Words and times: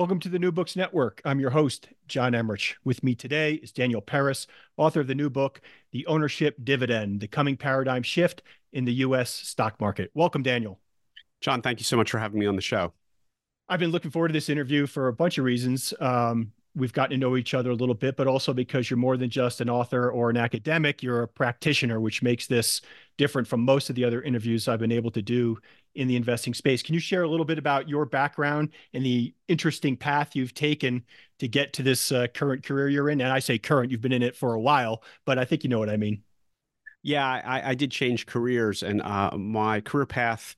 Welcome 0.00 0.20
to 0.20 0.30
the 0.30 0.38
New 0.38 0.50
Books 0.50 0.76
Network. 0.76 1.20
I'm 1.26 1.40
your 1.40 1.50
host, 1.50 1.88
John 2.08 2.34
Emmerich. 2.34 2.74
With 2.84 3.04
me 3.04 3.14
today 3.14 3.56
is 3.56 3.70
Daniel 3.70 4.00
Peris, 4.00 4.46
author 4.78 5.00
of 5.00 5.08
the 5.08 5.14
new 5.14 5.28
book, 5.28 5.60
The 5.92 6.06
Ownership 6.06 6.56
Dividend 6.64 7.20
The 7.20 7.28
Coming 7.28 7.54
Paradigm 7.58 8.02
Shift 8.02 8.42
in 8.72 8.86
the 8.86 8.94
U.S. 8.94 9.30
Stock 9.30 9.78
Market. 9.78 10.10
Welcome, 10.14 10.42
Daniel. 10.42 10.80
John, 11.42 11.60
thank 11.60 11.80
you 11.80 11.84
so 11.84 11.98
much 11.98 12.10
for 12.10 12.18
having 12.18 12.40
me 12.40 12.46
on 12.46 12.56
the 12.56 12.62
show. 12.62 12.94
I've 13.68 13.78
been 13.78 13.90
looking 13.90 14.10
forward 14.10 14.28
to 14.28 14.32
this 14.32 14.48
interview 14.48 14.86
for 14.86 15.08
a 15.08 15.12
bunch 15.12 15.36
of 15.36 15.44
reasons. 15.44 15.92
Um, 16.00 16.52
we've 16.74 16.94
gotten 16.94 17.10
to 17.10 17.18
know 17.18 17.36
each 17.36 17.52
other 17.52 17.70
a 17.70 17.74
little 17.74 17.94
bit, 17.94 18.16
but 18.16 18.26
also 18.26 18.54
because 18.54 18.88
you're 18.88 18.96
more 18.96 19.18
than 19.18 19.28
just 19.28 19.60
an 19.60 19.68
author 19.68 20.10
or 20.10 20.30
an 20.30 20.38
academic, 20.38 21.02
you're 21.02 21.24
a 21.24 21.28
practitioner, 21.28 22.00
which 22.00 22.22
makes 22.22 22.46
this 22.46 22.80
different 23.18 23.46
from 23.46 23.60
most 23.60 23.90
of 23.90 23.96
the 23.96 24.06
other 24.06 24.22
interviews 24.22 24.66
I've 24.66 24.80
been 24.80 24.92
able 24.92 25.10
to 25.10 25.20
do 25.20 25.58
in 25.94 26.08
the 26.08 26.16
investing 26.16 26.54
space. 26.54 26.82
Can 26.82 26.94
you 26.94 27.00
share 27.00 27.22
a 27.22 27.28
little 27.28 27.44
bit 27.44 27.58
about 27.58 27.88
your 27.88 28.06
background 28.06 28.70
and 28.94 29.04
the 29.04 29.34
interesting 29.48 29.96
path 29.96 30.36
you've 30.36 30.54
taken 30.54 31.04
to 31.38 31.48
get 31.48 31.72
to 31.74 31.82
this 31.82 32.12
uh, 32.12 32.26
current 32.32 32.62
career 32.64 32.88
you're 32.88 33.10
in? 33.10 33.20
And 33.20 33.32
I 33.32 33.40
say 33.40 33.58
current, 33.58 33.90
you've 33.90 34.00
been 34.00 34.12
in 34.12 34.22
it 34.22 34.36
for 34.36 34.54
a 34.54 34.60
while, 34.60 35.02
but 35.24 35.38
I 35.38 35.44
think 35.44 35.64
you 35.64 35.70
know 35.70 35.78
what 35.78 35.90
I 35.90 35.96
mean. 35.96 36.22
Yeah, 37.02 37.26
I, 37.26 37.70
I 37.70 37.74
did 37.74 37.90
change 37.90 38.26
careers, 38.26 38.82
and 38.82 39.00
uh, 39.00 39.30
my 39.34 39.80
career 39.80 40.04
path 40.04 40.54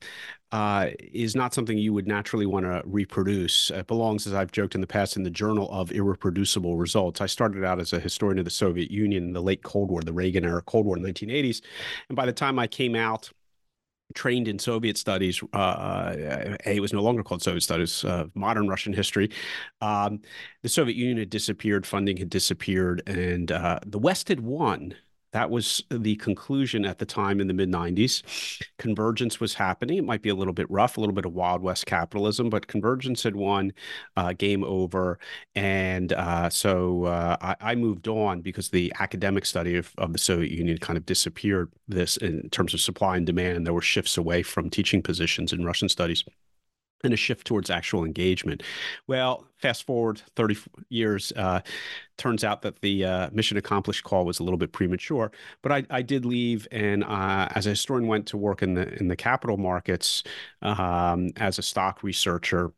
uh, 0.51 0.89
is 0.99 1.37
not 1.37 1.53
something 1.53 1.77
you 1.77 1.93
would 1.93 2.05
naturally 2.05 2.45
want 2.45 2.65
to 2.65 2.81
reproduce. 2.85 3.71
It 3.71 3.87
belongs, 3.87 4.27
as 4.27 4.33
I've 4.33 4.51
joked 4.51 4.75
in 4.75 4.81
the 4.81 4.87
past, 4.87 5.15
in 5.15 5.23
the 5.23 5.29
Journal 5.29 5.71
of 5.71 5.89
Irreproducible 5.91 6.77
Results. 6.77 7.21
I 7.21 7.27
started 7.27 7.63
out 7.63 7.79
as 7.79 7.93
a 7.93 7.99
historian 7.99 8.39
of 8.39 8.45
the 8.45 8.51
Soviet 8.51 8.91
Union 8.91 9.23
in 9.23 9.33
the 9.33 9.41
late 9.41 9.63
Cold 9.63 9.89
War, 9.89 10.01
the 10.01 10.11
Reagan 10.11 10.43
era 10.43 10.61
Cold 10.61 10.85
War 10.85 10.97
in 10.97 11.03
the 11.03 11.13
1980s, 11.13 11.61
and 12.09 12.17
by 12.17 12.25
the 12.25 12.33
time 12.33 12.59
I 12.59 12.67
came 12.67 12.93
out 12.93 13.31
trained 14.13 14.47
in 14.47 14.59
Soviet 14.59 14.97
studies. 14.97 15.41
Uh, 15.53 15.57
uh 15.57 16.57
it 16.65 16.81
was 16.81 16.93
no 16.93 17.01
longer 17.01 17.23
called 17.23 17.41
Soviet 17.41 17.61
studies, 17.61 18.03
uh, 18.03 18.25
modern 18.35 18.67
Russian 18.67 18.93
history. 18.93 19.29
Um, 19.81 20.21
the 20.61 20.69
Soviet 20.69 20.95
Union 20.95 21.17
had 21.17 21.29
disappeared, 21.29 21.85
funding 21.85 22.17
had 22.17 22.29
disappeared, 22.29 23.03
and 23.07 23.51
uh, 23.51 23.79
the 23.85 23.99
West 23.99 24.27
had 24.27 24.39
won 24.39 24.95
that 25.33 25.49
was 25.49 25.83
the 25.89 26.15
conclusion 26.15 26.85
at 26.85 26.99
the 26.99 27.05
time 27.05 27.41
in 27.41 27.47
the 27.47 27.53
mid 27.53 27.69
90s. 27.69 28.23
Convergence 28.77 29.39
was 29.39 29.55
happening. 29.55 29.97
It 29.97 30.05
might 30.05 30.21
be 30.21 30.29
a 30.29 30.35
little 30.35 30.53
bit 30.53 30.69
rough, 30.69 30.97
a 30.97 30.99
little 30.99 31.13
bit 31.13 31.25
of 31.25 31.33
Wild 31.33 31.61
West 31.61 31.85
capitalism, 31.85 32.49
but 32.49 32.67
convergence 32.67 33.23
had 33.23 33.35
won, 33.35 33.73
uh, 34.15 34.33
game 34.33 34.63
over. 34.63 35.19
And 35.55 36.13
uh, 36.13 36.49
so 36.49 37.05
uh, 37.05 37.37
I, 37.41 37.55
I, 37.71 37.75
moved 37.75 38.07
on 38.07 38.41
because 38.41 38.69
the 38.69 38.93
academic 38.99 39.45
study 39.45 39.75
of, 39.75 39.91
of 39.97 40.13
the 40.13 40.19
Soviet 40.19 40.51
Union 40.51 40.77
kind 40.77 40.95
of 40.95 41.05
disappeared 41.05 41.71
this 41.87 42.17
in 42.17 42.49
terms 42.49 42.73
of 42.73 42.79
supply 42.79 43.17
and 43.17 43.25
demand. 43.25 43.65
There 43.65 43.73
were 43.73 43.81
shifts 43.81 44.17
away 44.17 44.43
from 44.43 44.69
teaching 44.69 45.01
positions 45.01 45.51
in 45.51 45.65
Russian 45.65 45.89
studies 45.89 46.23
and 47.03 47.13
a 47.13 47.17
shift 47.17 47.45
towards 47.45 47.69
actual 47.69 48.05
engagement. 48.05 48.63
Well, 49.07 49.45
fast 49.61 49.83
forward 49.83 50.21
30 50.35 50.57
years, 50.89 51.33
uh, 51.35 51.61
turns 52.17 52.43
out 52.43 52.61
that 52.61 52.79
the 52.81 53.05
uh, 53.05 53.29
mission 53.31 53.57
accomplished 53.57 54.03
call 54.03 54.25
was 54.25 54.39
a 54.39 54.43
little 54.43 54.57
bit 54.57 54.71
premature. 54.71 55.31
But 55.61 55.71
I, 55.71 55.83
I 55.89 56.01
did 56.01 56.25
leave, 56.25 56.67
and 56.71 57.03
uh, 57.03 57.49
as 57.51 57.65
a 57.67 57.71
historian, 57.71 58.07
went 58.07 58.27
to 58.27 58.37
work 58.37 58.61
in 58.61 58.73
the 58.73 58.93
in 58.99 59.07
the 59.07 59.15
capital 59.15 59.57
markets 59.57 60.23
um, 60.61 61.31
as 61.37 61.59
a 61.59 61.61
stock 61.61 62.03
researcher 62.03 62.71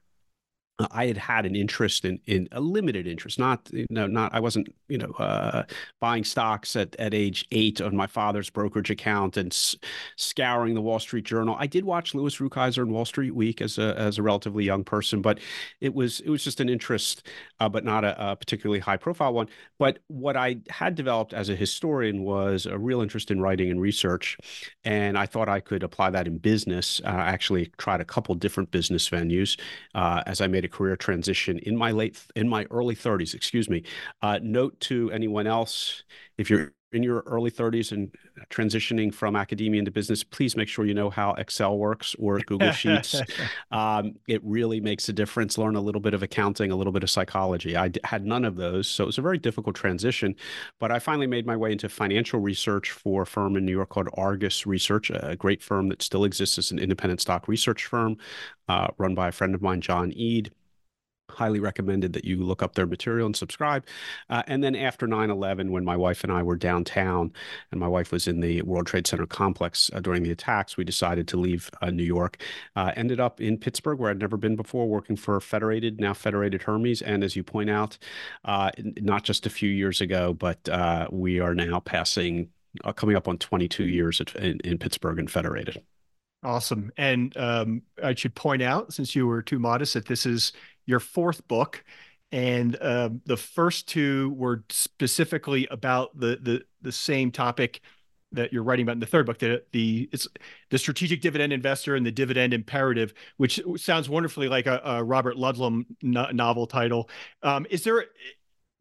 I 0.91 1.05
had 1.05 1.17
had 1.17 1.45
an 1.45 1.55
interest 1.55 2.03
in 2.03 2.19
in 2.25 2.49
a 2.51 2.59
limited 2.59 3.07
interest, 3.07 3.39
not 3.39 3.69
you 3.71 3.85
know, 3.89 4.07
not 4.07 4.33
I 4.33 4.41
wasn't 4.41 4.67
you 4.89 4.97
know 4.97 5.11
uh, 5.11 5.63
buying 6.01 6.25
stocks 6.25 6.75
at, 6.75 6.95
at 6.97 7.13
age 7.13 7.45
eight 7.51 7.79
on 7.79 7.95
my 7.95 8.07
father's 8.07 8.49
brokerage 8.49 8.89
account 8.89 9.37
and 9.37 9.53
s- 9.53 9.75
scouring 10.17 10.73
the 10.73 10.81
Wall 10.81 10.99
Street 10.99 11.23
Journal. 11.23 11.55
I 11.57 11.67
did 11.67 11.85
watch 11.85 12.13
Louis 12.13 12.35
Rukeyser 12.37 12.79
and 12.79 12.91
Wall 12.91 13.05
Street 13.05 13.33
Week 13.33 13.61
as 13.61 13.77
a 13.77 13.97
as 13.97 14.17
a 14.17 14.23
relatively 14.23 14.65
young 14.65 14.83
person, 14.83 15.21
but 15.21 15.39
it 15.79 15.93
was 15.93 16.19
it 16.19 16.29
was 16.29 16.43
just 16.43 16.59
an 16.59 16.67
interest, 16.67 17.25
uh, 17.61 17.69
but 17.69 17.85
not 17.85 18.03
a, 18.03 18.31
a, 18.31 18.35
particularly 18.35 18.79
high 18.79 18.97
profile 18.97 19.33
one. 19.33 19.47
But 19.79 19.99
what 20.07 20.35
I 20.35 20.57
had 20.69 20.95
developed 20.95 21.33
as 21.33 21.47
a 21.47 21.55
historian 21.55 22.23
was 22.23 22.65
a 22.65 22.77
real 22.77 23.01
interest 23.01 23.31
in 23.31 23.39
writing 23.39 23.71
and 23.71 23.79
research, 23.79 24.37
and 24.83 25.17
I 25.17 25.25
thought 25.25 25.47
I 25.47 25.61
could 25.61 25.83
apply 25.83 26.09
that 26.09 26.27
in 26.27 26.37
business. 26.37 26.99
Uh, 27.05 27.09
I 27.09 27.29
actually 27.29 27.71
tried 27.77 28.01
a 28.01 28.05
couple 28.05 28.35
different 28.35 28.71
business 28.71 29.09
venues 29.09 29.57
uh, 29.93 30.21
as 30.25 30.41
I 30.41 30.47
made 30.47 30.64
a 30.65 30.69
career 30.69 30.95
transition 30.95 31.59
in 31.59 31.77
my 31.77 31.91
late 31.91 32.21
in 32.35 32.49
my 32.49 32.65
early 32.71 32.95
30s 32.95 33.33
excuse 33.33 33.69
me. 33.69 33.83
Uh, 34.21 34.39
note 34.41 34.79
to 34.81 35.09
anyone 35.11 35.47
else 35.47 36.03
if 36.37 36.49
you're 36.49 36.73
in 36.91 37.03
your 37.03 37.19
early 37.25 37.51
30s 37.51 37.91
and 37.91 38.13
transitioning 38.49 39.13
from 39.13 39.35
academia 39.35 39.79
into 39.79 39.91
business, 39.91 40.23
please 40.23 40.55
make 40.55 40.67
sure 40.67 40.85
you 40.85 40.93
know 40.93 41.09
how 41.09 41.33
Excel 41.33 41.77
works 41.77 42.15
or 42.17 42.39
Google 42.39 42.71
Sheets. 42.71 43.21
um, 43.71 44.15
it 44.27 44.41
really 44.43 44.79
makes 44.79 45.09
a 45.09 45.13
difference. 45.13 45.57
Learn 45.57 45.75
a 45.75 45.81
little 45.81 46.01
bit 46.01 46.13
of 46.13 46.23
accounting, 46.23 46.71
a 46.71 46.75
little 46.75 46.93
bit 46.93 47.03
of 47.03 47.09
psychology. 47.09 47.75
I 47.75 47.89
d- 47.89 47.99
had 48.03 48.25
none 48.25 48.45
of 48.45 48.55
those, 48.55 48.87
so 48.87 49.03
it 49.03 49.07
was 49.07 49.17
a 49.17 49.21
very 49.21 49.37
difficult 49.37 49.75
transition. 49.75 50.35
But 50.79 50.91
I 50.91 50.99
finally 50.99 51.27
made 51.27 51.45
my 51.45 51.57
way 51.57 51.71
into 51.71 51.89
financial 51.89 52.39
research 52.39 52.91
for 52.91 53.23
a 53.23 53.25
firm 53.25 53.57
in 53.57 53.65
New 53.65 53.71
York 53.71 53.89
called 53.89 54.09
Argus 54.13 54.65
Research, 54.65 55.09
a 55.09 55.35
great 55.35 55.61
firm 55.61 55.89
that 55.89 56.01
still 56.01 56.23
exists 56.23 56.57
as 56.57 56.71
an 56.71 56.79
independent 56.79 57.21
stock 57.21 57.47
research 57.47 57.85
firm 57.85 58.17
uh, 58.67 58.87
run 58.97 59.15
by 59.15 59.29
a 59.29 59.31
friend 59.31 59.53
of 59.53 59.61
mine, 59.61 59.81
John 59.81 60.11
Eade 60.13 60.51
highly 61.29 61.59
recommended 61.59 62.13
that 62.13 62.25
you 62.25 62.37
look 62.37 62.61
up 62.61 62.75
their 62.75 62.85
material 62.85 63.25
and 63.25 63.35
subscribe. 63.35 63.85
Uh, 64.29 64.43
and 64.47 64.63
then 64.63 64.75
after 64.75 65.07
9 65.07 65.29
11, 65.29 65.71
when 65.71 65.83
my 65.83 65.95
wife 65.95 66.23
and 66.23 66.31
I 66.31 66.43
were 66.43 66.55
downtown 66.55 67.31
and 67.71 67.79
my 67.79 67.87
wife 67.87 68.11
was 68.11 68.27
in 68.27 68.39
the 68.39 68.61
World 68.61 68.87
Trade 68.87 69.07
Center 69.07 69.25
complex 69.25 69.89
uh, 69.93 69.99
during 69.99 70.23
the 70.23 70.31
attacks, 70.31 70.77
we 70.77 70.83
decided 70.83 71.27
to 71.29 71.37
leave 71.37 71.69
uh, 71.81 71.89
New 71.89 72.03
York. 72.03 72.41
Uh, 72.75 72.91
ended 72.95 73.19
up 73.19 73.41
in 73.41 73.57
Pittsburgh, 73.57 73.99
where 73.99 74.11
I'd 74.11 74.19
never 74.19 74.37
been 74.37 74.55
before, 74.55 74.87
working 74.87 75.15
for 75.15 75.39
Federated, 75.39 75.99
now 75.99 76.13
Federated 76.13 76.61
Hermes. 76.63 77.01
And 77.01 77.23
as 77.23 77.35
you 77.35 77.43
point 77.43 77.69
out, 77.69 77.97
uh, 78.45 78.71
not 79.01 79.23
just 79.23 79.45
a 79.45 79.49
few 79.49 79.69
years 79.69 80.01
ago, 80.01 80.33
but 80.33 80.67
uh, 80.69 81.07
we 81.11 81.39
are 81.39 81.55
now 81.55 81.79
passing, 81.79 82.49
coming 82.95 83.15
up 83.15 83.27
on 83.27 83.37
22 83.37 83.85
years 83.85 84.21
at, 84.21 84.35
in, 84.35 84.59
in 84.63 84.77
Pittsburgh 84.77 85.19
and 85.19 85.29
Federated. 85.29 85.81
Awesome. 86.45 86.91
And 86.95 87.35
um, 87.37 87.81
I 88.03 88.13
should 88.13 88.35
point 88.35 88.61
out, 88.61 88.93
since 88.93 89.15
you 89.15 89.25
were 89.25 89.41
too 89.41 89.57
modest, 89.57 89.95
that 89.95 90.05
this 90.05 90.27
is 90.27 90.53
your 90.85 90.99
fourth 90.99 91.47
book, 91.47 91.83
and 92.31 92.77
um, 92.81 93.21
the 93.25 93.37
first 93.37 93.87
two 93.87 94.33
were 94.37 94.63
specifically 94.69 95.67
about 95.71 96.19
the 96.19 96.37
the 96.41 96.63
the 96.81 96.91
same 96.91 97.31
topic. 97.31 97.81
that 98.31 98.51
you're 98.51 98.63
writing 98.63 98.83
about 98.83 98.93
in 98.93 98.99
the 98.99 99.05
third 99.05 99.25
book, 99.25 99.39
the 99.39 99.63
the 99.71 100.09
it's 100.11 100.27
the 100.69 100.77
strategic 100.77 101.21
dividend 101.21 101.53
investor 101.53 101.95
and 101.95 102.05
the 102.05 102.11
dividend 102.11 102.53
imperative, 102.53 103.13
which 103.37 103.61
sounds 103.77 104.09
wonderfully 104.09 104.47
like 104.47 104.67
a, 104.67 104.81
a 104.83 105.03
Robert 105.03 105.35
Ludlum 105.37 105.85
no- 106.01 106.31
novel 106.31 106.67
title. 106.67 107.09
Um, 107.43 107.65
is 107.69 107.83
there, 107.83 108.05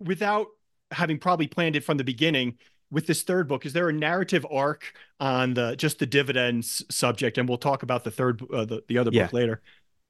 without 0.01 0.49
having 0.91 1.19
probably 1.19 1.47
planned 1.47 1.77
it 1.77 1.85
from 1.85 1.97
the 1.97 2.05
beginning, 2.05 2.59
with 2.91 3.07
this 3.07 3.23
third 3.23 3.49
book, 3.49 3.67
is 3.67 3.73
there 3.73 3.89
a 3.89 3.93
narrative 3.93 4.47
arc 4.51 4.93
on 5.21 5.55
the 5.55 5.77
just 5.77 5.99
the 5.99 6.07
dividends 6.07 6.85
subject? 6.91 7.39
And 7.39 7.49
we'll 7.49 7.59
talk 7.59 7.83
about 7.83 8.05
the 8.05 8.11
third, 8.11 8.43
uh, 8.53 8.65
the, 8.65 8.83
the 8.89 8.99
other 8.99 9.11
yeah. 9.13 9.25
book 9.25 9.33
later. 9.33 9.63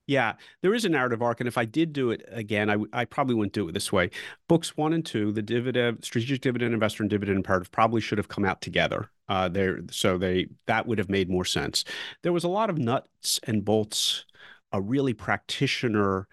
Yeah, 0.07 0.35
there 0.61 0.75
is 0.75 0.85
a 0.85 0.91
narrative 0.91 1.23
arc, 1.23 1.41
and 1.41 1.49
if 1.49 1.57
I 1.57 1.65
did 1.65 1.95
do 1.95 2.11
it 2.11 2.23
again, 2.29 2.69
I, 2.71 2.77
I 2.93 3.05
probably 3.07 3.35
wouldn't 3.35 3.55
do 3.55 3.67
it 3.69 3.73
this 3.73 3.91
way. 3.91 4.11
Books 4.49 4.77
one 4.77 4.93
and 4.93 5.05
two, 5.05 5.33
the 5.33 5.41
dividend, 5.41 6.05
strategic 6.05 6.43
dividend 6.43 6.75
investor 6.75 7.03
and 7.03 7.09
dividend 7.09 7.39
imperative, 7.39 7.73
probably 7.73 8.03
should 8.03 8.19
have 8.19 8.29
come 8.29 8.45
out 8.45 8.61
together. 8.61 9.11
Uh, 9.31 9.49
there, 9.49 9.81
so 9.91 10.19
they 10.19 10.49
that 10.67 10.87
would 10.87 10.99
have 10.99 11.09
made 11.09 11.31
more 11.31 11.47
sense. 11.47 11.85
There 12.23 12.35
was 12.35 12.45
a 12.45 12.49
lot 12.49 12.69
of 12.69 12.77
nuts 12.77 13.41
and 13.45 13.65
bolts, 13.65 14.27
a 14.73 14.81
really 14.81 15.15
practitioner. 15.15 16.29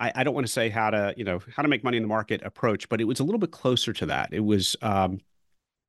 I, 0.00 0.12
I 0.14 0.24
don't 0.24 0.34
want 0.34 0.46
to 0.46 0.52
say 0.52 0.70
how 0.70 0.88
to 0.88 1.12
you 1.14 1.24
know 1.24 1.40
how 1.54 1.62
to 1.62 1.68
make 1.68 1.84
money 1.84 1.98
in 1.98 2.02
the 2.02 2.08
market 2.08 2.40
approach, 2.42 2.88
but 2.88 3.02
it 3.02 3.04
was 3.04 3.20
a 3.20 3.24
little 3.24 3.38
bit 3.38 3.50
closer 3.50 3.92
to 3.92 4.06
that. 4.06 4.30
It 4.32 4.40
was. 4.40 4.76
Um, 4.80 5.20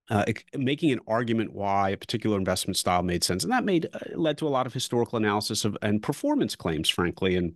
uh, 0.10 0.26
making 0.56 0.92
an 0.92 1.00
argument 1.08 1.54
why 1.54 1.90
a 1.90 1.98
particular 1.98 2.38
investment 2.38 2.78
style 2.78 3.04
made 3.04 3.24
sense, 3.24 3.44
and 3.44 3.52
that 3.52 3.64
made 3.64 3.88
uh, 3.94 4.00
led 4.14 4.38
to 4.38 4.48
a 4.48 4.50
lot 4.50 4.68
of 4.68 4.74
historical 4.74 5.18
analysis 5.18 5.66
of 5.66 5.78
and 5.82 6.02
performance 6.02 6.56
claims, 6.56 6.90
frankly, 6.90 7.36
and 7.36 7.56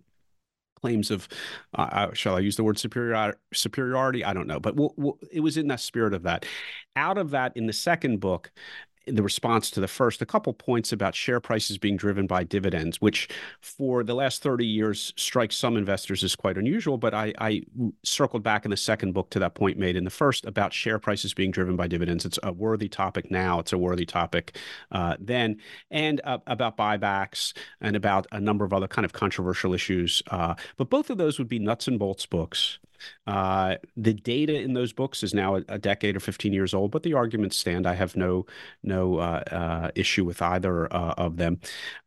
claims 0.80 1.10
of 1.10 1.28
uh, 1.76 1.82
uh 1.82 2.12
shall 2.14 2.36
I 2.36 2.40
use 2.40 2.56
the 2.56 2.64
word 2.64 2.78
superior, 2.78 3.34
superiority? 3.52 4.24
I 4.24 4.32
don't 4.32 4.46
know, 4.46 4.60
but 4.60 4.76
we'll, 4.76 4.94
we'll, 4.96 5.18
it 5.30 5.40
was 5.40 5.56
in 5.56 5.68
the 5.68 5.76
spirit 5.76 6.14
of 6.14 6.24
that. 6.24 6.44
Out 6.96 7.18
of 7.18 7.30
that, 7.30 7.56
in 7.56 7.66
the 7.66 7.72
second 7.72 8.20
book, 8.20 8.50
the 9.16 9.22
response 9.22 9.70
to 9.72 9.80
the 9.80 9.88
first, 9.88 10.22
a 10.22 10.26
couple 10.26 10.52
points 10.52 10.92
about 10.92 11.14
share 11.14 11.40
prices 11.40 11.78
being 11.78 11.96
driven 11.96 12.26
by 12.26 12.44
dividends, 12.44 13.00
which 13.00 13.28
for 13.60 14.02
the 14.02 14.14
last 14.14 14.42
30 14.42 14.64
years 14.66 15.12
strikes 15.16 15.56
some 15.56 15.76
investors 15.76 16.24
as 16.24 16.36
quite 16.36 16.56
unusual. 16.56 16.98
But 16.98 17.14
I, 17.14 17.32
I, 17.38 17.62
circled 18.02 18.42
back 18.42 18.64
in 18.64 18.70
the 18.70 18.76
second 18.76 19.12
book 19.12 19.30
to 19.30 19.38
that 19.38 19.54
point 19.54 19.78
made 19.78 19.96
in 19.96 20.04
the 20.04 20.10
first 20.10 20.46
about 20.46 20.72
share 20.72 20.98
prices 20.98 21.34
being 21.34 21.50
driven 21.50 21.76
by 21.76 21.86
dividends. 21.86 22.24
It's 22.24 22.38
a 22.42 22.52
worthy 22.52 22.88
topic 22.88 23.30
now, 23.30 23.58
it's 23.58 23.72
a 23.72 23.78
worthy 23.78 24.06
topic 24.06 24.56
uh, 24.92 25.16
then, 25.18 25.58
and 25.90 26.20
uh, 26.24 26.38
about 26.46 26.76
buybacks 26.76 27.52
and 27.80 27.96
about 27.96 28.26
a 28.32 28.40
number 28.40 28.64
of 28.64 28.72
other 28.72 28.88
kind 28.88 29.04
of 29.04 29.12
controversial 29.12 29.74
issues. 29.74 30.22
Uh, 30.30 30.54
but 30.76 30.90
both 30.90 31.10
of 31.10 31.18
those 31.18 31.38
would 31.38 31.48
be 31.48 31.58
nuts 31.58 31.88
and 31.88 31.98
bolts 31.98 32.26
books. 32.26 32.78
Uh, 33.26 33.76
the 33.96 34.12
data 34.12 34.54
in 34.60 34.74
those 34.74 34.92
books 34.92 35.22
is 35.22 35.34
now 35.34 35.56
a, 35.56 35.62
a, 35.68 35.78
decade 35.78 36.16
or 36.16 36.20
15 36.20 36.52
years 36.52 36.74
old, 36.74 36.90
but 36.90 37.02
the 37.02 37.14
arguments 37.14 37.56
stand. 37.56 37.86
I 37.86 37.94
have 37.94 38.16
no 38.16 38.46
no 38.82 39.18
uh, 39.18 39.42
uh, 39.50 39.90
issue 39.94 40.24
with 40.24 40.42
either 40.42 40.92
uh, 40.92 41.14
of 41.16 41.36
them. 41.36 41.60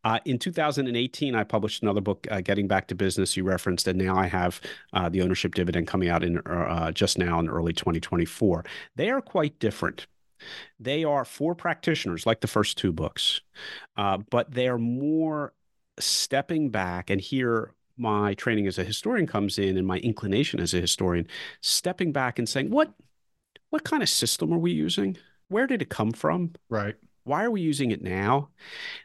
Uh, 0.04 0.20
in 0.24 0.38
2018, 0.38 1.34
I 1.34 1.44
published 1.44 1.82
another 1.82 2.00
book, 2.00 2.26
uh, 2.30 2.40
Getting 2.40 2.68
Back 2.68 2.88
to 2.88 2.94
Business, 2.94 3.36
you 3.36 3.44
referenced, 3.44 3.88
and 3.88 3.98
now 3.98 4.16
I 4.16 4.26
have 4.26 4.60
the 5.10 5.22
ownership 5.22 5.54
dividend 5.54 5.86
coming 5.86 6.08
out 6.08 6.22
in 6.22 6.40
just 6.94 7.18
now 7.18 7.38
in 7.40 7.48
early 7.48 7.72
2024. 7.72 8.64
They 8.96 9.10
are 9.10 9.20
quite 9.20 9.58
different. 9.58 10.06
They 10.78 11.04
are 11.04 11.24
for 11.24 11.54
practitioners, 11.54 12.26
like 12.26 12.40
the 12.40 12.46
first 12.46 12.76
two 12.78 12.92
books, 12.92 13.40
but 13.96 14.50
they 14.50 14.68
are 14.68 14.78
more 14.78 15.52
stepping 15.98 16.70
back 16.70 17.10
and 17.10 17.20
here 17.20 17.72
my 17.96 18.34
training 18.34 18.66
as 18.66 18.78
a 18.78 18.84
historian 18.84 19.26
comes 19.26 19.58
in 19.58 19.76
and 19.76 19.86
my 19.86 19.98
inclination 19.98 20.60
as 20.60 20.74
a 20.74 20.80
historian, 20.80 21.26
stepping 21.60 22.12
back 22.12 22.38
and 22.38 22.48
saying, 22.48 22.70
what 22.70 22.92
what 23.70 23.82
kind 23.84 24.02
of 24.04 24.08
system 24.08 24.52
are 24.52 24.58
we 24.58 24.70
using? 24.70 25.16
Where 25.48 25.66
did 25.66 25.82
it 25.82 25.88
come 25.88 26.12
from? 26.12 26.52
Right. 26.68 26.94
Why 27.24 27.42
are 27.42 27.50
we 27.50 27.60
using 27.60 27.90
it 27.90 28.02
now? 28.02 28.50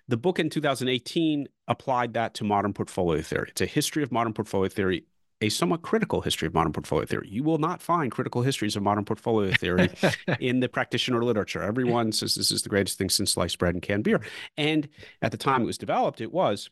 The 0.07 0.17
book 0.17 0.39
in 0.39 0.49
2018 0.49 1.47
applied 1.67 2.13
that 2.13 2.33
to 2.35 2.43
modern 2.43 2.73
portfolio 2.73 3.21
theory. 3.21 3.47
It's 3.49 3.61
a 3.61 3.65
history 3.65 4.03
of 4.03 4.11
modern 4.11 4.33
portfolio 4.33 4.69
theory, 4.69 5.05
a 5.41 5.49
somewhat 5.49 5.81
critical 5.81 6.21
history 6.21 6.45
of 6.47 6.53
modern 6.53 6.73
portfolio 6.73 7.05
theory. 7.05 7.29
You 7.31 7.43
will 7.43 7.57
not 7.57 7.81
find 7.81 8.11
critical 8.11 8.41
histories 8.41 8.75
of 8.75 8.83
modern 8.83 9.05
portfolio 9.05 9.53
theory 9.53 9.89
in 10.39 10.59
the 10.59 10.67
practitioner 10.67 11.23
literature. 11.23 11.63
Everyone 11.63 12.11
says 12.11 12.35
this 12.35 12.51
is 12.51 12.61
the 12.61 12.69
greatest 12.69 12.97
thing 12.97 13.09
since 13.09 13.31
sliced 13.31 13.57
bread 13.57 13.73
and 13.73 13.81
canned 13.81 14.03
beer. 14.03 14.21
And 14.57 14.89
at 15.21 15.31
the 15.31 15.37
time 15.37 15.63
it 15.63 15.65
was 15.65 15.77
developed, 15.77 16.19
it 16.19 16.33
was. 16.33 16.69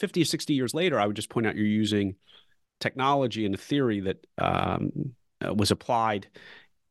50 0.00 0.22
or 0.22 0.24
60 0.24 0.54
years 0.54 0.74
later, 0.74 0.98
I 0.98 1.06
would 1.06 1.16
just 1.16 1.28
point 1.28 1.46
out 1.46 1.56
you're 1.56 1.66
using 1.66 2.16
technology 2.80 3.44
and 3.44 3.54
a 3.54 3.58
theory 3.58 4.00
that 4.00 4.26
um, 4.38 5.14
uh, 5.46 5.54
was 5.54 5.70
applied, 5.70 6.26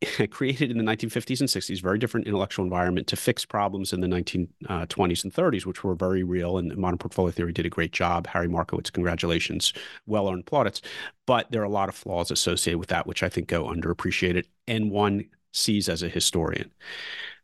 created 0.30 0.72
in 0.72 0.78
the 0.78 0.84
1950s 0.84 1.42
and 1.42 1.50
60s, 1.50 1.82
very 1.82 1.98
different 1.98 2.28
intellectual 2.28 2.64
environment 2.64 3.08
to 3.08 3.16
fix 3.16 3.44
problems 3.44 3.92
in 3.92 4.00
the 4.00 4.08
1920s 4.08 4.48
uh, 4.70 4.86
and 5.24 5.34
30s, 5.34 5.66
which 5.66 5.84
were 5.84 5.96
very 5.96 6.24
real. 6.24 6.58
And 6.58 6.76
modern 6.78 7.00
portfolio 7.00 7.32
theory 7.32 7.52
did 7.52 7.66
a 7.66 7.70
great 7.70 7.92
job. 7.92 8.28
Harry 8.28 8.48
Markowitz, 8.48 8.92
congratulations, 8.92 9.74
well 10.06 10.30
earned 10.30 10.46
plaudits. 10.46 10.82
But 11.26 11.52
there 11.52 11.62
are 11.62 11.66
a 11.66 11.70
lot 11.70 11.90
of 11.90 11.96
flaws 11.96 12.32
associated 12.32 12.80
with 12.80 12.90
that, 12.90 13.08
which 13.08 13.24
I 13.24 13.30
think 13.30 13.48
go 13.48 13.66
underappreciated 13.66 14.46
and 14.68 14.92
one 14.92 15.26
sees 15.52 15.90
as 15.90 16.04
a 16.04 16.10
historian. 16.10 16.72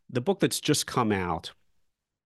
The 0.09 0.21
book 0.21 0.39
that's 0.39 0.61
just 0.61 0.85
come 0.85 1.11
out 1.11 1.51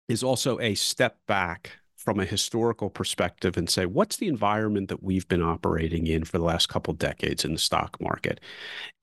is 0.10 0.24
also 0.24 0.60
a 0.60 0.74
step 0.74 1.19
back 1.28 1.74
from 2.07 2.21
a 2.21 2.25
historical 2.25 2.89
perspective 2.89 3.57
and 3.57 3.69
say, 3.69 3.86
what's 3.86 4.15
the 4.15 4.30
environment 4.30 4.88
that 4.88 5.04
we've 5.04 5.27
been 5.27 5.42
operating 5.42 6.07
in 6.07 6.24
for 6.24 6.38
the 6.38 6.44
last 6.45 6.69
couple 6.69 6.94
decades 6.94 7.44
in 7.44 7.51
the 7.51 7.59
stock 7.59 8.00
market? 8.00 8.39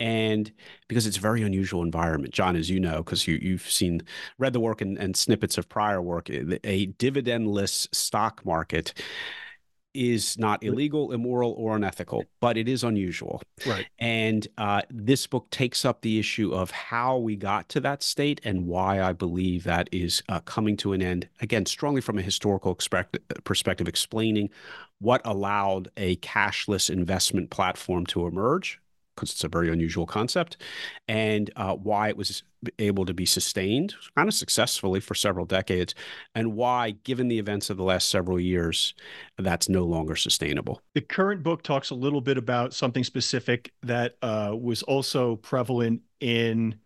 And 0.00 0.50
because 0.88 1.06
it's 1.06 1.18
a 1.18 1.20
very 1.20 1.42
unusual 1.42 1.82
environment, 1.82 2.32
John, 2.32 2.56
as 2.56 2.70
you 2.70 2.80
know, 2.80 3.02
because 3.02 3.28
you, 3.28 3.38
you've 3.42 3.70
seen, 3.70 4.00
read 4.38 4.54
the 4.54 4.60
work 4.60 4.80
and, 4.80 4.96
and 4.96 5.14
snippets 5.14 5.58
of 5.58 5.68
prior 5.68 6.00
work, 6.00 6.30
eh, 6.30 6.56
a 6.64 6.86
dividendless 6.86 7.94
stock 7.94 8.40
market 8.46 8.94
is 9.94 10.38
not 10.38 10.62
illegal, 10.62 11.12
immoral, 11.12 11.52
or 11.52 11.76
unethical, 11.76 12.24
but 12.40 12.56
it 12.56 12.68
is 12.68 12.84
unusual. 12.84 13.40
Right. 13.66 13.86
And 13.98 14.46
uh, 14.58 14.82
this 14.90 15.26
book 15.26 15.48
takes 15.50 15.84
up 15.84 16.02
the 16.02 16.18
issue 16.18 16.52
of 16.52 16.70
how 16.70 17.18
we 17.18 17.36
got 17.36 17.68
to 17.70 17.80
that 17.80 18.02
state 18.02 18.40
and 18.44 18.66
why 18.66 19.00
I 19.00 19.12
believe 19.12 19.64
that 19.64 19.88
is 19.92 20.22
uh, 20.28 20.40
coming 20.40 20.76
to 20.78 20.92
an 20.92 21.02
end. 21.02 21.28
Again, 21.40 21.66
strongly 21.66 22.00
from 22.00 22.18
a 22.18 22.22
historical 22.22 22.74
perspective, 22.74 23.88
explaining 23.88 24.50
what 24.98 25.22
allowed 25.24 25.90
a 25.96 26.16
cashless 26.16 26.90
investment 26.90 27.50
platform 27.50 28.06
to 28.06 28.26
emerge 28.26 28.80
because 29.14 29.30
it's 29.30 29.44
a 29.44 29.48
very 29.48 29.70
unusual 29.70 30.06
concept, 30.06 30.56
and 31.08 31.50
uh, 31.56 31.74
why 31.74 32.08
it 32.08 32.16
was 32.16 32.42
able 32.78 33.04
to 33.04 33.12
be 33.12 33.26
sustained 33.26 33.94
kind 34.16 34.28
of 34.28 34.34
successfully 34.34 35.00
for 35.00 35.14
several 35.14 35.44
decades, 35.44 35.94
and 36.34 36.54
why, 36.54 36.92
given 37.04 37.28
the 37.28 37.38
events 37.38 37.70
of 37.70 37.76
the 37.76 37.84
last 37.84 38.08
several 38.08 38.40
years, 38.40 38.94
that's 39.38 39.68
no 39.68 39.84
longer 39.84 40.16
sustainable. 40.16 40.80
The 40.94 41.00
current 41.00 41.42
book 41.42 41.62
talks 41.62 41.90
a 41.90 41.94
little 41.94 42.20
bit 42.20 42.38
about 42.38 42.74
something 42.74 43.04
specific 43.04 43.72
that 43.82 44.16
uh, 44.22 44.54
was 44.58 44.82
also 44.82 45.36
prevalent 45.36 46.02
in 46.20 46.76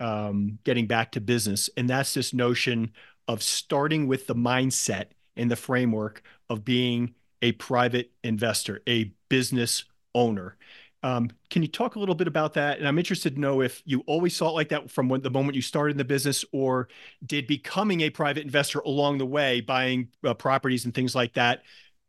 um, 0.00 0.58
getting 0.64 0.86
back 0.86 1.12
to 1.12 1.20
business, 1.20 1.70
and 1.76 1.88
that's 1.88 2.14
this 2.14 2.34
notion 2.34 2.92
of 3.28 3.42
starting 3.42 4.08
with 4.08 4.26
the 4.26 4.34
mindset 4.34 5.06
and 5.36 5.50
the 5.50 5.56
framework 5.56 6.22
of 6.48 6.64
being 6.64 7.14
a 7.42 7.52
private 7.52 8.10
investor, 8.24 8.82
a 8.88 9.12
business 9.28 9.84
owner. 10.14 10.56
Um, 11.02 11.30
can 11.48 11.62
you 11.62 11.68
talk 11.68 11.96
a 11.96 11.98
little 11.98 12.14
bit 12.14 12.28
about 12.28 12.54
that? 12.54 12.78
And 12.78 12.86
I'm 12.86 12.98
interested 12.98 13.34
to 13.34 13.40
know 13.40 13.62
if 13.62 13.82
you 13.86 14.02
always 14.06 14.36
saw 14.36 14.50
it 14.50 14.52
like 14.52 14.68
that 14.68 14.90
from 14.90 15.08
when, 15.08 15.22
the 15.22 15.30
moment 15.30 15.56
you 15.56 15.62
started 15.62 15.92
in 15.92 15.98
the 15.98 16.04
business, 16.04 16.44
or 16.52 16.88
did 17.24 17.46
becoming 17.46 18.02
a 18.02 18.10
private 18.10 18.44
investor 18.44 18.80
along 18.80 19.18
the 19.18 19.26
way, 19.26 19.60
buying 19.60 20.08
uh, 20.24 20.34
properties 20.34 20.84
and 20.84 20.94
things 20.94 21.14
like 21.14 21.34
that, 21.34 21.62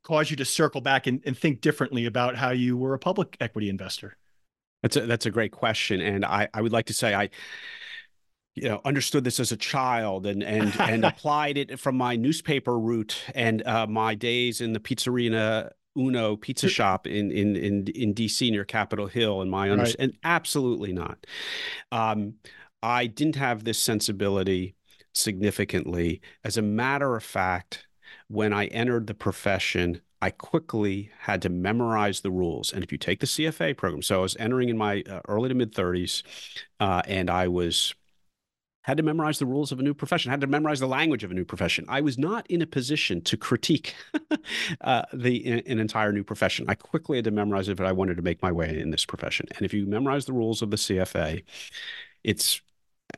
cause 0.03 0.29
you 0.29 0.35
to 0.37 0.45
circle 0.45 0.81
back 0.81 1.07
and, 1.07 1.21
and 1.25 1.37
think 1.37 1.61
differently 1.61 2.05
about 2.05 2.35
how 2.35 2.51
you 2.51 2.75
were 2.75 2.93
a 2.93 2.99
public 2.99 3.37
equity 3.39 3.69
investor? 3.69 4.17
That's 4.81 4.95
a, 4.95 5.05
that's 5.05 5.25
a 5.25 5.31
great 5.31 5.51
question, 5.51 6.01
and 6.01 6.25
I 6.25 6.49
I 6.53 6.61
would 6.61 6.71
like 6.71 6.87
to 6.87 6.93
say 6.93 7.13
I 7.13 7.29
you 8.55 8.67
know 8.67 8.81
understood 8.83 9.23
this 9.23 9.39
as 9.39 9.51
a 9.51 9.57
child 9.57 10.25
and 10.25 10.43
and 10.43 10.73
and 10.79 11.05
applied 11.11 11.57
it 11.57 11.79
from 11.79 11.95
my 11.95 12.15
newspaper 12.15 12.77
route 12.77 13.23
and 13.35 13.65
uh, 13.65 13.87
my 13.87 14.15
days 14.15 14.59
in 14.59 14.73
the 14.73 14.79
pizzeria 14.79 15.69
Uno 15.97 16.37
pizza 16.37 16.69
shop 16.69 17.05
in 17.07 17.31
in 17.31 17.55
in 17.55 17.87
in 17.87 18.13
DC 18.13 18.49
near 18.51 18.63
Capitol 18.63 19.07
Hill, 19.07 19.41
and 19.41 19.51
my 19.51 19.69
understanding, 19.69 20.09
right. 20.09 20.15
and 20.15 20.19
absolutely 20.23 20.93
not. 20.93 21.25
Um, 21.91 22.35
I 22.81 23.07
didn't 23.07 23.35
have 23.35 23.63
this 23.63 23.81
sensibility 23.81 24.75
significantly. 25.13 26.21
As 26.43 26.57
a 26.57 26.61
matter 26.61 27.15
of 27.15 27.23
fact, 27.23 27.87
when 28.27 28.53
I 28.53 28.67
entered 28.67 29.07
the 29.07 29.13
profession, 29.13 30.01
I 30.21 30.29
quickly 30.29 31.11
had 31.19 31.41
to 31.41 31.49
memorize 31.49 32.21
the 32.21 32.31
rules. 32.31 32.71
And 32.71 32.83
if 32.83 32.91
you 32.91 32.97
take 32.97 33.19
the 33.19 33.27
CFA 33.27 33.75
program, 33.75 34.01
so 34.01 34.19
I 34.19 34.21
was 34.21 34.37
entering 34.37 34.69
in 34.69 34.77
my 34.77 35.03
uh, 35.09 35.21
early 35.27 35.49
to 35.49 35.55
mid 35.55 35.73
30s, 35.73 36.23
uh, 36.79 37.01
and 37.07 37.29
I 37.29 37.47
was 37.47 37.93
had 38.83 38.97
to 38.97 39.03
memorize 39.03 39.37
the 39.39 39.45
rules 39.45 39.71
of 39.71 39.79
a 39.79 39.83
new 39.83 39.93
profession, 39.93 40.31
had 40.31 40.41
to 40.41 40.47
memorize 40.47 40.79
the 40.79 40.87
language 40.87 41.23
of 41.23 41.31
a 41.31 41.33
new 41.33 41.45
profession. 41.45 41.85
I 41.87 42.01
was 42.01 42.17
not 42.17 42.47
in 42.47 42.61
a 42.61 42.65
position 42.65 43.21
to 43.21 43.37
critique 43.37 43.93
uh, 44.81 45.03
the 45.13 45.63
an 45.67 45.79
entire 45.79 46.11
new 46.11 46.23
profession. 46.23 46.65
I 46.67 46.75
quickly 46.75 47.17
had 47.17 47.25
to 47.25 47.31
memorize 47.31 47.69
it, 47.69 47.77
but 47.77 47.85
I 47.85 47.91
wanted 47.91 48.17
to 48.17 48.23
make 48.23 48.41
my 48.41 48.51
way 48.51 48.79
in 48.79 48.91
this 48.91 49.05
profession. 49.05 49.47
And 49.55 49.65
if 49.65 49.73
you 49.73 49.85
memorize 49.85 50.25
the 50.25 50.33
rules 50.33 50.61
of 50.61 50.71
the 50.71 50.77
CFA, 50.77 51.43
it's 52.23 52.61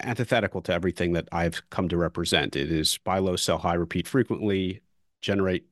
antithetical 0.01 0.61
to 0.61 0.73
everything 0.73 1.13
that 1.13 1.29
I've 1.31 1.61
come 1.69 1.87
to 1.89 1.97
represent. 1.97 2.55
It 2.55 2.71
is 2.71 2.97
buy 2.99 3.19
low, 3.19 3.35
sell 3.35 3.57
high, 3.57 3.75
repeat 3.75 4.07
frequently, 4.07 4.81
generate 5.21 5.65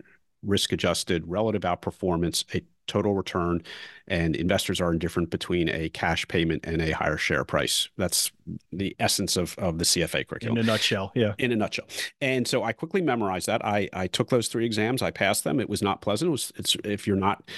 risk 0.43 0.71
adjusted 0.71 1.23
relative 1.27 1.61
outperformance, 1.63 2.43
a 2.55 2.63
total 2.91 3.13
return, 3.13 3.63
and 4.07 4.35
investors 4.35 4.81
are 4.81 4.91
indifferent 4.91 5.29
between 5.29 5.69
a 5.69 5.87
cash 5.89 6.27
payment 6.27 6.65
and 6.65 6.81
a 6.81 6.91
higher 6.91 7.15
share 7.15 7.45
price. 7.45 7.87
That's 7.97 8.31
the 8.73 8.93
essence 8.99 9.37
of, 9.37 9.57
of 9.57 9.77
the 9.77 9.85
CFA 9.85 10.27
curriculum. 10.27 10.57
In 10.57 10.63
a 10.65 10.67
nutshell, 10.67 11.13
yeah. 11.15 11.33
In 11.37 11.53
a 11.53 11.55
nutshell. 11.55 11.87
And 12.19 12.45
so 12.45 12.63
I 12.63 12.73
quickly 12.73 13.01
memorized 13.01 13.47
that. 13.47 13.63
I, 13.65 13.87
I 13.93 14.07
took 14.07 14.29
those 14.29 14.49
three 14.49 14.65
exams. 14.65 15.01
I 15.01 15.11
passed 15.11 15.45
them. 15.45 15.61
It 15.61 15.69
was 15.69 15.81
not 15.81 16.01
pleasant. 16.01 16.27
It 16.27 16.31
was 16.31 16.51
it's 16.57 16.75
if 16.83 17.07
you're 17.07 17.15
not 17.15 17.49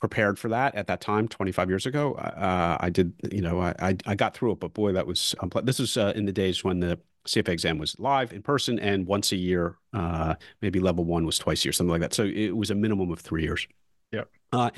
prepared 0.00 0.38
for 0.38 0.48
that 0.48 0.74
at 0.74 0.88
that 0.88 1.00
time, 1.00 1.28
25 1.28 1.68
years 1.68 1.86
ago, 1.86 2.14
uh, 2.14 2.76
I 2.80 2.90
did. 2.90 3.12
You 3.30 3.42
know, 3.42 3.60
I, 3.62 3.96
I 4.04 4.14
got 4.16 4.34
through 4.34 4.52
it. 4.52 4.60
But 4.60 4.74
boy, 4.74 4.92
that 4.92 5.06
was 5.06 5.36
unple- 5.38 5.64
this 5.64 5.78
is 5.78 5.96
uh, 5.96 6.12
in 6.16 6.24
the 6.24 6.32
days 6.32 6.64
when 6.64 6.80
the 6.80 6.98
CFA 7.26 7.48
exam 7.48 7.78
was 7.78 7.98
live 7.98 8.32
in 8.32 8.42
person 8.42 8.78
and 8.78 9.06
once 9.06 9.32
a 9.32 9.36
year. 9.36 9.76
Uh, 9.92 10.34
maybe 10.60 10.80
level 10.80 11.04
one 11.04 11.24
was 11.24 11.38
twice 11.38 11.64
a 11.64 11.66
year, 11.66 11.72
something 11.72 11.90
like 11.90 12.00
that. 12.00 12.12
So 12.12 12.24
it 12.24 12.56
was 12.56 12.70
a 12.70 12.74
minimum 12.74 13.10
of 13.10 13.20
three 13.20 13.42
years. 13.42 13.66
Yeah. 14.14 14.24
Uh, 14.52 14.70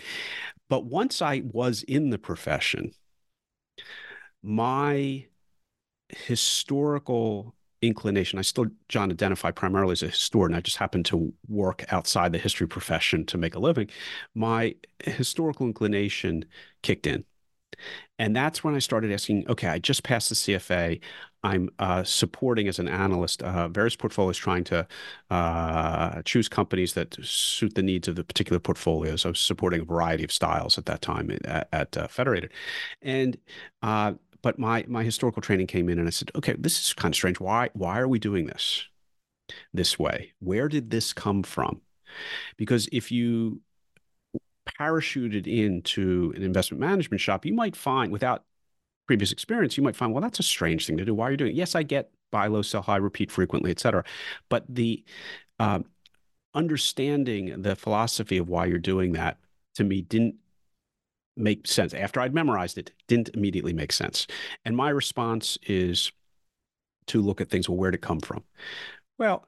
but 0.68 0.86
once 0.86 1.22
I 1.22 1.42
was 1.52 1.82
in 1.84 2.10
the 2.10 2.18
profession, 2.18 2.92
my 4.42 5.26
historical 6.10 7.54
inclination, 7.82 8.38
I 8.38 8.42
still, 8.42 8.66
John, 8.88 9.10
identify 9.10 9.50
primarily 9.50 9.92
as 9.92 10.02
a 10.02 10.08
historian. 10.08 10.54
I 10.56 10.60
just 10.60 10.78
happen 10.78 11.02
to 11.04 11.32
work 11.48 11.84
outside 11.92 12.32
the 12.32 12.38
history 12.38 12.68
profession 12.68 13.26
to 13.26 13.38
make 13.38 13.54
a 13.54 13.58
living. 13.60 13.90
My 14.34 14.76
historical 15.04 15.66
inclination 15.66 16.46
kicked 16.82 17.06
in. 17.06 17.24
And 18.18 18.34
that's 18.34 18.64
when 18.64 18.74
I 18.74 18.78
started 18.78 19.12
asking, 19.12 19.48
okay, 19.48 19.68
I 19.68 19.78
just 19.78 20.02
passed 20.02 20.28
the 20.28 20.34
CFA. 20.34 21.00
I'm 21.42 21.68
uh, 21.78 22.02
supporting 22.02 22.66
as 22.66 22.78
an 22.78 22.88
analyst 22.88 23.42
uh, 23.42 23.68
various 23.68 23.94
portfolios 23.94 24.38
trying 24.38 24.64
to 24.64 24.86
uh, 25.30 26.22
choose 26.22 26.48
companies 26.48 26.94
that 26.94 27.16
suit 27.24 27.74
the 27.74 27.82
needs 27.82 28.08
of 28.08 28.16
the 28.16 28.24
particular 28.24 28.58
portfolios. 28.58 29.24
I 29.24 29.28
was 29.28 29.40
supporting 29.40 29.82
a 29.82 29.84
variety 29.84 30.24
of 30.24 30.32
styles 30.32 30.78
at 30.78 30.86
that 30.86 31.02
time 31.02 31.30
at, 31.44 31.68
at 31.72 31.96
uh, 31.96 32.08
Federated. 32.08 32.52
And 33.02 33.38
uh, 33.82 34.14
but 34.42 34.58
my 34.58 34.84
my 34.88 35.02
historical 35.02 35.42
training 35.42 35.66
came 35.66 35.88
in 35.88 35.98
and 35.98 36.06
I 36.06 36.10
said, 36.10 36.30
okay, 36.34 36.54
this 36.58 36.78
is 36.84 36.94
kind 36.94 37.12
of 37.12 37.16
strange. 37.16 37.40
Why 37.40 37.70
why 37.74 37.98
are 37.98 38.08
we 38.08 38.18
doing 38.18 38.46
this 38.46 38.84
this 39.72 39.98
way? 39.98 40.32
Where 40.40 40.68
did 40.68 40.90
this 40.90 41.12
come 41.12 41.42
from? 41.42 41.80
Because 42.56 42.88
if 42.92 43.10
you 43.12 43.60
parachuted 44.66 45.46
into 45.46 46.32
an 46.36 46.42
investment 46.42 46.80
management 46.80 47.20
shop, 47.20 47.46
you 47.46 47.54
might 47.54 47.76
find 47.76 48.12
without 48.12 48.44
previous 49.06 49.32
experience, 49.32 49.76
you 49.76 49.82
might 49.82 49.96
find, 49.96 50.12
well, 50.12 50.22
that's 50.22 50.40
a 50.40 50.42
strange 50.42 50.86
thing 50.86 50.96
to 50.96 51.04
do. 51.04 51.14
Why 51.14 51.28
are 51.28 51.30
you 51.30 51.36
doing 51.36 51.52
it? 51.52 51.56
Yes, 51.56 51.74
I 51.74 51.82
get 51.82 52.10
buy 52.32 52.48
low, 52.48 52.62
sell 52.62 52.82
high, 52.82 52.96
repeat 52.96 53.30
frequently, 53.30 53.70
et 53.70 53.78
cetera. 53.78 54.04
But 54.48 54.64
the 54.68 55.04
uh, 55.60 55.80
understanding 56.54 57.62
the 57.62 57.76
philosophy 57.76 58.38
of 58.38 58.48
why 58.48 58.66
you're 58.66 58.78
doing 58.78 59.12
that 59.12 59.38
to 59.76 59.84
me 59.84 60.02
didn't 60.02 60.34
make 61.36 61.66
sense. 61.66 61.94
After 61.94 62.20
I'd 62.20 62.34
memorized 62.34 62.78
it, 62.78 62.92
didn't 63.08 63.30
immediately 63.34 63.72
make 63.72 63.92
sense. 63.92 64.26
And 64.64 64.76
my 64.76 64.90
response 64.90 65.56
is 65.66 66.10
to 67.06 67.22
look 67.22 67.40
at 67.40 67.48
things, 67.48 67.68
well, 67.68 67.78
where'd 67.78 67.94
it 67.94 68.02
come 68.02 68.20
from? 68.20 68.42
Well, 69.18 69.46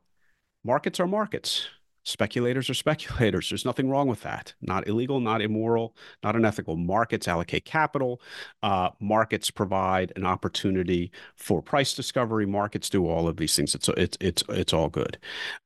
markets 0.64 1.00
are 1.00 1.06
markets. 1.06 1.66
Speculators 2.08 2.70
are 2.70 2.74
speculators. 2.74 3.50
There's 3.50 3.66
nothing 3.66 3.90
wrong 3.90 4.08
with 4.08 4.22
that. 4.22 4.54
Not 4.62 4.88
illegal, 4.88 5.20
not 5.20 5.42
immoral, 5.42 5.94
not 6.24 6.34
unethical. 6.34 6.74
Markets 6.74 7.28
allocate 7.28 7.66
capital. 7.66 8.22
Uh, 8.62 8.88
markets 8.98 9.50
provide 9.50 10.14
an 10.16 10.24
opportunity 10.24 11.12
for 11.36 11.60
price 11.60 11.92
discovery. 11.92 12.46
Markets 12.46 12.88
do 12.88 13.06
all 13.06 13.28
of 13.28 13.36
these 13.36 13.54
things. 13.54 13.74
It's 13.74 13.90
it's 13.90 14.16
it's 14.22 14.42
it's 14.48 14.72
all 14.72 14.88
good. 14.88 15.18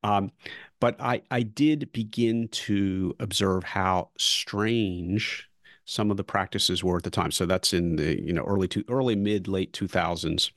Um, 0.03 0.33
but 0.81 1.01
I 1.01 1.23
I 1.31 1.43
did 1.45 1.93
begin 1.93 2.49
to 2.49 3.15
observe 3.21 3.63
how 3.63 4.11
strange 4.19 5.49
some 5.85 6.11
of 6.11 6.17
the 6.17 6.25
practices 6.25 6.83
were 6.83 6.97
at 6.97 7.05
the 7.05 7.11
time. 7.11 7.31
So 7.31 7.47
that's 7.47 7.73
in 7.73 7.95
the 7.95 8.21
you 8.21 8.33
know 8.33 8.43
early 8.43 8.67
to 8.69 8.85
early 8.89 9.15
mid 9.15 9.47
late 9.47 9.73
2000s. 9.73 10.51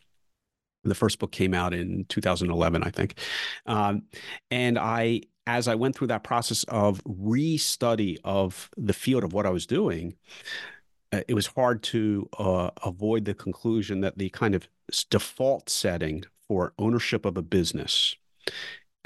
The 0.83 0.95
first 0.95 1.19
book 1.19 1.31
came 1.31 1.53
out 1.53 1.73
in 1.73 2.05
2011, 2.09 2.83
I 2.83 2.89
think, 2.91 3.19
um, 3.65 4.03
and 4.51 4.77
I 4.77 5.21
as 5.47 5.67
I 5.67 5.75
went 5.75 5.95
through 5.95 6.07
that 6.07 6.23
process 6.23 6.63
of 6.65 7.03
restudy 7.03 8.17
of 8.23 8.69
the 8.77 8.93
field 8.93 9.23
of 9.23 9.33
what 9.33 9.45
I 9.45 9.49
was 9.49 9.65
doing, 9.65 10.15
uh, 11.11 11.21
it 11.27 11.33
was 11.33 11.47
hard 11.47 11.83
to 11.83 12.29
uh, 12.37 12.71
avoid 12.83 13.25
the 13.25 13.33
conclusion 13.33 14.01
that 14.01 14.17
the 14.17 14.29
kind 14.29 14.55
of 14.55 14.67
default 15.09 15.69
setting 15.69 16.23
for 16.47 16.73
ownership 16.77 17.25
of 17.25 17.37
a 17.37 17.41
business 17.41 18.15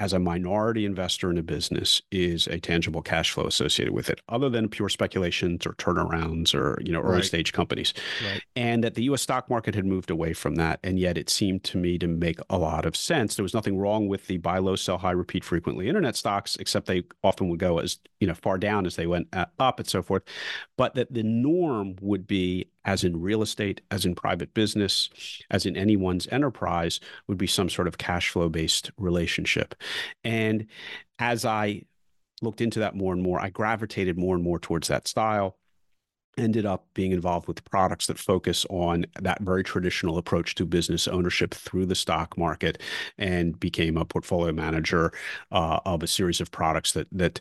as 0.00 0.14
a 0.14 0.18
minority 0.18 0.86
investor 0.86 1.30
in 1.30 1.36
a 1.36 1.42
business 1.42 2.00
is 2.10 2.46
a 2.46 2.58
tangible 2.58 3.02
cash 3.02 3.30
flow 3.30 3.44
associated 3.44 3.92
with 3.92 4.08
it, 4.08 4.20
other 4.30 4.48
than 4.48 4.66
pure 4.66 4.88
speculations 4.88 5.66
or 5.66 5.74
turnarounds 5.74 6.54
or 6.54 6.80
you 6.82 6.90
know 6.90 7.00
early 7.00 7.16
right. 7.16 7.24
stage 7.24 7.52
companies, 7.52 7.92
right. 8.24 8.42
and 8.56 8.82
that 8.82 8.94
the 8.94 9.04
U.S. 9.04 9.20
stock 9.20 9.50
market 9.50 9.74
had 9.74 9.84
moved 9.84 10.10
away 10.10 10.32
from 10.32 10.54
that, 10.56 10.80
and 10.82 10.98
yet 10.98 11.18
it 11.18 11.28
seemed 11.28 11.62
to 11.64 11.78
me 11.78 11.98
to 11.98 12.08
make 12.08 12.38
a 12.48 12.56
lot 12.56 12.86
of 12.86 12.96
sense. 12.96 13.36
There 13.36 13.42
was 13.42 13.54
nothing 13.54 13.78
wrong 13.78 14.08
with 14.08 14.26
the 14.26 14.38
buy 14.38 14.58
low, 14.58 14.74
sell 14.74 14.98
high, 14.98 15.10
repeat 15.10 15.44
frequently 15.44 15.86
internet 15.86 16.16
stocks, 16.16 16.56
except 16.56 16.86
they 16.86 17.02
often 17.22 17.50
would 17.50 17.60
go 17.60 17.78
as 17.78 17.98
you 18.20 18.26
know 18.26 18.34
far 18.34 18.56
down 18.56 18.86
as 18.86 18.96
they 18.96 19.06
went 19.06 19.28
uh, 19.34 19.44
up 19.58 19.78
and 19.78 19.88
so 19.88 20.02
forth, 20.02 20.22
but 20.78 20.94
that 20.94 21.12
the 21.12 21.22
norm 21.22 21.96
would 22.00 22.26
be 22.26 22.70
as 22.84 23.04
in 23.04 23.20
real 23.20 23.42
estate, 23.42 23.80
as 23.90 24.04
in 24.04 24.14
private 24.14 24.54
business, 24.54 25.10
as 25.50 25.66
in 25.66 25.76
anyone's 25.76 26.26
enterprise, 26.28 27.00
would 27.28 27.38
be 27.38 27.46
some 27.46 27.68
sort 27.68 27.88
of 27.88 27.98
cash 27.98 28.30
flow 28.30 28.48
based 28.48 28.90
relationship. 28.96 29.74
And 30.24 30.66
as 31.18 31.44
I 31.44 31.82
looked 32.42 32.60
into 32.60 32.80
that 32.80 32.96
more 32.96 33.12
and 33.12 33.22
more, 33.22 33.40
I 33.40 33.50
gravitated 33.50 34.18
more 34.18 34.34
and 34.34 34.42
more 34.42 34.58
towards 34.58 34.88
that 34.88 35.06
style 35.06 35.56
ended 36.38 36.64
up 36.64 36.86
being 36.94 37.12
involved 37.12 37.48
with 37.48 37.64
products 37.64 38.06
that 38.06 38.18
focus 38.18 38.64
on 38.70 39.04
that 39.20 39.40
very 39.42 39.64
traditional 39.64 40.16
approach 40.18 40.54
to 40.54 40.64
business 40.64 41.08
ownership 41.08 41.52
through 41.52 41.86
the 41.86 41.94
stock 41.94 42.38
market 42.38 42.80
and 43.18 43.58
became 43.58 43.96
a 43.96 44.04
portfolio 44.04 44.52
manager 44.52 45.12
uh, 45.52 45.80
of 45.84 46.02
a 46.02 46.06
series 46.06 46.40
of 46.40 46.50
products 46.50 46.92
that 46.92 47.08
that 47.12 47.40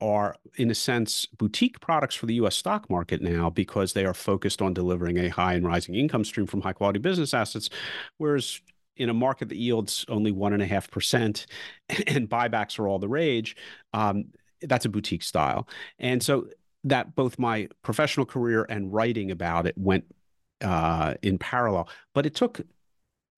are 0.00 0.34
in 0.56 0.70
a 0.70 0.74
sense 0.74 1.26
boutique 1.26 1.80
products 1.80 2.14
for 2.14 2.26
the 2.26 2.34
US 2.34 2.56
stock 2.56 2.88
market 2.88 3.20
now 3.20 3.50
because 3.50 3.92
they 3.92 4.04
are 4.04 4.14
focused 4.14 4.62
on 4.62 4.72
delivering 4.72 5.18
a 5.18 5.28
high 5.28 5.54
and 5.54 5.66
rising 5.66 5.94
income 5.94 6.24
stream 6.24 6.46
from 6.46 6.60
high 6.60 6.72
quality 6.72 6.98
business 6.98 7.34
assets 7.34 7.68
whereas 8.18 8.60
in 8.96 9.08
a 9.08 9.14
market 9.14 9.48
that 9.48 9.56
yields 9.56 10.04
only 10.08 10.30
one 10.30 10.52
and 10.52 10.62
a 10.62 10.66
half 10.66 10.90
percent 10.90 11.46
and 12.06 12.28
buybacks 12.30 12.78
are 12.78 12.86
all 12.86 12.98
the 12.98 13.08
rage 13.08 13.56
um, 13.92 14.24
that's 14.62 14.84
a 14.84 14.88
boutique 14.88 15.22
style. 15.22 15.68
And 15.98 16.22
so 16.22 16.46
that 16.84 17.14
both 17.14 17.38
my 17.38 17.68
professional 17.82 18.26
career 18.26 18.66
and 18.68 18.92
writing 18.92 19.30
about 19.30 19.66
it 19.66 19.76
went 19.76 20.04
uh, 20.62 21.14
in 21.22 21.38
parallel. 21.38 21.88
But 22.14 22.26
it 22.26 22.34
took, 22.34 22.60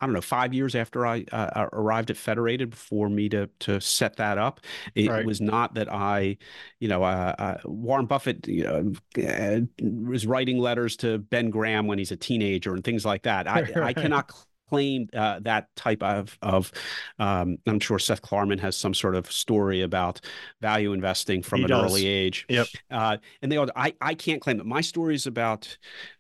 I 0.00 0.06
don't 0.06 0.14
know, 0.14 0.20
five 0.20 0.54
years 0.54 0.74
after 0.74 1.06
I 1.06 1.24
uh, 1.32 1.50
uh 1.54 1.66
arrived 1.72 2.10
at 2.10 2.16
Federated 2.16 2.74
for 2.74 3.08
me 3.08 3.28
to 3.30 3.48
to 3.60 3.80
set 3.80 4.16
that 4.16 4.38
up. 4.38 4.60
It 4.94 5.08
right. 5.08 5.26
was 5.26 5.40
not 5.40 5.74
that 5.74 5.92
I, 5.92 6.38
you 6.80 6.88
know, 6.88 7.02
uh, 7.02 7.34
uh 7.38 7.58
Warren 7.64 8.06
Buffett 8.06 8.46
you 8.46 8.64
know, 8.64 8.92
uh, 9.26 9.60
was 9.80 10.26
writing 10.26 10.58
letters 10.58 10.96
to 10.98 11.18
Ben 11.18 11.50
Graham 11.50 11.86
when 11.86 11.98
he's 11.98 12.12
a 12.12 12.16
teenager 12.16 12.74
and 12.74 12.84
things 12.84 13.04
like 13.04 13.22
that. 13.22 13.48
I, 13.48 13.66
I 13.76 13.92
cannot 13.92 14.32
claim 14.72 15.06
uh, 15.14 15.38
that 15.40 15.68
type 15.76 16.02
of 16.02 16.38
of. 16.40 16.72
Um, 17.18 17.58
I'm 17.66 17.78
sure 17.78 17.98
Seth 17.98 18.22
Klarman 18.22 18.58
has 18.60 18.74
some 18.74 18.94
sort 18.94 19.14
of 19.14 19.30
story 19.30 19.82
about 19.82 20.20
value 20.62 20.94
investing 20.94 21.42
from 21.42 21.58
he 21.58 21.64
an 21.64 21.70
does. 21.70 21.90
early 21.90 22.06
age. 22.06 22.46
Yep. 22.48 22.66
Uh, 22.90 23.18
and 23.42 23.52
they 23.52 23.58
all. 23.58 23.68
I 23.76 23.92
I 24.00 24.14
can't 24.14 24.40
claim 24.40 24.56
that 24.56 24.66
my 24.66 24.80
story 24.80 25.14
is 25.14 25.26
about 25.26 25.76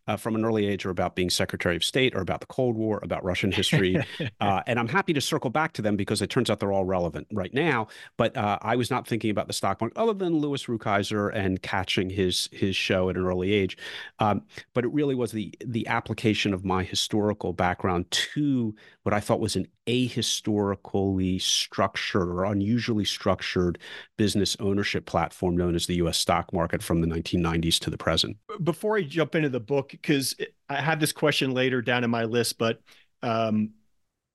uh, 0.08 0.16
from 0.16 0.34
an 0.34 0.44
early 0.44 0.66
age 0.66 0.84
or 0.84 0.90
about 0.90 1.14
being 1.14 1.30
Secretary 1.30 1.76
of 1.76 1.84
State 1.84 2.14
or 2.14 2.20
about 2.20 2.40
the 2.40 2.46
Cold 2.46 2.76
War, 2.76 3.00
about 3.02 3.24
Russian 3.24 3.52
history. 3.62 3.96
uh, 4.40 4.62
and 4.66 4.78
I'm 4.78 4.88
happy 4.88 5.12
to 5.12 5.20
circle 5.20 5.50
back 5.50 5.72
to 5.74 5.82
them 5.82 5.96
because 5.96 6.22
it 6.22 6.30
turns 6.30 6.50
out 6.50 6.60
they're 6.60 6.72
all 6.72 6.84
relevant 6.84 7.26
right 7.32 7.52
now. 7.52 7.88
But 8.16 8.36
uh, 8.36 8.58
I 8.62 8.76
was 8.76 8.90
not 8.90 9.06
thinking 9.06 9.30
about 9.30 9.46
the 9.46 9.52
stock 9.52 9.80
market 9.80 9.96
other 9.96 10.14
than 10.14 10.38
Louis 10.38 10.64
Rukeyser 10.66 11.34
and 11.34 11.60
catching 11.62 12.10
his 12.10 12.48
his 12.52 12.76
show 12.76 13.08
at 13.10 13.16
an 13.16 13.24
early 13.24 13.52
age. 13.52 13.76
Um, 14.18 14.42
but 14.74 14.84
it 14.84 14.92
really 14.92 15.14
was 15.14 15.32
the 15.32 15.54
the 15.64 15.86
application 15.86 16.52
of 16.52 16.64
my 16.64 16.82
historical 16.82 17.52
background 17.52 18.10
to 18.10 18.74
what 19.02 19.12
I 19.12 19.20
thought 19.20 19.40
was 19.40 19.56
an 19.56 19.66
ahistorically 19.86 21.40
structured 21.40 22.28
or 22.28 22.44
unusually 22.44 23.04
structured 23.04 23.78
business 24.16 24.56
ownership 24.60 25.06
platform 25.06 25.56
known 25.56 25.74
as 25.74 25.86
the 25.86 25.96
U.S. 25.96 26.18
stock 26.18 26.52
market 26.52 26.82
from 26.82 27.00
the 27.00 27.06
1990s 27.06 27.78
to 27.80 27.90
the 27.90 27.98
present. 27.98 28.36
Before 28.62 28.96
I 28.96 29.02
jump 29.02 29.34
into 29.34 29.48
the 29.48 29.60
book, 29.60 29.90
because 29.90 30.36
I 30.68 30.80
have 30.80 31.00
this 31.00 31.12
question 31.12 31.52
later 31.52 31.82
down 31.82 32.04
in 32.04 32.10
my 32.10 32.24
list, 32.24 32.58
but 32.58 32.80
um, 33.22 33.70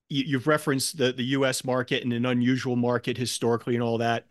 you, 0.08 0.38
have 0.38 0.46
referenced 0.46 0.98
the 0.98 1.12
the 1.12 1.24
U.S. 1.24 1.64
market 1.64 2.02
and 2.02 2.12
an 2.12 2.26
unusual 2.26 2.76
market 2.76 3.16
historically 3.16 3.74
and 3.74 3.82
all 3.82 3.98
that. 3.98 4.26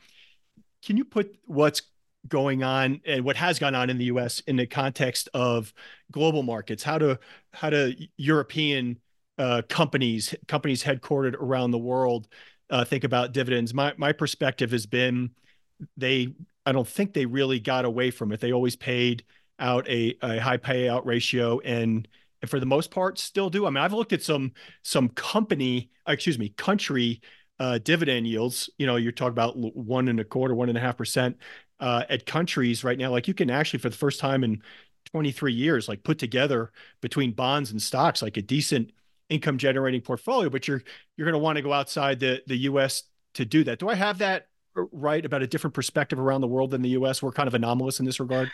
Can 0.85 0.97
you 0.97 1.05
put 1.05 1.35
what's 1.45 1.81
going 2.27 2.63
on 2.63 3.01
and 3.05 3.23
what 3.23 3.37
has 3.37 3.57
gone 3.57 3.75
on 3.75 3.89
in 3.89 3.97
the 3.97 4.05
U.S. 4.05 4.41
in 4.41 4.57
the 4.57 4.67
context 4.67 5.29
of 5.33 5.73
global 6.11 6.43
markets? 6.43 6.83
How 6.83 6.97
do 6.97 7.17
how 7.51 7.69
do 7.69 7.93
European 8.17 8.99
uh, 9.37 9.61
companies 9.69 10.33
companies 10.47 10.83
headquartered 10.83 11.35
around 11.35 11.71
the 11.71 11.77
world 11.77 12.27
uh, 12.69 12.83
think 12.83 13.03
about 13.03 13.31
dividends. 13.31 13.73
My 13.73 13.93
my 13.97 14.11
perspective 14.11 14.71
has 14.71 14.85
been 14.85 15.31
they 15.95 16.33
I 16.65 16.71
don't 16.71 16.87
think 16.87 17.13
they 17.13 17.25
really 17.25 17.59
got 17.59 17.85
away 17.85 18.11
from 18.11 18.31
it. 18.31 18.39
They 18.39 18.51
always 18.51 18.75
paid 18.75 19.23
out 19.59 19.87
a, 19.87 20.15
a 20.21 20.37
high 20.39 20.57
payout 20.57 21.05
ratio 21.05 21.59
and 21.61 22.07
and 22.41 22.51
for 22.51 22.59
the 22.59 22.65
most 22.65 22.91
part 22.91 23.17
still 23.17 23.49
do. 23.49 23.65
I 23.65 23.69
mean, 23.69 23.83
I've 23.83 23.93
looked 23.93 24.13
at 24.13 24.23
some 24.23 24.51
some 24.83 25.09
company, 25.09 25.89
excuse 26.07 26.37
me, 26.37 26.49
country 26.49 27.21
uh, 27.59 27.79
dividend 27.79 28.27
yields. 28.27 28.69
You 28.77 28.85
know, 28.85 28.97
you're 28.97 29.11
talking 29.11 29.31
about 29.31 29.57
one 29.57 30.07
and 30.09 30.19
a 30.19 30.23
quarter, 30.23 30.53
one 30.53 30.69
and 30.69 30.77
a 30.77 30.81
half 30.81 30.97
percent 30.97 31.37
uh, 31.79 32.03
at 32.09 32.25
countries 32.25 32.83
right 32.83 32.97
now. 32.97 33.11
Like 33.11 33.27
you 33.27 33.33
can 33.33 33.49
actually, 33.49 33.79
for 33.79 33.89
the 33.89 33.95
first 33.95 34.19
time 34.19 34.43
in 34.43 34.61
23 35.05 35.53
years, 35.53 35.87
like 35.87 36.03
put 36.03 36.19
together 36.19 36.71
between 37.01 37.31
bonds 37.31 37.71
and 37.71 37.81
stocks 37.81 38.21
like 38.21 38.37
a 38.37 38.41
decent 38.41 38.91
income 39.29 39.57
generating 39.57 40.01
portfolio. 40.01 40.49
But 40.49 40.67
you're 40.67 40.83
you're 41.15 41.25
going 41.25 41.39
to 41.39 41.43
want 41.43 41.57
to 41.57 41.61
go 41.61 41.73
outside 41.73 42.19
the 42.19 42.41
the 42.47 42.57
U.S. 42.59 43.03
to 43.35 43.45
do 43.45 43.63
that. 43.65 43.79
Do 43.79 43.89
I 43.89 43.95
have 43.95 44.19
that 44.19 44.47
right 44.75 45.25
about 45.25 45.41
a 45.41 45.47
different 45.47 45.73
perspective 45.73 46.19
around 46.19 46.41
the 46.41 46.47
world 46.47 46.71
than 46.71 46.81
the 46.81 46.89
U.S.? 46.89 47.21
We're 47.21 47.31
kind 47.31 47.47
of 47.47 47.53
anomalous 47.53 47.99
in 47.99 48.05
this 48.05 48.19
regard. 48.19 48.51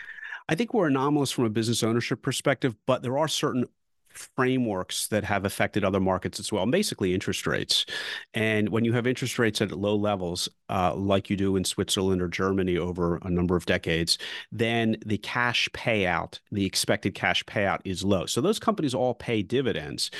I 0.48 0.54
think 0.54 0.74
we're 0.74 0.88
anomalous 0.88 1.30
from 1.30 1.44
a 1.44 1.50
business 1.50 1.82
ownership 1.82 2.22
perspective, 2.22 2.76
but 2.86 3.02
there 3.02 3.18
are 3.18 3.28
certain 3.28 3.66
frameworks 4.14 5.08
that 5.08 5.24
have 5.24 5.44
affected 5.44 5.84
other 5.84 6.00
markets 6.00 6.40
as 6.40 6.52
well, 6.52 6.66
basically 6.66 7.14
interest 7.14 7.46
rates. 7.46 7.86
And 8.32 8.68
when 8.68 8.84
you 8.84 8.92
have 8.92 9.06
interest 9.06 9.38
rates 9.38 9.60
at 9.60 9.72
low 9.72 9.96
levels, 9.96 10.48
uh, 10.68 10.94
like 10.94 11.28
you 11.28 11.36
do 11.36 11.56
in 11.56 11.64
Switzerland 11.64 12.22
or 12.22 12.28
Germany 12.28 12.78
over 12.78 13.16
a 13.22 13.30
number 13.30 13.56
of 13.56 13.66
decades, 13.66 14.18
then 14.50 14.96
the 15.04 15.18
cash 15.18 15.68
payout, 15.70 16.40
the 16.50 16.64
expected 16.64 17.14
cash 17.14 17.44
payout, 17.44 17.80
is 17.84 18.04
low. 18.04 18.26
So 18.26 18.40
those 18.40 18.58
companies 18.58 18.94
all 18.94 19.14
pay 19.14 19.42
dividends, 19.42 20.10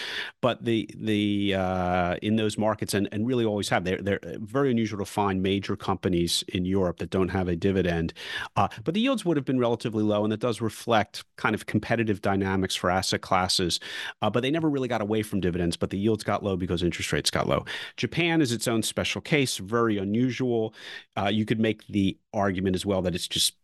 but 0.43 0.65
the 0.65 0.89
the 0.97 1.55
uh, 1.55 2.17
in 2.23 2.37
those 2.37 2.59
markets 2.59 2.95
and, 2.95 3.09
and 3.13 3.27
really 3.27 3.45
always 3.45 3.69
have 3.69 3.85
they're 3.85 4.03
they're 4.03 4.21
very 4.39 4.71
unusual 4.71 4.99
to 4.99 5.05
find 5.05 5.43
major 5.43 5.77
companies 5.77 6.45
in 6.49 6.65
Europe 6.65 6.99
that 6.99 7.11
don't 7.11 7.29
have 7.29 7.49
a 7.49 7.57
dividend. 7.57 8.13
Uh, 8.57 8.69
but 8.85 8.95
the 8.95 9.01
yields 9.01 9.25
would 9.25 9.37
have 9.37 9.47
been 9.47 9.59
relatively 9.59 10.03
low, 10.03 10.25
and 10.25 10.33
that 10.33 10.41
does 10.41 10.61
reflect 10.61 11.25
kind 11.37 11.55
of 11.55 11.67
competitive 11.67 12.21
dynamics 12.21 12.75
for 12.75 12.91
asset 12.91 13.21
classes 13.21 13.81
uh, 14.23 14.31
but 14.31 14.43
they 14.43 14.51
never 14.51 14.69
really 14.69 14.89
got 14.89 15.01
away 15.01 15.23
from 15.23 15.41
dividends. 15.41 15.77
But 15.77 15.91
the 15.91 15.99
yields 15.99 16.25
got 16.25 16.43
low 16.43 16.57
because 16.57 16.83
interest 16.83 17.13
rates 17.13 17.31
got 17.31 17.49
low. 17.49 17.65
Japan 17.97 18.41
is 18.41 18.53
its 18.53 18.69
own 18.69 18.83
special 18.83 19.21
case, 19.21 19.59
very 19.59 19.99
unusual. 19.99 20.75
Uh, 21.17 21.29
you 21.29 21.45
could 21.45 21.61
make 21.61 21.87
the 21.89 22.17
argument 22.33 22.77
as 22.77 22.87
well 22.87 23.03
that 23.03 23.15
it's 23.15 23.29
just 23.29 23.55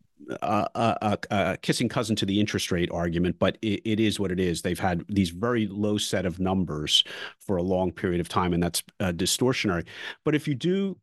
a, 0.42 0.96
a, 1.02 1.18
a, 1.30 1.56
kissing 1.58 1.88
cousin 1.88 2.16
to 2.16 2.26
the 2.26 2.40
interest 2.40 2.70
rate 2.70 2.90
argument, 2.92 3.38
but 3.38 3.58
it, 3.62 3.80
it 3.84 4.00
is 4.00 4.20
what 4.20 4.30
it 4.30 4.40
is. 4.40 4.62
They've 4.62 4.78
had 4.78 5.04
these 5.08 5.30
very 5.30 5.66
low 5.66 5.98
set 5.98 6.26
of 6.26 6.38
numbers 6.38 7.04
for 7.38 7.56
a 7.56 7.62
long 7.62 7.92
period 7.92 8.20
of 8.20 8.28
time, 8.28 8.52
and 8.52 8.62
that's 8.62 8.82
uh, 9.00 9.12
distortionary. 9.12 9.86
But 10.24 10.34
if 10.34 10.46
you 10.46 10.54
do 10.54 10.98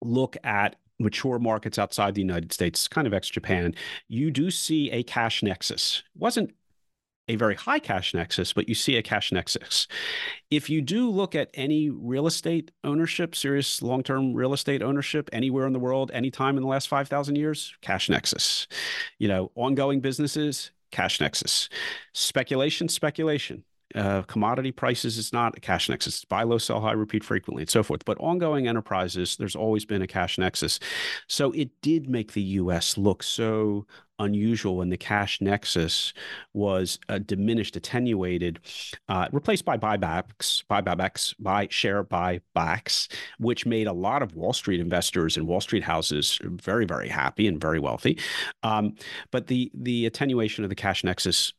look 0.00 0.36
at 0.44 0.76
mature 0.98 1.38
markets 1.38 1.78
outside 1.78 2.14
the 2.14 2.20
United 2.20 2.52
States, 2.52 2.88
kind 2.88 3.06
of 3.06 3.14
ex 3.14 3.28
Japan, 3.28 3.74
you 4.08 4.30
do 4.30 4.50
see 4.50 4.90
a 4.90 5.02
cash 5.02 5.42
nexus. 5.42 6.02
It 6.14 6.20
wasn't 6.20 6.54
a 7.28 7.36
very 7.36 7.54
high 7.54 7.78
cash 7.78 8.14
nexus, 8.14 8.52
but 8.52 8.68
you 8.68 8.74
see 8.74 8.96
a 8.96 9.02
cash 9.02 9.32
nexus. 9.32 9.86
If 10.50 10.68
you 10.68 10.82
do 10.82 11.08
look 11.10 11.34
at 11.34 11.50
any 11.54 11.88
real 11.90 12.26
estate 12.26 12.70
ownership, 12.84 13.34
serious 13.34 13.80
long 13.82 14.02
term 14.02 14.34
real 14.34 14.52
estate 14.52 14.82
ownership 14.82 15.30
anywhere 15.32 15.66
in 15.66 15.72
the 15.72 15.78
world, 15.78 16.10
anytime 16.12 16.56
in 16.56 16.62
the 16.62 16.68
last 16.68 16.88
5,000 16.88 17.36
years, 17.36 17.74
cash 17.80 18.08
nexus. 18.08 18.66
You 19.18 19.28
know, 19.28 19.52
ongoing 19.54 20.00
businesses, 20.00 20.72
cash 20.90 21.20
nexus. 21.20 21.68
Speculation, 22.12 22.88
speculation. 22.88 23.64
Uh, 23.94 24.22
commodity 24.22 24.72
prices. 24.72 25.18
It's 25.18 25.32
not 25.32 25.56
a 25.56 25.60
cash 25.60 25.88
nexus. 25.88 26.16
It's 26.16 26.24
buy 26.24 26.44
low, 26.44 26.58
sell 26.58 26.80
high, 26.80 26.92
repeat 26.92 27.24
frequently, 27.24 27.62
and 27.62 27.70
so 27.70 27.82
forth. 27.82 28.04
But 28.04 28.18
ongoing 28.18 28.66
enterprises, 28.66 29.36
there's 29.36 29.56
always 29.56 29.84
been 29.84 30.02
a 30.02 30.06
cash 30.06 30.38
nexus. 30.38 30.80
So 31.26 31.52
it 31.52 31.70
did 31.82 32.08
make 32.08 32.32
the 32.32 32.42
U.S. 32.42 32.96
look 32.96 33.22
so 33.22 33.86
unusual 34.18 34.76
when 34.76 34.88
the 34.88 34.96
cash 34.96 35.40
nexus 35.40 36.12
was 36.54 36.98
uh, 37.08 37.18
diminished, 37.18 37.76
attenuated, 37.76 38.60
uh, 39.08 39.28
replaced 39.32 39.64
by 39.64 39.76
buybacks, 39.76 40.64
buybacks, 40.70 41.34
by 41.38 41.68
share 41.70 42.04
buybacks, 42.04 43.08
which 43.38 43.66
made 43.66 43.86
a 43.86 43.92
lot 43.92 44.22
of 44.22 44.34
Wall 44.34 44.52
Street 44.52 44.80
investors 44.80 45.36
and 45.36 45.46
Wall 45.46 45.60
Street 45.60 45.82
houses 45.82 46.38
very, 46.42 46.86
very 46.86 47.08
happy 47.08 47.46
and 47.46 47.60
very 47.60 47.78
wealthy. 47.78 48.18
Um, 48.62 48.94
but 49.30 49.48
the 49.48 49.70
the 49.74 50.06
attenuation 50.06 50.64
of 50.64 50.70
the 50.70 50.76
cash 50.76 51.04
nexus 51.04 51.52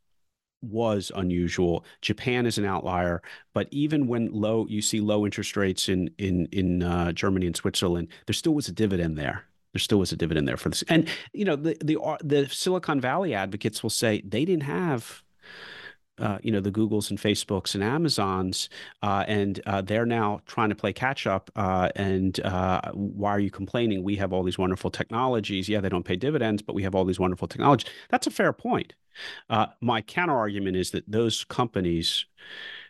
was 0.64 1.12
unusual. 1.16 1.86
Japan 2.02 2.46
is 2.46 2.58
an 2.58 2.66
outlier, 2.66 3.22
but 3.54 3.68
even 3.72 4.08
when 4.08 4.32
low, 4.32 4.66
you 4.68 4.82
see 4.82 5.02
low 5.02 5.26
interest 5.26 5.58
rates 5.58 5.90
in 5.90 6.10
in 6.18 6.48
in 6.52 6.84
uh, 6.84 7.12
Germany 7.12 7.48
and 7.48 7.56
Switzerland, 7.56 8.08
there 8.28 8.34
still 8.34 8.54
was 8.54 8.68
a 8.68 8.74
dividend 8.74 9.18
there 9.18 9.46
there 9.74 9.80
still 9.80 10.00
was 10.00 10.12
a 10.12 10.16
dividend 10.16 10.48
there 10.48 10.58
for 10.58 10.70
this. 10.70 10.84
And 10.84 11.10
you 11.34 11.46
know, 11.46 11.56
the 11.56 11.76
the 11.84 11.98
the 12.24 12.48
Silicon 12.48 13.02
Valley 13.02 13.34
advocates 13.34 13.84
will 13.84 13.90
say 13.90 14.22
they 14.26 14.46
didn't 14.46 14.64
have. 14.64 15.23
Uh, 16.20 16.38
you 16.44 16.52
know 16.52 16.60
the 16.60 16.72
Googles 16.72 17.10
and 17.10 17.20
Facebooks 17.20 17.74
and 17.74 17.84
Amazons, 17.84 18.70
uh, 19.02 19.24
and 19.28 19.60
uh, 19.66 19.82
they're 19.82 20.06
now 20.06 20.42
trying 20.46 20.70
to 20.70 20.76
play 20.76 20.94
catch 20.94 21.26
up. 21.26 21.50
Uh, 21.56 21.90
and 21.96 22.40
uh, 22.42 22.82
why 22.94 23.32
are 23.32 23.40
you 23.40 23.50
complaining? 23.50 24.04
We 24.04 24.16
have 24.18 24.32
all 24.32 24.44
these 24.44 24.60
wonderful 24.60 24.92
technologies. 24.92 25.68
Yeah, 25.68 25.82
they 25.82 25.90
don't 25.90 26.06
pay 26.06 26.16
dividends, 26.16 26.62
but 26.62 26.76
we 26.76 26.84
have 26.84 26.94
all 26.94 27.04
these 27.04 27.20
wonderful 27.20 27.48
technologies. 27.48 27.90
That's 28.10 28.28
a 28.28 28.32
fair 28.32 28.54
point. 28.54 28.94
my 29.82 30.02
counter 30.02 30.38
argument 30.38 30.78
is 30.78 30.92
that 30.92 31.04
those 31.10 31.44
companies 31.46 32.26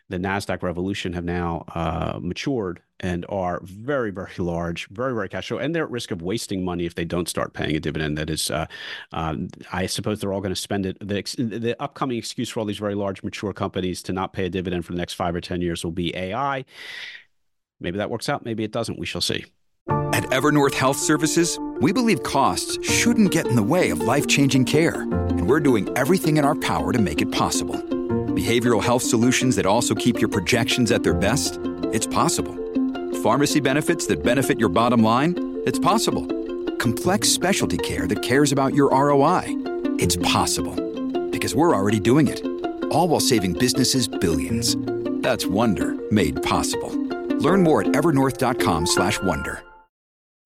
the 0.08 0.18
Nasdaq 0.18 0.62
revolution 0.62 1.12
have 1.14 1.24
now 1.24 1.64
uh, 1.74 2.18
matured 2.20 2.80
and 3.00 3.24
are 3.28 3.60
very, 3.64 4.10
very 4.10 4.32
large, 4.38 4.88
very, 4.88 5.14
very 5.14 5.28
cash 5.28 5.48
flow, 5.48 5.58
and 5.58 5.74
they're 5.74 5.84
at 5.84 5.90
risk 5.90 6.10
of 6.10 6.22
wasting 6.22 6.64
money 6.64 6.84
if 6.84 6.94
they 6.94 7.04
don't 7.04 7.28
start 7.28 7.52
paying 7.52 7.76
a 7.76 7.80
dividend. 7.80 8.18
That 8.18 8.30
is, 8.30 8.50
uh, 8.50 8.66
um, 9.12 9.48
I 9.72 9.86
suppose 9.86 10.20
they're 10.20 10.32
all 10.32 10.40
going 10.40 10.54
to 10.54 10.60
spend 10.60 10.86
it. 10.86 10.98
The, 11.00 11.22
the 11.36 11.76
upcoming 11.82 12.18
excuse 12.18 12.50
for 12.50 12.60
all 12.60 12.66
these 12.66 12.78
very 12.78 12.94
large, 12.94 13.22
mature 13.22 13.52
companies 13.52 14.02
to 14.04 14.12
not 14.12 14.32
pay 14.32 14.46
a 14.46 14.50
dividend 14.50 14.84
for 14.84 14.92
the 14.92 14.98
next 14.98 15.14
five 15.14 15.34
or 15.34 15.40
ten 15.40 15.60
years 15.60 15.84
will 15.84 15.92
be 15.92 16.14
AI. 16.16 16.64
Maybe 17.80 17.98
that 17.98 18.10
works 18.10 18.28
out. 18.28 18.44
Maybe 18.44 18.64
it 18.64 18.72
doesn't. 18.72 18.98
We 18.98 19.06
shall 19.06 19.20
see. 19.20 19.44
At 19.88 20.24
Evernorth 20.30 20.74
Health 20.74 20.96
Services, 20.96 21.58
we 21.80 21.92
believe 21.92 22.22
costs 22.22 22.78
shouldn't 22.88 23.32
get 23.32 23.46
in 23.46 23.56
the 23.56 23.62
way 23.62 23.90
of 23.90 24.00
life 24.00 24.26
changing 24.26 24.64
care, 24.64 25.02
and 25.02 25.48
we're 25.48 25.60
doing 25.60 25.90
everything 25.98 26.36
in 26.36 26.44
our 26.44 26.54
power 26.54 26.92
to 26.92 27.00
make 27.00 27.20
it 27.20 27.32
possible 27.32 27.93
Behavioral 28.34 28.82
health 28.82 29.02
solutions 29.02 29.54
that 29.54 29.64
also 29.64 29.94
keep 29.94 30.20
your 30.20 30.28
projections 30.28 30.90
at 30.90 31.04
their 31.04 31.14
best? 31.14 31.60
It's 31.92 32.06
possible. 32.06 32.54
Pharmacy 33.22 33.60
benefits 33.60 34.06
that 34.08 34.24
benefit 34.24 34.58
your 34.58 34.68
bottom 34.68 35.04
line? 35.04 35.60
It's 35.64 35.78
possible. 35.78 36.26
Complex 36.78 37.28
specialty 37.28 37.78
care 37.78 38.08
that 38.08 38.22
cares 38.22 38.50
about 38.50 38.74
your 38.74 38.90
ROI? 38.90 39.44
It's 40.00 40.16
possible. 40.16 40.74
Because 41.30 41.54
we're 41.54 41.76
already 41.76 42.00
doing 42.00 42.26
it. 42.26 42.44
All 42.90 43.06
while 43.06 43.20
saving 43.20 43.52
businesses 43.52 44.08
billions. 44.08 44.76
That's 45.22 45.46
Wonder 45.46 45.94
made 46.10 46.42
possible. 46.42 46.90
Learn 47.38 47.62
more 47.62 47.82
at 47.82 47.88
evernorth.com/wonder. 47.88 49.62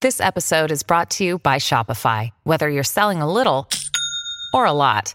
This 0.01 0.20
episode 0.20 0.70
is 0.70 0.83
brought 0.85 1.11
to 1.12 1.24
you 1.24 1.38
by 1.38 1.57
Shopify. 1.57 2.31
Whether 2.44 2.68
you're 2.68 2.85
selling 2.85 3.22
a 3.22 3.33
little 3.33 3.66
or 4.53 4.66
a 4.66 4.72
lot. 4.72 5.14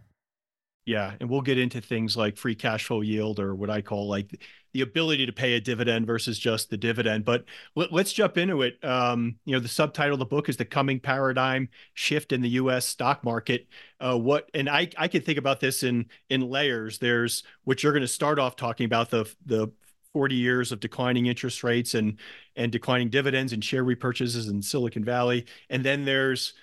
Yeah, 0.91 1.13
and 1.21 1.29
we'll 1.29 1.39
get 1.39 1.57
into 1.57 1.79
things 1.79 2.17
like 2.17 2.35
free 2.35 2.53
cash 2.53 2.83
flow 2.83 2.99
yield 2.99 3.39
or 3.39 3.55
what 3.55 3.69
I 3.69 3.81
call 3.81 4.09
like 4.09 4.43
the 4.73 4.81
ability 4.81 5.25
to 5.25 5.31
pay 5.31 5.53
a 5.53 5.61
dividend 5.61 6.05
versus 6.05 6.37
just 6.37 6.69
the 6.69 6.75
dividend. 6.75 7.23
But 7.23 7.45
let, 7.77 7.93
us 7.93 8.11
jump 8.11 8.37
into 8.37 8.63
it. 8.63 8.77
Um, 8.83 9.37
you 9.45 9.53
know, 9.53 9.61
the 9.61 9.69
subtitle 9.69 10.15
of 10.15 10.19
the 10.19 10.25
book 10.25 10.49
is 10.49 10.57
"The 10.57 10.65
Coming 10.65 10.99
Paradigm 10.99 11.69
Shift 11.93 12.33
in 12.33 12.41
the 12.41 12.49
U.S. 12.49 12.85
Stock 12.85 13.23
Market." 13.23 13.67
Uh, 14.01 14.17
what 14.17 14.49
and 14.53 14.69
I 14.69 14.89
I 14.97 15.07
can 15.07 15.21
think 15.21 15.37
about 15.37 15.61
this 15.61 15.83
in 15.83 16.07
in 16.29 16.41
layers. 16.41 16.99
There's 16.99 17.43
what 17.63 17.81
you're 17.81 17.93
going 17.93 18.01
to 18.01 18.07
start 18.07 18.37
off 18.37 18.57
talking 18.57 18.85
about 18.85 19.09
the 19.09 19.33
the 19.45 19.71
40 20.11 20.35
years 20.35 20.73
of 20.73 20.81
declining 20.81 21.27
interest 21.27 21.63
rates 21.63 21.93
and 21.93 22.19
and 22.57 22.69
declining 22.69 23.09
dividends 23.09 23.53
and 23.53 23.63
share 23.63 23.85
repurchases 23.85 24.49
in 24.49 24.61
Silicon 24.61 25.05
Valley, 25.05 25.45
and 25.69 25.85
then 25.85 26.03
there's 26.03 26.53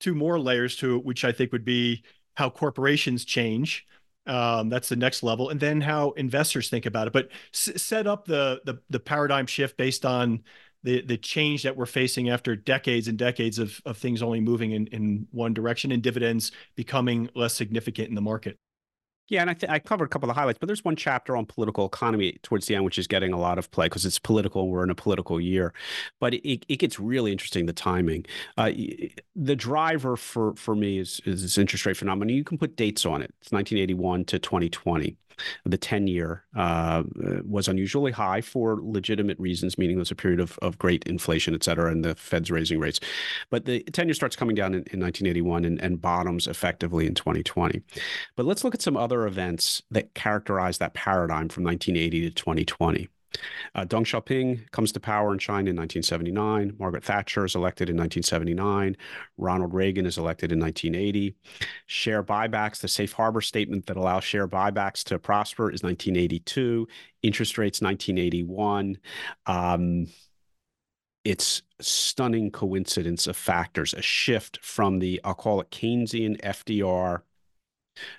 two 0.00 0.14
more 0.14 0.40
layers 0.40 0.74
to 0.76 0.96
it, 0.96 1.04
which 1.04 1.24
I 1.24 1.30
think 1.30 1.52
would 1.52 1.64
be 1.64 2.02
how 2.36 2.50
corporations 2.50 3.24
change 3.24 3.86
um, 4.26 4.68
that's 4.68 4.88
the 4.88 4.96
next 4.96 5.22
level, 5.22 5.50
and 5.50 5.60
then 5.60 5.80
how 5.80 6.10
investors 6.12 6.68
think 6.68 6.84
about 6.86 7.06
it. 7.06 7.12
But 7.12 7.28
s- 7.54 7.80
set 7.80 8.06
up 8.08 8.24
the, 8.26 8.60
the 8.64 8.80
the 8.90 8.98
paradigm 8.98 9.46
shift 9.46 9.76
based 9.76 10.04
on 10.04 10.42
the 10.82 11.02
the 11.02 11.16
change 11.16 11.62
that 11.62 11.76
we're 11.76 11.86
facing 11.86 12.28
after 12.28 12.56
decades 12.56 13.06
and 13.08 13.16
decades 13.16 13.58
of 13.60 13.80
of 13.86 13.96
things 13.96 14.22
only 14.22 14.40
moving 14.40 14.72
in 14.72 14.88
in 14.88 15.28
one 15.30 15.54
direction 15.54 15.92
and 15.92 16.02
dividends 16.02 16.50
becoming 16.74 17.30
less 17.36 17.54
significant 17.54 18.08
in 18.08 18.14
the 18.16 18.20
market. 18.20 18.58
Yeah, 19.28 19.40
and 19.40 19.50
I, 19.50 19.54
th- 19.54 19.70
I 19.70 19.80
covered 19.80 20.04
a 20.04 20.08
couple 20.08 20.30
of 20.30 20.34
the 20.36 20.40
highlights, 20.40 20.58
but 20.60 20.68
there's 20.68 20.84
one 20.84 20.94
chapter 20.94 21.36
on 21.36 21.46
political 21.46 21.84
economy 21.84 22.38
towards 22.42 22.66
the 22.66 22.76
end, 22.76 22.84
which 22.84 22.96
is 22.96 23.08
getting 23.08 23.32
a 23.32 23.38
lot 23.38 23.58
of 23.58 23.68
play 23.72 23.86
because 23.86 24.04
it's 24.06 24.20
political. 24.20 24.68
We're 24.68 24.84
in 24.84 24.90
a 24.90 24.94
political 24.94 25.40
year, 25.40 25.72
but 26.20 26.34
it, 26.34 26.64
it 26.68 26.76
gets 26.78 27.00
really 27.00 27.32
interesting. 27.32 27.66
The 27.66 27.72
timing, 27.72 28.26
uh, 28.56 28.70
the 29.34 29.56
driver 29.56 30.16
for 30.16 30.54
for 30.54 30.76
me 30.76 30.98
is 30.98 31.20
is 31.24 31.42
this 31.42 31.58
interest 31.58 31.86
rate 31.86 31.96
phenomenon. 31.96 32.36
You 32.36 32.44
can 32.44 32.56
put 32.56 32.76
dates 32.76 33.04
on 33.04 33.20
it. 33.20 33.34
It's 33.40 33.50
1981 33.50 34.26
to 34.26 34.38
2020 34.38 35.16
the 35.64 35.78
10 35.78 36.06
year 36.06 36.44
uh, 36.56 37.02
was 37.44 37.68
unusually 37.68 38.12
high 38.12 38.40
for 38.40 38.78
legitimate 38.82 39.38
reasons, 39.38 39.78
meaning 39.78 39.96
there's 39.96 40.10
a 40.10 40.16
period 40.16 40.40
of, 40.40 40.58
of 40.62 40.78
great 40.78 41.04
inflation, 41.04 41.54
et 41.54 41.64
cetera, 41.64 41.90
and 41.90 42.04
the 42.04 42.14
Fed's 42.14 42.50
raising 42.50 42.78
rates. 42.78 43.00
But 43.50 43.64
the 43.64 43.82
10 43.82 44.08
year 44.08 44.14
starts 44.14 44.36
coming 44.36 44.54
down 44.54 44.74
in, 44.74 44.80
in 44.92 45.00
1981 45.00 45.64
and, 45.64 45.80
and 45.80 46.00
bottoms 46.00 46.46
effectively 46.46 47.06
in 47.06 47.14
2020. 47.14 47.82
But 48.36 48.46
let's 48.46 48.64
look 48.64 48.74
at 48.74 48.82
some 48.82 48.96
other 48.96 49.26
events 49.26 49.82
that 49.90 50.14
characterize 50.14 50.78
that 50.78 50.94
paradigm 50.94 51.48
from 51.48 51.64
1980 51.64 52.28
to 52.28 52.30
2020. 52.30 53.08
Uh, 53.74 53.84
Deng 53.84 54.04
Xiaoping 54.04 54.70
comes 54.70 54.92
to 54.92 55.00
power 55.00 55.32
in 55.32 55.38
China 55.38 55.70
in 55.70 55.76
1979. 55.76 56.76
Margaret 56.78 57.04
Thatcher 57.04 57.44
is 57.44 57.54
elected 57.54 57.90
in 57.90 57.96
1979. 57.96 58.96
Ronald 59.36 59.74
Reagan 59.74 60.06
is 60.06 60.18
elected 60.18 60.52
in 60.52 60.60
1980. 60.60 61.36
Share 61.86 62.22
buybacks, 62.22 62.80
the 62.80 62.88
safe 62.88 63.12
harbor 63.12 63.40
statement 63.40 63.86
that 63.86 63.96
allows 63.96 64.24
share 64.24 64.48
buybacks 64.48 65.04
to 65.04 65.18
prosper 65.18 65.70
is 65.70 65.82
1982. 65.82 66.88
Interest 67.22 67.58
rates 67.58 67.80
1981. 67.80 68.98
Um, 69.46 70.06
it's 71.24 71.62
stunning 71.80 72.52
coincidence 72.52 73.26
of 73.26 73.36
factors, 73.36 73.92
a 73.92 74.00
shift 74.02 74.58
from 74.62 75.00
the, 75.00 75.20
I'll 75.24 75.34
call 75.34 75.60
it 75.60 75.70
Keynesian 75.70 76.40
FDR 76.40 77.22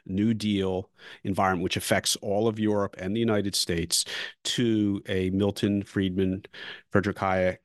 New 0.06 0.34
Deal 0.34 0.90
environment, 1.24 1.64
which 1.64 1.78
affects 1.78 2.16
all 2.18 2.48
of 2.48 2.60
Europe 2.60 2.96
and 2.98 3.16
the 3.16 3.20
United 3.20 3.56
States, 3.56 4.06
to 4.44 5.02
a 5.08 5.30
Milton 5.32 5.84
Friedman, 5.84 6.44
Frederick 6.92 7.18
Hayek, 7.18 7.58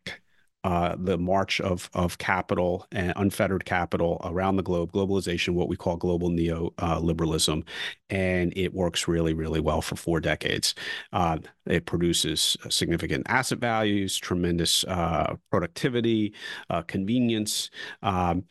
uh, 0.64 0.94
the 0.96 1.18
march 1.18 1.60
of 1.60 1.90
of 1.92 2.18
capital 2.18 2.86
and 2.92 3.12
unfettered 3.16 3.64
capital 3.64 4.20
around 4.24 4.56
the 4.56 4.62
globe, 4.62 4.92
globalization, 4.92 5.54
what 5.54 5.68
we 5.68 5.76
call 5.76 5.96
global 5.96 6.30
neoliberalism, 6.30 7.66
and 8.10 8.52
it 8.56 8.72
works 8.72 9.08
really, 9.08 9.34
really 9.34 9.58
well 9.58 9.82
for 9.82 9.96
four 9.96 10.20
decades. 10.20 10.74
Uh, 11.12 11.38
it 11.66 11.86
produces 11.86 12.56
significant 12.68 13.26
asset 13.28 13.58
values, 13.58 14.16
tremendous 14.16 14.84
uh, 14.84 15.34
productivity, 15.50 16.32
uh, 16.70 16.82
convenience, 16.82 17.70
um, 18.02 18.44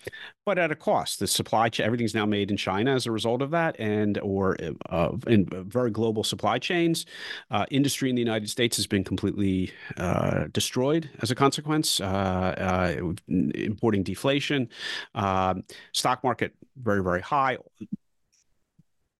but 0.46 0.58
at 0.58 0.72
a 0.72 0.76
cost. 0.76 1.20
The 1.20 1.28
supply 1.28 1.70
chain, 1.70 1.86
everything's 1.86 2.16
now 2.16 2.26
made 2.26 2.52
in 2.52 2.58
China 2.58 2.94
as 2.94 3.06
a 3.06 3.12
result 3.12 3.42
of 3.42 3.52
that, 3.52 3.80
and 3.80 4.18
or 4.20 4.58
uh, 4.90 5.12
in 5.28 5.48
very 5.68 5.92
global 5.92 6.24
supply 6.24 6.60
chains. 6.60 7.06
Uh, 7.50 7.66
industry 7.72 8.10
in 8.10 8.16
the 8.16 8.22
United 8.22 8.50
States 8.50 8.76
has 8.78 8.88
been 8.88 9.04
completely 9.04 9.72
uh, 9.98 10.46
destroyed 10.52 11.10
as 11.22 11.32
a 11.32 11.36
consequence. 11.36 12.00
Uh, 12.00 13.14
importing 13.28 14.04
deflation, 14.04 14.70
um, 15.16 15.64
stock 15.94 16.24
market 16.24 16.54
very, 16.78 17.04
very 17.04 17.22
high. 17.22 17.58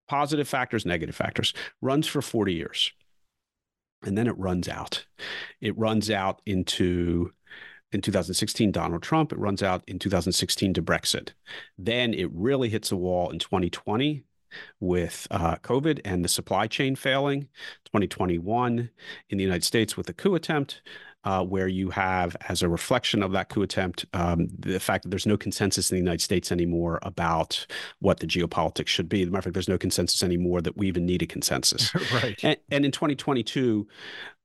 Positive 0.08 0.48
factors, 0.48 0.84
negative 0.84 1.14
factors, 1.14 1.54
runs 1.80 2.06
for 2.06 2.20
40 2.20 2.52
years 2.52 2.92
and 4.04 4.18
then 4.18 4.26
it 4.26 4.36
runs 4.38 4.68
out. 4.68 5.06
It 5.60 5.78
runs 5.78 6.10
out 6.10 6.42
into 6.46 7.32
in 7.92 8.00
2016 8.00 8.72
Donald 8.72 9.02
Trump. 9.02 9.32
It 9.32 9.38
runs 9.38 9.62
out 9.62 9.82
in 9.86 9.98
2016 9.98 10.74
to 10.74 10.82
Brexit. 10.82 11.30
Then 11.78 12.14
it 12.14 12.30
really 12.32 12.68
hits 12.68 12.92
a 12.92 12.96
wall 12.96 13.30
in 13.30 13.38
2020 13.38 14.24
with 14.80 15.26
uh, 15.30 15.56
COVID 15.56 16.00
and 16.04 16.24
the 16.24 16.28
supply 16.28 16.66
chain 16.66 16.94
failing. 16.94 17.42
2021 17.86 18.90
in 19.30 19.38
the 19.38 19.44
United 19.44 19.64
States 19.64 19.96
with 19.96 20.06
the 20.06 20.12
coup 20.12 20.34
attempt 20.34 20.82
uh, 21.24 21.44
where 21.44 21.68
you 21.68 21.90
have, 21.90 22.36
as 22.48 22.62
a 22.62 22.68
reflection 22.68 23.22
of 23.22 23.32
that 23.32 23.48
coup 23.48 23.62
attempt, 23.62 24.04
um, 24.12 24.48
the 24.58 24.80
fact 24.80 25.04
that 25.04 25.10
there's 25.10 25.26
no 25.26 25.36
consensus 25.36 25.90
in 25.90 25.96
the 25.96 26.00
United 26.00 26.20
States 26.20 26.50
anymore 26.50 26.98
about 27.02 27.64
what 28.00 28.20
the 28.20 28.26
geopolitics 28.26 28.88
should 28.88 29.08
be. 29.08 29.22
As 29.22 29.28
a 29.28 29.30
matter 29.30 29.38
of 29.38 29.44
fact, 29.44 29.54
there's 29.54 29.68
no 29.68 29.78
consensus 29.78 30.22
anymore 30.22 30.60
that 30.62 30.76
we 30.76 30.88
even 30.88 31.06
need 31.06 31.22
a 31.22 31.26
consensus. 31.26 31.94
right. 32.12 32.38
And, 32.42 32.56
and, 32.70 32.84
in 32.84 32.90
2022, 32.90 33.86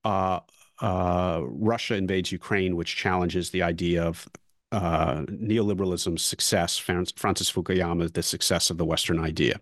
uh, 0.03 0.39
uh, 0.79 1.41
Russia 1.43 1.95
invades 1.95 2.31
Ukraine, 2.31 2.75
which 2.75 2.95
challenges 2.95 3.49
the 3.49 3.63
idea 3.63 4.03
of 4.03 4.27
uh, 4.71 5.21
neoliberalism's 5.27 6.21
success, 6.21 6.77
Francis 6.77 7.51
Fukuyama, 7.51 8.11
the 8.11 8.23
success 8.23 8.69
of 8.69 8.77
the 8.77 8.85
Western 8.85 9.19
idea. 9.19 9.59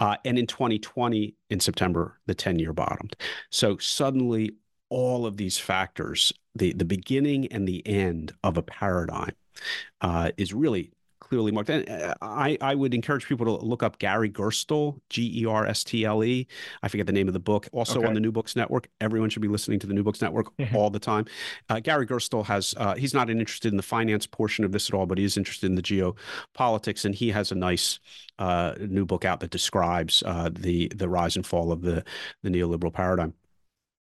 Uh, 0.00 0.16
and 0.24 0.38
in 0.38 0.46
2020, 0.46 1.34
in 1.50 1.60
September, 1.60 2.18
the 2.26 2.34
10 2.34 2.58
year 2.58 2.72
bottomed. 2.72 3.14
So 3.50 3.76
suddenly, 3.78 4.52
all 4.88 5.26
of 5.26 5.36
these 5.36 5.58
factors, 5.58 6.32
the, 6.54 6.72
the 6.72 6.86
beginning 6.86 7.46
and 7.48 7.68
the 7.68 7.86
end 7.86 8.32
of 8.42 8.56
a 8.56 8.62
paradigm, 8.62 9.34
uh, 10.00 10.30
is 10.38 10.54
really 10.54 10.92
clearly 11.28 11.52
marked. 11.52 11.70
And 11.70 11.88
uh, 11.88 12.14
I, 12.22 12.56
I 12.60 12.74
would 12.74 12.94
encourage 12.94 13.26
people 13.26 13.46
to 13.46 13.64
look 13.64 13.82
up 13.82 13.98
Gary 13.98 14.30
Gerstle, 14.30 15.00
G 15.10 15.42
E 15.42 15.46
R 15.46 15.66
S 15.66 15.84
T 15.84 16.04
L 16.04 16.24
E. 16.24 16.46
I 16.82 16.88
forget 16.88 17.06
the 17.06 17.12
name 17.12 17.28
of 17.28 17.34
the 17.34 17.40
book. 17.40 17.68
Also 17.72 17.98
okay. 17.98 18.08
on 18.08 18.14
the 18.14 18.20
New 18.20 18.32
Books 18.32 18.56
Network. 18.56 18.88
Everyone 19.00 19.30
should 19.30 19.42
be 19.42 19.48
listening 19.48 19.78
to 19.80 19.86
the 19.86 19.94
New 19.94 20.02
Books 20.02 20.22
Network 20.22 20.56
mm-hmm. 20.56 20.74
all 20.76 20.90
the 20.90 20.98
time. 20.98 21.26
Uh, 21.68 21.80
Gary 21.80 22.06
Gerstle 22.06 22.44
has, 22.44 22.74
uh, 22.76 22.94
he's 22.94 23.14
not 23.14 23.30
interested 23.30 23.72
in 23.72 23.76
the 23.76 23.82
finance 23.82 24.26
portion 24.26 24.64
of 24.64 24.72
this 24.72 24.88
at 24.88 24.94
all, 24.94 25.06
but 25.06 25.18
he 25.18 25.24
is 25.24 25.36
interested 25.36 25.66
in 25.66 25.74
the 25.74 25.82
geopolitics. 25.82 27.04
And 27.04 27.14
he 27.14 27.30
has 27.30 27.52
a 27.52 27.54
nice 27.54 27.98
uh, 28.38 28.74
new 28.80 29.04
book 29.04 29.24
out 29.24 29.40
that 29.40 29.50
describes 29.50 30.22
uh, 30.24 30.50
the, 30.52 30.88
the 30.94 31.08
rise 31.08 31.36
and 31.36 31.46
fall 31.46 31.72
of 31.72 31.82
the, 31.82 32.04
the 32.42 32.50
neoliberal 32.50 32.92
paradigm. 32.92 33.34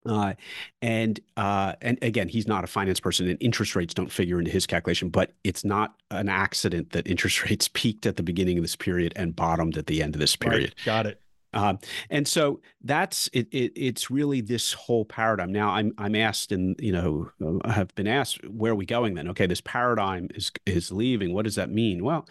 Uh, 0.06 0.34
and 0.82 1.20
uh, 1.38 1.74
and 1.82 1.98
again, 2.02 2.28
he's 2.28 2.48
not 2.48 2.64
a 2.64 2.68
finance 2.68 3.00
person, 3.00 3.28
and 3.28 3.38
interest 3.42 3.76
rates 3.76 3.94
don't 3.94 4.12
figure 4.12 4.40
into 4.40 4.52
his 4.52 4.68
calculation. 4.68 5.10
But 5.10 5.34
it's 5.44 5.64
not 5.64 5.96
an 6.12 6.30
accident 6.30 6.92
that 6.92 7.08
interest 7.08 7.44
rates 7.50 7.70
peaked 7.74 8.06
at 8.06 8.18
the 8.18 8.24
beginning 8.24 8.58
of 8.58 8.64
this 8.64 8.76
period 8.76 9.14
and 9.16 9.36
bottomed 9.36 9.78
at 9.78 9.88
the 9.88 10.04
end 10.04 10.16
of 10.16 10.20
this 10.20 10.36
period. 10.36 10.76
Right. 10.80 10.86
Got 10.86 11.06
it. 11.08 11.20
Um, 11.54 11.80
and 12.10 12.28
so 12.28 12.62
that's 12.84 13.30
it, 13.32 13.48
it, 13.52 13.72
It's 13.76 14.10
really 14.10 14.42
this 14.42 14.74
whole 14.74 15.06
paradigm. 15.06 15.52
Now 15.52 15.70
I'm 15.70 15.94
I'm 15.98 16.16
asked, 16.16 16.52
and 16.52 16.76
you 16.80 16.92
know, 16.92 17.30
I 17.64 17.72
have 17.72 17.94
been 17.96 18.08
asked, 18.08 18.44
where 18.50 18.72
are 18.72 18.76
we 18.76 18.86
going 18.86 19.14
then? 19.14 19.30
Okay, 19.30 19.46
this 19.46 19.62
paradigm 19.62 20.30
is 20.36 20.52
is 20.66 20.92
leaving. 20.92 21.34
What 21.34 21.46
does 21.46 21.56
that 21.56 21.70
mean? 21.70 22.04
Well, 22.04 22.28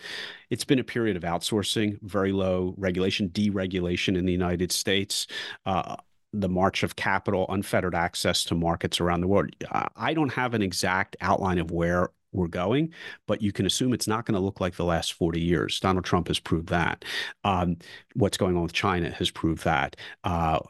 it's 0.51 0.65
been 0.65 0.79
a 0.79 0.85
period 0.85 1.17
of 1.17 1.23
outsourcing, 1.23 1.99
very 2.03 2.33
low 2.33 2.75
regulation, 2.77 3.29
deregulation 3.29 4.17
in 4.19 4.27
the 4.27 4.33
United 4.33 4.73
States. 4.73 5.27
Uh, 5.65 5.97
the 6.33 6.49
march 6.49 6.83
of 6.83 6.97
capital, 6.97 7.47
unfettered 7.49 7.95
access 7.95 8.45
to 8.45 8.55
markets 8.55 9.01
around 9.01 9.21
the 9.21 9.29
world. 9.29 9.55
I 9.97 10.15
don't 10.15 10.33
have 10.33 10.55
an 10.55 10.63
exact 10.63 11.17
outline 11.21 11.59
of 11.59 11.71
where 11.71 12.11
we're 12.33 12.49
going, 12.49 12.93
but 13.27 13.43
you 13.43 13.53
can 13.53 13.67
assume 13.67 13.93
it's 13.93 14.09
not 14.09 14.25
going 14.25 14.35
to 14.35 14.41
look 14.41 14.61
like 14.61 14.77
the 14.77 14.85
last 14.85 15.13
40 15.13 15.41
years. 15.41 15.79
Donald 15.81 16.05
Trump 16.05 16.29
has 16.29 16.41
proved 16.41 16.69
that. 16.71 17.05
Um, 17.45 17.77
what's 18.15 18.39
going 18.39 18.57
on 18.57 18.63
with 18.63 18.73
China 18.73 19.11
has 19.11 19.31
proved 19.31 19.65
that. 19.65 19.97
Uh, 20.25 20.61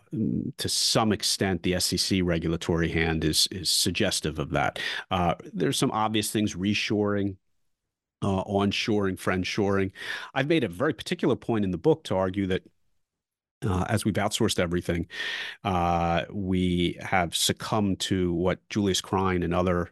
to 0.57 0.69
some 0.69 1.13
extent, 1.13 1.63
the 1.63 1.79
SEC 1.79 2.21
regulatory 2.25 2.91
hand 2.91 3.25
is 3.25 3.49
is 3.51 3.71
suggestive 3.71 4.39
of 4.39 4.51
that. 4.51 4.79
Uh, 5.11 5.35
there's 5.53 5.79
some 5.79 5.93
obvious 5.93 6.31
things, 6.31 6.55
reshoring, 6.55 7.37
uh, 8.23 8.45
onshoring, 8.45 9.17
friendshoring. 9.17 9.93
I've 10.35 10.49
made 10.49 10.65
a 10.65 10.69
very 10.69 10.93
particular 10.93 11.37
point 11.37 11.65
in 11.65 11.71
the 11.71 11.79
book 11.79 12.05
to 12.05 12.17
argue 12.17 12.47
that 12.49 12.63
uh, 13.65 13.85
as 13.89 14.05
we've 14.05 14.15
outsourced 14.15 14.59
everything, 14.59 15.07
uh, 15.65 16.23
we 16.31 16.99
have 17.01 17.35
succumbed 17.35 18.01
to 18.01 18.33
what 18.33 18.67
Julius 18.69 19.01
Krein 19.01 19.45
and 19.45 19.55
other 19.55 19.91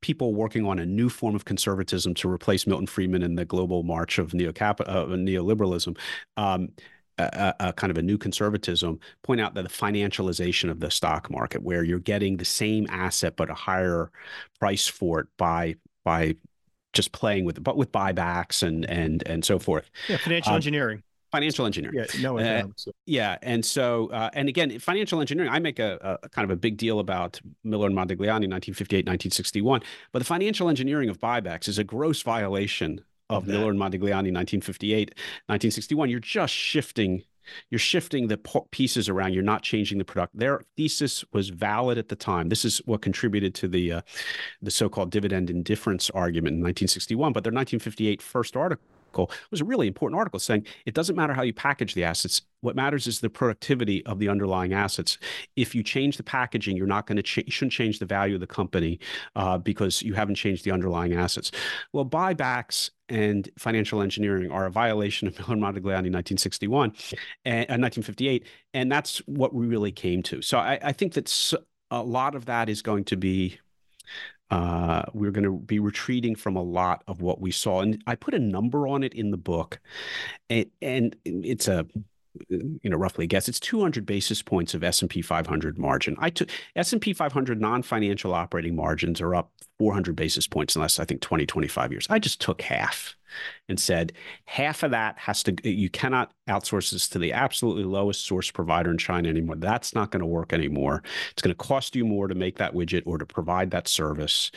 people 0.00 0.34
working 0.34 0.66
on 0.66 0.78
a 0.78 0.86
new 0.86 1.08
form 1.08 1.34
of 1.34 1.44
conservatism 1.44 2.14
to 2.14 2.28
replace 2.28 2.66
Milton 2.66 2.86
Friedman 2.86 3.22
in 3.22 3.34
the 3.34 3.44
global 3.44 3.82
march 3.82 4.18
of 4.18 4.32
neocap- 4.32 4.80
uh, 4.80 5.06
neoliberalism. 5.06 5.96
Um, 6.36 6.70
a, 7.18 7.54
a, 7.60 7.72
kind 7.74 7.90
of 7.90 7.98
a 7.98 8.02
new 8.02 8.16
conservatism 8.16 8.98
point 9.22 9.42
out 9.42 9.52
that 9.52 9.62
the 9.62 9.68
financialization 9.68 10.70
of 10.70 10.80
the 10.80 10.90
stock 10.90 11.30
market, 11.30 11.62
where 11.62 11.84
you're 11.84 11.98
getting 11.98 12.38
the 12.38 12.46
same 12.46 12.86
asset 12.88 13.36
but 13.36 13.50
a 13.50 13.54
higher 13.54 14.10
price 14.58 14.86
for 14.86 15.20
it 15.20 15.26
by 15.36 15.74
by 16.02 16.34
just 16.94 17.12
playing 17.12 17.44
with 17.44 17.62
but 17.62 17.76
with 17.76 17.92
buybacks 17.92 18.62
and 18.62 18.88
and 18.88 19.22
and 19.26 19.44
so 19.44 19.58
forth. 19.58 19.90
Yeah, 20.08 20.16
financial 20.16 20.52
um, 20.52 20.56
engineering 20.56 21.02
financial 21.30 21.66
engineering. 21.66 21.96
Yeah, 21.96 22.20
no, 22.20 22.38
uh, 22.38 22.64
yeah, 23.06 23.38
and 23.42 23.64
so 23.64 24.08
uh, 24.10 24.30
and 24.34 24.48
again, 24.48 24.78
financial 24.78 25.20
engineering. 25.20 25.50
I 25.50 25.58
make 25.58 25.78
a, 25.78 26.18
a, 26.22 26.28
kind 26.28 26.44
of 26.44 26.50
a 26.50 26.56
big 26.56 26.76
deal 26.76 27.00
about 27.00 27.40
Miller 27.64 27.86
and 27.86 27.96
Modigliani, 27.96 28.48
1958, 28.48 29.06
1961. 29.06 29.82
But 30.12 30.18
the 30.20 30.24
financial 30.24 30.68
engineering 30.68 31.08
of 31.08 31.18
buybacks 31.18 31.68
is 31.68 31.78
a 31.78 31.84
gross 31.84 32.22
violation 32.22 33.04
of, 33.28 33.44
of 33.44 33.48
Miller 33.48 33.70
and 33.70 33.78
Modigliani, 33.78 34.32
1958, 34.32 35.10
1961. 35.46 36.10
You're 36.10 36.20
just 36.20 36.54
shifting 36.54 37.22
you're 37.70 37.78
shifting 37.78 38.28
the 38.28 38.38
pieces 38.70 39.08
around. 39.08 39.32
You're 39.32 39.42
not 39.42 39.62
changing 39.62 39.98
the 39.98 40.04
product. 40.04 40.38
Their 40.38 40.62
thesis 40.76 41.24
was 41.32 41.48
valid 41.48 41.98
at 41.98 42.08
the 42.08 42.16
time. 42.16 42.48
This 42.48 42.64
is 42.64 42.78
what 42.84 43.02
contributed 43.02 43.54
to 43.56 43.68
the 43.68 43.92
uh, 43.92 44.00
the 44.62 44.70
so-called 44.70 45.10
dividend 45.10 45.50
indifference 45.50 46.10
argument 46.10 46.54
in 46.54 46.60
1961. 46.60 47.32
But 47.32 47.44
their 47.44 47.52
1958 47.52 48.22
first 48.22 48.56
article 48.56 48.84
article 49.10 49.30
was 49.50 49.60
a 49.60 49.64
really 49.64 49.86
important 49.86 50.18
article 50.18 50.38
saying 50.38 50.66
it 50.86 50.94
doesn't 50.94 51.16
matter 51.16 51.34
how 51.34 51.42
you 51.42 51.52
package 51.52 51.94
the 51.94 52.04
assets. 52.04 52.42
What 52.60 52.76
matters 52.76 53.06
is 53.06 53.20
the 53.20 53.30
productivity 53.30 54.04
of 54.06 54.18
the 54.18 54.28
underlying 54.28 54.72
assets. 54.72 55.18
If 55.56 55.74
you 55.74 55.82
change 55.82 56.16
the 56.16 56.22
packaging, 56.22 56.76
you're 56.76 56.86
not 56.86 57.06
going 57.06 57.16
to 57.16 57.22
ch- 57.22 57.38
you 57.38 57.50
shouldn't 57.50 57.72
change 57.72 57.98
the 57.98 58.06
value 58.06 58.34
of 58.34 58.40
the 58.40 58.46
company 58.46 59.00
uh, 59.34 59.58
because 59.58 60.02
you 60.02 60.14
haven't 60.14 60.36
changed 60.36 60.64
the 60.64 60.70
underlying 60.70 61.14
assets. 61.14 61.50
Well, 61.92 62.04
buybacks 62.04 62.90
and 63.08 63.48
financial 63.58 64.02
engineering 64.02 64.50
are 64.50 64.66
a 64.66 64.70
violation 64.70 65.26
of 65.26 65.38
Miller 65.48 65.56
Modigliani 65.56 66.12
1961 66.12 66.92
and 67.44 67.64
uh, 67.68 67.80
1958, 67.80 68.44
and 68.74 68.92
that's 68.92 69.18
what 69.26 69.54
we 69.54 69.66
really 69.66 69.92
came 69.92 70.22
to. 70.24 70.42
So 70.42 70.58
I, 70.58 70.78
I 70.82 70.92
think 70.92 71.14
that 71.14 71.54
a 71.90 72.02
lot 72.02 72.34
of 72.34 72.44
that 72.44 72.68
is 72.68 72.82
going 72.82 73.04
to 73.04 73.16
be 73.16 73.58
uh, 74.50 75.02
we're 75.12 75.30
going 75.30 75.44
to 75.44 75.58
be 75.58 75.78
retreating 75.78 76.34
from 76.34 76.56
a 76.56 76.62
lot 76.62 77.02
of 77.06 77.20
what 77.20 77.40
we 77.40 77.50
saw. 77.50 77.80
And 77.80 78.02
I 78.06 78.14
put 78.14 78.34
a 78.34 78.38
number 78.38 78.88
on 78.88 79.02
it 79.02 79.14
in 79.14 79.30
the 79.30 79.36
book, 79.36 79.80
and, 80.48 80.66
and 80.82 81.16
it's 81.24 81.68
a 81.68 81.86
you 82.48 82.78
know 82.84 82.96
roughly 82.96 83.26
guess 83.26 83.48
it's 83.48 83.60
200 83.60 84.06
basis 84.06 84.42
points 84.42 84.74
of 84.74 84.84
S&P 84.84 85.22
500 85.22 85.78
margin. 85.78 86.16
I 86.18 86.30
took 86.30 86.48
S&P 86.76 87.12
500 87.12 87.60
non-financial 87.60 88.34
operating 88.34 88.76
margins 88.76 89.20
are 89.20 89.34
up 89.34 89.52
400 89.78 90.16
basis 90.16 90.46
points 90.46 90.74
in 90.74 90.80
the 90.80 90.84
last 90.84 91.00
I 91.00 91.04
think 91.04 91.20
20 91.20 91.46
25 91.46 91.92
years. 91.92 92.06
I 92.10 92.18
just 92.18 92.40
took 92.40 92.62
half 92.62 93.16
and 93.68 93.78
said 93.78 94.12
half 94.44 94.82
of 94.82 94.90
that 94.90 95.18
has 95.18 95.42
to 95.44 95.54
you 95.68 95.88
cannot 95.88 96.32
outsource 96.48 96.90
this 96.90 97.08
to 97.10 97.18
the 97.18 97.32
absolutely 97.32 97.84
lowest 97.84 98.24
source 98.24 98.50
provider 98.50 98.90
in 98.90 98.98
China 98.98 99.28
anymore. 99.28 99.56
That's 99.56 99.94
not 99.94 100.10
going 100.10 100.20
to 100.20 100.26
work 100.26 100.52
anymore. 100.52 101.02
It's 101.32 101.42
going 101.42 101.54
to 101.54 101.64
cost 101.64 101.94
you 101.94 102.04
more 102.04 102.28
to 102.28 102.34
make 102.34 102.58
that 102.58 102.74
widget 102.74 103.02
or 103.06 103.18
to 103.18 103.26
provide 103.26 103.70
that 103.70 103.88
service. 103.88 104.50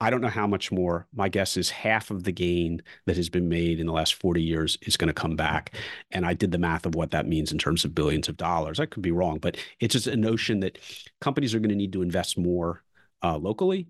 I 0.00 0.08
don't 0.08 0.22
know 0.22 0.28
how 0.28 0.46
much 0.46 0.72
more. 0.72 1.06
My 1.14 1.28
guess 1.28 1.56
is 1.56 1.68
half 1.70 2.10
of 2.10 2.24
the 2.24 2.32
gain 2.32 2.82
that 3.06 3.16
has 3.16 3.28
been 3.28 3.48
made 3.48 3.80
in 3.80 3.86
the 3.86 3.92
last 3.92 4.14
40 4.14 4.42
years 4.42 4.78
is 4.82 4.96
going 4.96 5.08
to 5.08 5.14
come 5.14 5.36
back. 5.36 5.74
And 6.10 6.24
I 6.24 6.32
did 6.32 6.52
the 6.52 6.58
math 6.58 6.86
of 6.86 6.94
what 6.94 7.10
that 7.10 7.26
means 7.26 7.52
in 7.52 7.58
terms 7.58 7.84
of 7.84 7.94
billions 7.94 8.28
of 8.28 8.38
dollars. 8.38 8.80
I 8.80 8.86
could 8.86 9.02
be 9.02 9.10
wrong, 9.10 9.38
but 9.38 9.58
it's 9.78 9.92
just 9.92 10.06
a 10.06 10.16
notion 10.16 10.60
that 10.60 10.78
companies 11.20 11.54
are 11.54 11.58
going 11.60 11.68
to 11.70 11.74
need 11.76 11.92
to 11.92 12.02
invest 12.02 12.38
more 12.38 12.82
uh, 13.22 13.36
locally 13.36 13.88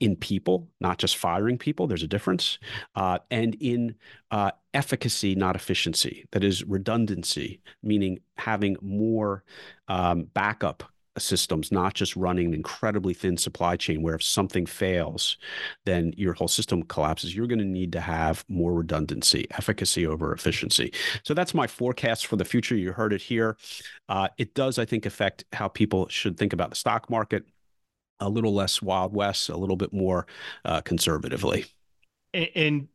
in 0.00 0.16
people, 0.16 0.66
not 0.80 0.96
just 0.96 1.18
firing 1.18 1.58
people. 1.58 1.86
There's 1.86 2.02
a 2.02 2.08
difference, 2.08 2.58
uh, 2.94 3.18
and 3.30 3.54
in 3.60 3.96
uh, 4.30 4.52
efficacy, 4.72 5.34
not 5.34 5.56
efficiency. 5.56 6.26
That 6.32 6.42
is 6.42 6.64
redundancy, 6.64 7.60
meaning 7.82 8.20
having 8.38 8.78
more 8.80 9.44
um, 9.88 10.24
backup 10.32 10.84
systems, 11.20 11.70
not 11.70 11.94
just 11.94 12.16
running 12.16 12.46
an 12.46 12.54
incredibly 12.54 13.14
thin 13.14 13.36
supply 13.36 13.76
chain 13.76 14.02
where 14.02 14.14
if 14.14 14.22
something 14.22 14.66
fails, 14.66 15.36
then 15.84 16.12
your 16.16 16.32
whole 16.32 16.48
system 16.48 16.82
collapses. 16.82 17.34
You're 17.34 17.46
going 17.46 17.58
to 17.58 17.64
need 17.64 17.92
to 17.92 18.00
have 18.00 18.44
more 18.48 18.72
redundancy, 18.72 19.46
efficacy 19.52 20.06
over 20.06 20.32
efficiency. 20.32 20.92
So 21.22 21.34
that's 21.34 21.54
my 21.54 21.66
forecast 21.66 22.26
for 22.26 22.36
the 22.36 22.44
future. 22.44 22.76
You 22.76 22.92
heard 22.92 23.12
it 23.12 23.22
here. 23.22 23.56
Uh, 24.08 24.28
it 24.38 24.54
does, 24.54 24.78
I 24.78 24.84
think, 24.84 25.06
affect 25.06 25.44
how 25.52 25.68
people 25.68 26.08
should 26.08 26.36
think 26.36 26.52
about 26.52 26.70
the 26.70 26.76
stock 26.76 27.10
market 27.10 27.44
a 28.20 28.28
little 28.28 28.54
less 28.54 28.82
Wild 28.82 29.14
West, 29.14 29.48
a 29.48 29.56
little 29.56 29.76
bit 29.76 29.92
more 29.92 30.26
uh, 30.64 30.82
conservatively. 30.82 31.64
And, 32.34 32.48
and 32.54 32.88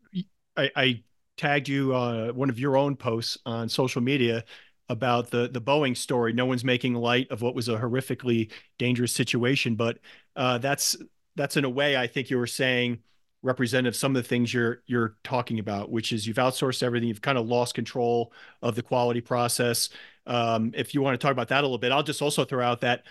I, 0.56 0.72
I, 0.76 1.04
tagged 1.38 1.68
you 1.68 1.94
uh, 1.94 2.32
one 2.32 2.50
of 2.50 2.58
your 2.58 2.78
own 2.78 2.96
posts 2.96 3.38
on 3.46 3.68
social 3.68 4.02
media 4.02 4.42
about 4.90 5.32
the 5.32 5.48
the 5.48 5.62
Boeing 5.62 5.96
story. 5.96 6.34
No 6.34 6.46
one's 6.46 6.64
making 6.64 6.94
light 6.94 7.30
of 7.32 7.42
what 7.42 7.56
was 7.56 7.70
a 7.70 7.78
horrifically 7.78 8.52
dangerous 8.78 9.12
situation, 9.12 9.76
but 9.76 9.98
uh, 10.36 10.58
that's 10.58 10.96
that's 11.36 11.58
in 11.58 11.66
a 11.66 11.70
way 11.70 11.98
I 11.98 12.08
think 12.08 12.30
you 12.30 12.38
were 12.38 12.48
saying 12.48 13.00
representative 13.42 13.96
some 13.96 14.16
of 14.16 14.22
the 14.22 14.28
things 14.28 14.54
you're 14.54 14.82
you're 14.88 15.16
talking 15.24 15.60
about, 15.60 15.92
which 15.92 16.12
is 16.12 16.26
you've 16.28 16.38
outsourced 16.38 16.84
everything, 16.84 17.08
you've 17.08 17.22
kind 17.22 17.38
of 17.38 17.48
lost 17.48 17.76
control 17.76 18.34
of 18.62 18.76
the 18.76 18.82
quality 18.82 19.22
process. 19.22 19.90
Um, 20.26 20.72
if 20.76 20.94
you 20.94 21.02
want 21.02 21.20
to 21.20 21.24
talk 21.24 21.32
about 21.32 21.50
that 21.50 21.60
a 21.60 21.68
little 21.68 21.78
bit, 21.78 21.92
I'll 21.92 22.04
just 22.04 22.22
also 22.22 22.44
throw 22.44 22.66
out 22.66 22.82
that 22.82 23.04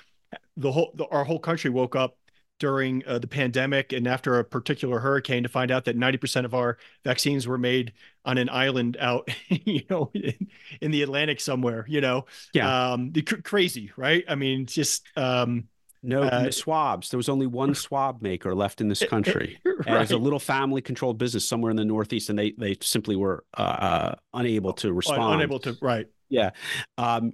the 0.56 0.72
whole 0.72 0.92
the, 0.94 1.06
our 1.06 1.24
whole 1.24 1.38
country 1.38 1.70
woke 1.70 1.96
up 1.96 2.16
during 2.60 3.04
uh, 3.06 3.18
the 3.18 3.26
pandemic 3.26 3.92
and 3.92 4.06
after 4.06 4.38
a 4.38 4.44
particular 4.44 5.00
hurricane 5.00 5.42
to 5.42 5.48
find 5.48 5.70
out 5.70 5.84
that 5.84 5.96
90% 5.96 6.44
of 6.44 6.54
our 6.54 6.78
vaccines 7.04 7.48
were 7.48 7.58
made 7.58 7.92
on 8.24 8.38
an 8.38 8.48
island 8.48 8.96
out 9.00 9.28
you 9.48 9.82
know 9.90 10.10
in, 10.14 10.48
in 10.80 10.90
the 10.90 11.02
atlantic 11.02 11.40
somewhere 11.40 11.84
you 11.88 12.00
know 12.00 12.24
yeah 12.54 12.92
um 12.92 13.12
cr- 13.26 13.42
crazy 13.42 13.90
right 13.96 14.24
i 14.28 14.34
mean 14.34 14.66
just 14.66 15.06
um 15.16 15.64
no 16.04 16.22
uh, 16.22 16.50
swabs. 16.50 17.08
There 17.08 17.16
was 17.16 17.30
only 17.30 17.46
one 17.46 17.74
swab 17.74 18.20
maker 18.20 18.54
left 18.54 18.82
in 18.82 18.88
this 18.88 19.02
country. 19.02 19.58
right. 19.64 19.88
As 19.88 20.10
a 20.10 20.18
little 20.18 20.38
family-controlled 20.38 21.16
business 21.16 21.48
somewhere 21.48 21.70
in 21.70 21.76
the 21.76 21.84
Northeast, 21.84 22.28
and 22.28 22.38
they 22.38 22.52
they 22.58 22.76
simply 22.82 23.16
were 23.16 23.44
uh, 23.56 23.60
uh 23.62 24.14
unable 24.34 24.74
to 24.74 24.92
respond. 24.92 25.36
Unable 25.36 25.58
to 25.60 25.76
right. 25.80 26.06
Yeah. 26.28 26.50
Um, 26.98 27.32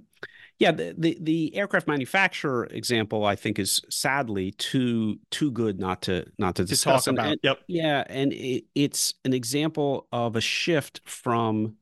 yeah, 0.61 0.71
the, 0.71 0.93
the, 0.95 1.17
the 1.19 1.55
aircraft 1.55 1.87
manufacturer 1.87 2.65
example 2.65 3.25
I 3.25 3.35
think 3.35 3.57
is 3.57 3.81
sadly 3.89 4.51
too 4.51 5.17
too 5.31 5.49
good 5.49 5.79
not 5.79 6.03
to 6.03 6.27
not 6.37 6.53
to, 6.57 6.63
to 6.63 6.69
discuss. 6.69 7.05
talk 7.05 7.13
about. 7.13 7.27
And, 7.29 7.39
yep. 7.41 7.61
Yeah, 7.65 8.03
and 8.07 8.31
it, 8.31 8.65
it's 8.75 9.15
an 9.25 9.33
example 9.33 10.07
of 10.11 10.35
a 10.35 10.41
shift 10.41 11.01
from 11.03 11.77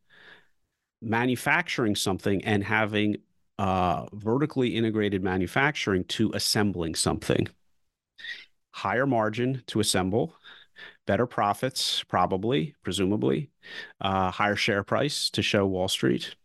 manufacturing 1.02 1.94
something 1.94 2.42
and 2.46 2.64
having 2.64 3.18
uh, 3.58 4.06
vertically 4.14 4.78
integrated 4.78 5.26
manufacturing 5.26 6.06
to 6.06 6.32
assembling 6.34 6.96
something. 6.96 7.50
Higher 8.72 9.06
margin 9.06 9.62
to 9.68 9.82
assemble, 9.82 10.36
better 11.06 11.26
profits, 11.26 12.02
probably, 12.06 12.76
presumably, 12.82 13.50
uh, 14.00 14.32
higher 14.32 14.56
share 14.56 14.86
price 14.86 15.30
to 15.32 15.42
show 15.42 15.66
Wall 15.66 15.90
Street 15.90 16.36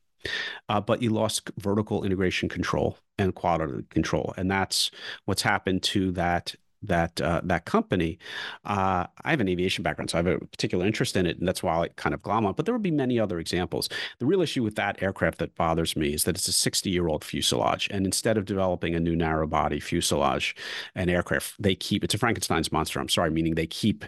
uh, 0.69 0.81
but 0.81 1.03
you 1.03 1.11
lost 1.11 1.51
vertical 1.59 2.05
integration 2.05 2.49
control 2.49 2.99
and 3.19 3.35
quality 3.35 3.85
control, 3.91 4.35
and 4.37 4.51
that's 4.51 4.91
what's 5.25 5.43
happened 5.43 5.83
to 5.83 6.13
that 6.13 6.55
that 6.89 7.21
uh, 7.21 7.41
that 7.45 7.65
company. 7.65 8.19
Uh, 8.65 9.07
I 9.25 9.31
have 9.31 9.41
an 9.41 9.49
aviation 9.49 9.83
background, 9.83 10.11
so 10.11 10.19
I 10.19 10.23
have 10.23 10.27
a 10.27 10.39
particular 10.39 10.87
interest 10.87 11.17
in 11.17 11.27
it, 11.27 11.39
and 11.39 11.47
that's 11.47 11.63
why 11.63 11.77
I 11.81 11.89
kind 11.89 12.15
of 12.15 12.23
glom 12.23 12.47
on. 12.47 12.55
But 12.55 12.67
there 12.67 12.75
would 12.75 12.83
be 12.83 12.91
many 12.91 13.19
other 13.19 13.39
examples. 13.39 13.89
The 14.19 14.27
real 14.27 14.43
issue 14.43 14.63
with 14.63 14.77
that 14.77 15.03
aircraft 15.03 15.39
that 15.39 15.55
bothers 15.55 15.97
me 15.97 16.15
is 16.15 16.25
that 16.25 16.37
it's 16.37 16.49
a 16.49 16.53
60 16.53 16.91
year 16.91 17.09
old 17.09 17.25
fuselage, 17.25 17.89
and 17.91 18.07
instead 18.07 18.37
of 18.37 18.45
developing 18.45 18.95
a 18.95 19.01
new 19.01 19.17
narrow 19.17 19.47
body 19.47 19.81
fuselage, 19.81 20.55
an 20.95 21.09
aircraft 21.09 21.55
they 21.59 21.75
keep 21.75 22.05
it's 22.05 22.15
a 22.15 22.19
Frankenstein's 22.19 22.73
monster. 22.73 23.01
I'm 23.01 23.09
sorry, 23.09 23.31
meaning 23.31 23.55
they 23.55 23.67
keep 23.67 24.05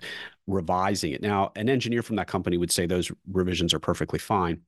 revising 0.46 1.12
it. 1.12 1.22
Now, 1.22 1.52
an 1.56 1.68
engineer 1.68 2.02
from 2.02 2.16
that 2.16 2.28
company 2.28 2.56
would 2.56 2.70
say 2.70 2.86
those 2.86 3.10
revisions 3.32 3.74
are 3.74 3.80
perfectly 3.80 4.18
fine 4.18 4.60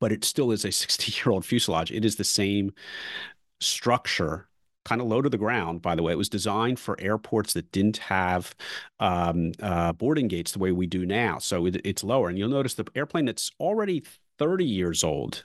but 0.00 0.12
it 0.12 0.24
still 0.24 0.50
is 0.50 0.64
a 0.64 0.72
60 0.72 1.12
year 1.12 1.32
old 1.32 1.44
fuselage. 1.44 1.90
It 1.90 2.04
is 2.04 2.16
the 2.16 2.24
same 2.24 2.72
structure 3.60 4.48
kind 4.84 5.00
of 5.00 5.06
low 5.06 5.22
to 5.22 5.30
the 5.30 5.38
ground, 5.38 5.82
by 5.82 5.94
the 5.94 6.02
way. 6.02 6.12
It 6.12 6.18
was 6.18 6.28
designed 6.28 6.78
for 6.78 7.00
airports 7.00 7.54
that 7.54 7.72
didn't 7.72 7.96
have 7.98 8.54
um, 9.00 9.52
uh, 9.62 9.92
boarding 9.92 10.28
gates 10.28 10.52
the 10.52 10.58
way 10.58 10.72
we 10.72 10.86
do 10.86 11.06
now. 11.06 11.38
So 11.38 11.66
it, 11.66 11.80
it's 11.84 12.04
lower. 12.04 12.28
And 12.28 12.38
you'll 12.38 12.50
notice 12.50 12.74
the 12.74 12.84
airplane 12.94 13.24
that's 13.24 13.50
already 13.58 14.04
30 14.38 14.64
years 14.64 15.04
old. 15.04 15.44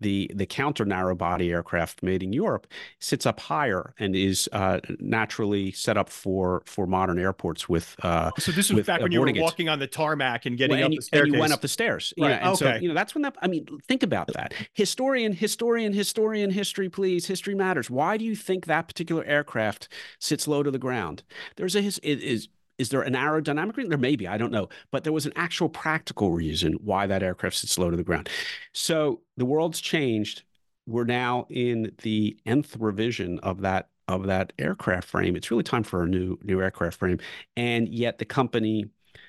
The 0.00 0.30
the 0.34 0.46
counter 0.46 0.84
narrow 0.84 1.14
body 1.14 1.50
aircraft 1.50 2.02
made 2.02 2.22
in 2.22 2.32
Europe 2.32 2.66
sits 2.98 3.26
up 3.26 3.40
higher 3.40 3.94
and 3.98 4.14
is 4.14 4.48
uh, 4.52 4.80
naturally 4.98 5.72
set 5.72 5.96
up 5.96 6.08
for 6.08 6.62
for 6.66 6.86
modern 6.86 7.18
airports 7.18 7.68
with. 7.68 7.96
Uh, 8.02 8.30
so 8.38 8.52
this 8.52 8.70
was 8.70 8.86
back 8.86 9.00
when 9.00 9.12
you 9.12 9.20
were 9.20 9.32
walking 9.36 9.68
on 9.68 9.78
the 9.78 9.86
tarmac 9.86 10.46
and 10.46 10.58
getting 10.58 10.76
well, 10.76 10.84
up 10.84 10.90
and 10.90 10.98
the 10.98 11.02
staircase. 11.02 11.26
And 11.26 11.34
you 11.34 11.40
went 11.40 11.52
up 11.52 11.60
the 11.60 11.68
stairs. 11.68 12.12
Right. 12.18 12.32
and 12.32 12.48
okay. 12.48 12.56
So, 12.56 12.74
you 12.76 12.88
know, 12.88 12.94
that's 12.94 13.14
when 13.14 13.22
that. 13.22 13.36
I 13.40 13.46
mean, 13.46 13.66
think 13.86 14.02
about 14.02 14.28
that. 14.34 14.54
Historian, 14.72 15.32
historian, 15.32 15.92
historian, 15.92 16.50
history, 16.50 16.88
please. 16.88 17.26
History 17.26 17.54
matters. 17.54 17.88
Why 17.88 18.16
do 18.16 18.24
you 18.24 18.36
think 18.36 18.66
that 18.66 18.88
particular 18.88 19.24
aircraft 19.24 19.88
sits 20.18 20.48
low 20.48 20.62
to 20.62 20.70
the 20.70 20.78
ground? 20.78 21.22
There's 21.56 21.76
a. 21.76 21.80
It 21.80 22.20
is 22.20 22.48
is 22.78 22.88
there 22.88 23.02
an 23.02 23.14
aerodynamic 23.14 23.76
reason? 23.76 23.90
There 23.90 23.98
may 23.98 24.16
be, 24.16 24.26
I 24.26 24.36
don't 24.36 24.52
know. 24.52 24.68
But 24.90 25.04
there 25.04 25.12
was 25.12 25.26
an 25.26 25.32
actual 25.36 25.68
practical 25.68 26.32
reason 26.32 26.74
why 26.74 27.06
that 27.06 27.22
aircraft 27.22 27.56
sits 27.56 27.78
low 27.78 27.90
to 27.90 27.96
the 27.96 28.04
ground. 28.04 28.28
So 28.72 29.20
the 29.36 29.44
world's 29.44 29.80
changed. 29.80 30.42
We're 30.86 31.04
now 31.04 31.46
in 31.48 31.92
the 32.02 32.36
nth 32.44 32.76
revision 32.78 33.38
of 33.40 33.62
that 33.62 33.88
of 34.06 34.26
that 34.26 34.52
aircraft 34.58 35.08
frame. 35.08 35.34
It's 35.34 35.50
really 35.50 35.62
time 35.62 35.82
for 35.82 36.02
a 36.02 36.06
new 36.06 36.38
new 36.42 36.60
aircraft 36.60 36.98
frame. 36.98 37.18
And 37.56 37.88
yet 37.88 38.18
the 38.18 38.24
company, 38.24 38.86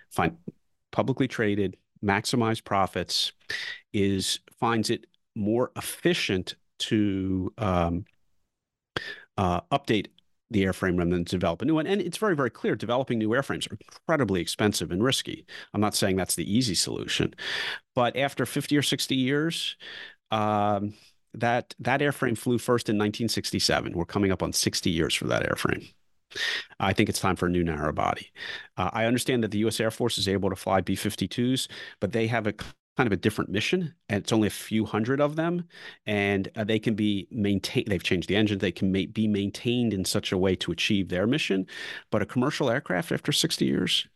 fine, 0.10 0.38
publicly 0.92 1.28
traded, 1.28 1.78
maximize 2.04 2.64
profits, 2.64 3.32
is 3.94 4.40
finds 4.60 4.90
it 4.90 5.06
more 5.36 5.72
efficient 5.76 6.56
to 6.78 7.54
um, 7.58 8.06
uh, 9.38 9.62
update 9.72 10.08
the 10.52 10.64
airframe 10.64 11.02
and 11.02 11.12
then 11.12 11.24
develop 11.24 11.62
a 11.62 11.66
new 11.66 11.76
one. 11.76 11.88
And 11.88 12.02
it's 12.02 12.18
very, 12.18 12.36
very 12.36 12.50
clear 12.50 12.76
developing 12.76 13.18
new 13.18 13.30
airframes 13.30 13.72
are 13.72 13.78
incredibly 13.94 14.42
expensive 14.42 14.92
and 14.92 15.04
risky. 15.04 15.46
I'm 15.74 15.82
not 15.82 15.96
saying 15.96 16.16
that's 16.16 16.36
the 16.36 16.52
easy 16.52 16.76
solution, 16.76 17.34
but 17.96 18.16
after 18.16 18.46
50 18.46 18.78
or 18.78 18.82
60 18.82 19.16
years, 19.16 19.76
um, 20.32 20.94
that 21.34 21.74
that 21.80 22.00
airframe 22.00 22.38
flew 22.38 22.58
first 22.58 22.88
in 22.88 22.96
1967. 22.96 23.94
We're 23.94 24.06
coming 24.06 24.32
up 24.32 24.42
on 24.42 24.54
60 24.54 24.90
years 24.90 25.14
for 25.14 25.26
that 25.28 25.44
airframe. 25.44 25.92
I 26.80 26.94
think 26.94 27.10
it's 27.10 27.20
time 27.20 27.36
for 27.36 27.46
a 27.46 27.50
new 27.50 27.64
narrow 27.64 27.94
body. 27.94 28.32
Uh, 28.78 28.90
I 28.94 29.06
understand 29.06 29.44
that 29.44 29.52
the 29.52 29.60
U.S. 29.60 29.80
Air 29.80 29.92
Force 29.92 30.18
is 30.18 30.28
able 30.28 30.50
to 30.50 30.56
fly 30.56 30.82
B-52s, 30.82 31.68
but 32.02 32.12
they 32.12 32.28
have 32.28 32.48
a 32.48 32.54
kind 32.98 33.08
of 33.08 33.14
a 33.14 33.18
different 33.18 33.50
mission 33.50 33.94
and 34.10 34.24
it's 34.24 34.32
only 34.32 34.48
a 34.48 34.52
few 34.52 34.86
hundred 34.86 35.20
of 35.20 35.36
them 35.36 35.66
and 36.06 36.50
uh, 36.56 36.64
they 36.64 36.80
can 36.80 36.96
be 36.96 37.28
maintained 37.32 37.88
they've 37.88 38.04
changed 38.04 38.30
the 38.30 38.36
engine 38.36 38.60
they 38.60 38.72
can 38.72 38.92
ma- 38.92 39.00
be 39.12 39.28
maintained 39.28 39.94
in 39.94 40.06
such 40.06 40.32
a 40.32 40.38
way 40.38 40.56
to 40.56 40.72
achieve 40.72 41.10
their 41.10 41.28
mission 41.28 41.66
but 42.10 42.22
a 42.22 42.26
commercial 42.26 42.70
aircraft 42.70 43.12
after 43.12 43.32
60 43.32 43.66
years 43.66 44.08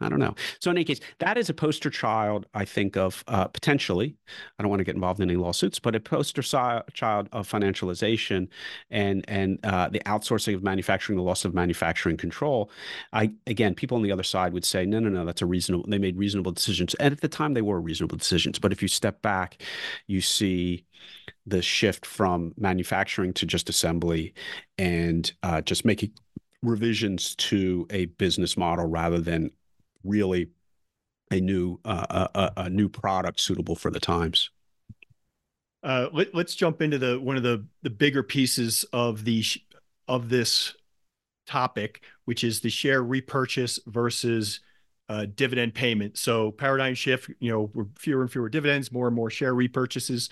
I 0.00 0.08
don't 0.08 0.18
know. 0.18 0.34
So 0.60 0.70
in 0.70 0.76
any 0.76 0.84
case, 0.84 1.00
that 1.18 1.38
is 1.38 1.48
a 1.48 1.54
poster 1.54 1.90
child, 1.90 2.46
I 2.54 2.64
think, 2.64 2.96
of 2.96 3.22
uh, 3.28 3.46
potentially. 3.46 4.16
I 4.58 4.62
don't 4.62 4.70
want 4.70 4.80
to 4.80 4.84
get 4.84 4.94
involved 4.94 5.20
in 5.20 5.30
any 5.30 5.36
lawsuits, 5.36 5.78
but 5.78 5.94
a 5.94 6.00
poster 6.00 6.42
si- 6.42 6.92
child 6.92 7.28
of 7.32 7.48
financialization 7.48 8.48
and 8.90 9.24
and 9.28 9.58
uh, 9.64 9.88
the 9.88 10.00
outsourcing 10.00 10.54
of 10.54 10.62
manufacturing, 10.62 11.16
the 11.16 11.22
loss 11.22 11.44
of 11.44 11.54
manufacturing 11.54 12.16
control. 12.16 12.70
I 13.12 13.32
again, 13.46 13.74
people 13.74 13.96
on 13.96 14.02
the 14.02 14.12
other 14.12 14.22
side 14.22 14.52
would 14.52 14.64
say, 14.64 14.84
no, 14.84 14.98
no, 14.98 15.08
no, 15.08 15.24
that's 15.24 15.42
a 15.42 15.46
reasonable. 15.46 15.84
They 15.88 15.98
made 15.98 16.16
reasonable 16.16 16.52
decisions, 16.52 16.94
and 16.94 17.12
at 17.12 17.20
the 17.20 17.28
time 17.28 17.54
they 17.54 17.62
were 17.62 17.80
reasonable 17.80 18.16
decisions. 18.16 18.58
But 18.58 18.72
if 18.72 18.82
you 18.82 18.88
step 18.88 19.22
back, 19.22 19.62
you 20.06 20.20
see 20.20 20.84
the 21.46 21.62
shift 21.62 22.06
from 22.06 22.52
manufacturing 22.56 23.32
to 23.34 23.46
just 23.46 23.68
assembly, 23.68 24.34
and 24.78 25.32
uh, 25.42 25.60
just 25.60 25.84
making 25.84 26.12
revisions 26.62 27.34
to 27.36 27.86
a 27.90 28.06
business 28.06 28.56
model 28.56 28.86
rather 28.86 29.20
than 29.20 29.50
really 30.04 30.50
a 31.30 31.40
new 31.40 31.80
uh, 31.84 32.28
a, 32.34 32.52
a, 32.58 32.70
new 32.70 32.88
product 32.88 33.40
suitable 33.40 33.74
for 33.74 33.90
the 33.90 34.00
times. 34.00 34.50
Uh, 35.82 36.08
let, 36.12 36.34
us 36.34 36.54
jump 36.54 36.80
into 36.80 36.98
the 36.98 37.18
one 37.18 37.36
of 37.36 37.42
the 37.42 37.66
the 37.82 37.90
bigger 37.90 38.22
pieces 38.22 38.84
of 38.92 39.24
the 39.24 39.44
of 40.06 40.28
this 40.28 40.74
topic, 41.46 42.02
which 42.24 42.44
is 42.44 42.60
the 42.60 42.70
share 42.70 43.02
repurchase 43.02 43.78
versus 43.86 44.60
uh, 45.08 45.26
dividend 45.34 45.74
payment. 45.74 46.16
So 46.18 46.50
paradigm 46.52 46.94
shift. 46.94 47.30
You 47.40 47.50
know, 47.50 47.86
fewer 47.98 48.22
and 48.22 48.30
fewer 48.30 48.48
dividends, 48.48 48.92
more 48.92 49.06
and 49.06 49.16
more 49.16 49.30
share 49.30 49.54
repurchases. 49.54 50.30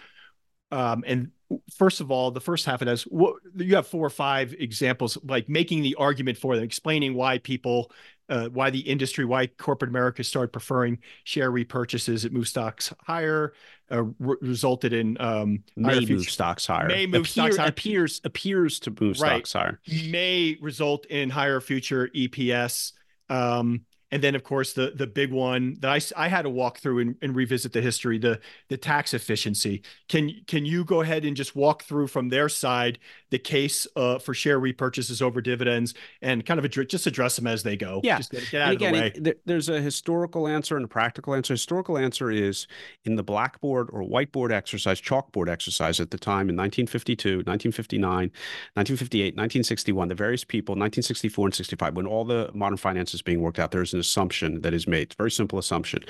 Um, 0.70 1.04
and 1.06 1.30
first 1.76 2.00
of 2.00 2.10
all, 2.10 2.30
the 2.30 2.40
first 2.40 2.64
half 2.64 2.80
of 2.80 2.86
this, 2.86 3.02
what, 3.02 3.36
you 3.56 3.74
have 3.76 3.86
four 3.86 4.06
or 4.06 4.10
five 4.10 4.54
examples, 4.58 5.18
like 5.22 5.48
making 5.48 5.82
the 5.82 5.94
argument 5.96 6.38
for 6.38 6.56
them, 6.56 6.64
explaining 6.64 7.14
why 7.14 7.38
people 7.38 7.92
uh, 8.28 8.48
why 8.48 8.70
the 8.70 8.80
industry, 8.80 9.24
why 9.24 9.46
corporate 9.46 9.90
America 9.90 10.24
started 10.24 10.52
preferring 10.52 10.98
share 11.24 11.50
repurchases. 11.50 12.24
It 12.24 12.32
moved 12.32 12.48
stocks 12.48 12.92
higher, 13.04 13.52
uh, 13.90 14.04
re- 14.18 14.36
resulted 14.40 14.92
in 14.92 15.16
um, 15.20 15.64
may 15.76 15.94
move 15.94 16.06
future, 16.06 16.30
stocks 16.30 16.66
higher. 16.66 16.88
May 16.88 17.06
move 17.06 17.22
Appear, 17.22 17.44
stocks 17.44 17.56
higher. 17.56 17.68
Appears 17.68 18.20
appears 18.24 18.80
to 18.80 18.90
move 18.90 19.20
right. 19.20 19.46
stocks 19.46 19.52
higher. 19.52 19.80
May 20.08 20.56
result 20.60 21.06
in 21.06 21.30
higher 21.30 21.60
future 21.60 22.08
EPS. 22.14 22.92
Um, 23.28 23.82
and 24.12 24.22
then 24.22 24.34
of 24.34 24.44
course 24.44 24.74
the 24.74 24.92
the 24.94 25.06
big 25.06 25.32
one 25.32 25.76
that 25.80 25.90
I, 25.90 26.24
I 26.24 26.28
had 26.28 26.42
to 26.42 26.50
walk 26.50 26.78
through 26.78 27.00
and, 27.00 27.16
and 27.22 27.34
revisit 27.34 27.72
the 27.72 27.80
history 27.80 28.18
the 28.18 28.38
the 28.68 28.76
tax 28.76 29.14
efficiency. 29.14 29.82
Can 30.08 30.30
can 30.46 30.66
you 30.66 30.84
go 30.84 31.00
ahead 31.00 31.24
and 31.24 31.34
just 31.34 31.56
walk 31.56 31.82
through 31.82 32.06
from 32.08 32.28
their 32.28 32.48
side 32.48 32.98
the 33.30 33.38
case 33.38 33.86
uh, 33.96 34.18
for 34.18 34.34
share 34.34 34.60
repurchases 34.60 35.22
over 35.22 35.40
dividends 35.40 35.94
and 36.20 36.44
kind 36.44 36.58
of 36.58 36.66
ad- 36.66 36.88
just 36.88 37.06
address 37.06 37.36
them 37.36 37.46
as 37.46 37.62
they 37.62 37.76
go? 37.76 38.00
Yeah. 38.04 38.18
Just 38.18 38.30
get, 38.30 38.50
get 38.50 38.62
out 38.62 38.72
again, 38.72 38.94
of 38.94 39.14
the 39.14 39.20
way. 39.20 39.30
it, 39.30 39.40
there's 39.46 39.70
a 39.70 39.80
historical 39.80 40.46
answer 40.46 40.76
and 40.76 40.84
a 40.84 40.88
practical 40.88 41.34
answer. 41.34 41.54
Historical 41.54 41.96
answer 41.96 42.30
is 42.30 42.66
in 43.04 43.16
the 43.16 43.22
blackboard 43.22 43.88
or 43.92 44.02
whiteboard 44.02 44.52
exercise 44.52 45.00
chalkboard 45.00 45.48
exercise 45.48 45.98
at 45.98 46.10
the 46.10 46.18
time 46.18 46.50
in 46.50 46.56
1952 46.56 47.38
1959 47.46 48.30
1958 48.74 49.34
1961 49.34 50.08
the 50.08 50.14
various 50.14 50.44
people 50.44 50.74
1964 50.74 51.46
and 51.46 51.54
65 51.54 51.96
when 51.96 52.06
all 52.06 52.24
the 52.24 52.50
modern 52.52 52.76
finance 52.76 53.14
is 53.14 53.22
being 53.22 53.40
worked 53.40 53.58
out 53.58 53.70
there's 53.70 53.94
an 53.94 54.01
assumption 54.02 54.60
that 54.60 54.74
is 54.74 54.86
made. 54.86 55.04
It's 55.04 55.14
a 55.14 55.22
very 55.22 55.30
simple 55.30 55.58
assumption. 55.58 56.00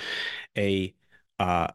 A 0.59 0.92
uh, 1.38 1.68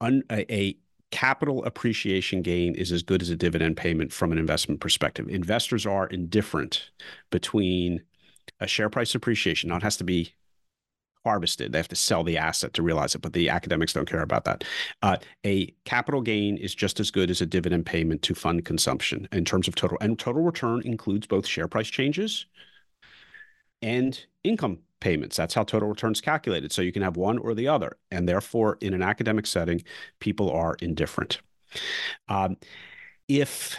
un, 0.00 0.22
a, 0.30 0.52
a 0.52 0.76
capital 1.10 1.64
appreciation 1.64 2.42
gain 2.42 2.74
is 2.74 2.90
as 2.92 3.02
good 3.02 3.22
as 3.22 3.30
a 3.30 3.36
dividend 3.36 3.76
payment 3.76 4.12
from 4.12 4.32
an 4.32 4.38
investment 4.38 4.80
perspective. 4.80 5.28
Investors 5.28 5.86
are 5.86 6.08
indifferent 6.08 6.90
between 7.30 8.02
a 8.60 8.66
share 8.66 8.90
price 8.90 9.14
appreciation. 9.14 9.70
Now 9.70 9.76
it 9.76 9.82
has 9.82 9.96
to 9.98 10.04
be 10.04 10.34
harvested. 11.24 11.72
They 11.72 11.78
have 11.78 11.88
to 11.88 11.96
sell 11.96 12.22
the 12.22 12.36
asset 12.36 12.74
to 12.74 12.82
realize 12.82 13.14
it, 13.14 13.22
but 13.22 13.32
the 13.32 13.48
academics 13.48 13.92
don't 13.92 14.08
care 14.08 14.22
about 14.22 14.44
that. 14.44 14.64
Uh, 15.02 15.16
a 15.44 15.72
capital 15.84 16.20
gain 16.20 16.56
is 16.56 16.74
just 16.74 17.00
as 17.00 17.10
good 17.10 17.30
as 17.30 17.40
a 17.40 17.46
dividend 17.46 17.86
payment 17.86 18.22
to 18.22 18.34
fund 18.34 18.64
consumption 18.64 19.28
in 19.32 19.44
terms 19.44 19.68
of 19.68 19.74
total. 19.74 19.96
And 20.00 20.18
total 20.18 20.42
return 20.42 20.82
includes 20.84 21.26
both 21.26 21.46
share 21.46 21.68
price 21.68 21.88
changes 21.88 22.46
and 23.80 24.18
income 24.42 24.78
payments. 25.04 25.36
That's 25.36 25.52
how 25.52 25.64
total 25.64 25.90
return 25.90 26.12
is 26.12 26.22
calculated. 26.22 26.72
So 26.72 26.80
you 26.80 26.90
can 26.90 27.02
have 27.02 27.18
one 27.18 27.36
or 27.36 27.54
the 27.54 27.68
other. 27.68 27.98
And 28.10 28.26
therefore, 28.26 28.78
in 28.80 28.94
an 28.94 29.02
academic 29.02 29.46
setting, 29.46 29.84
people 30.18 30.50
are 30.50 30.76
indifferent. 30.80 31.42
Um, 32.28 32.56
if 33.28 33.78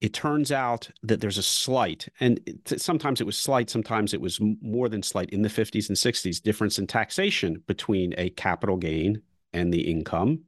it 0.00 0.12
turns 0.12 0.52
out 0.52 0.88
that 1.02 1.20
there's 1.20 1.38
a 1.38 1.42
slight, 1.42 2.08
and 2.20 2.38
sometimes 2.64 3.20
it 3.20 3.26
was 3.26 3.36
slight, 3.36 3.68
sometimes 3.68 4.14
it 4.14 4.20
was 4.20 4.38
more 4.60 4.88
than 4.88 5.02
slight 5.02 5.30
in 5.30 5.42
the 5.42 5.48
50s 5.48 5.88
and 5.88 5.98
60s, 5.98 6.40
difference 6.40 6.78
in 6.78 6.86
taxation 6.86 7.64
between 7.66 8.14
a 8.16 8.30
capital 8.30 8.76
gain 8.76 9.22
and 9.52 9.74
the 9.74 9.90
income, 9.90 10.44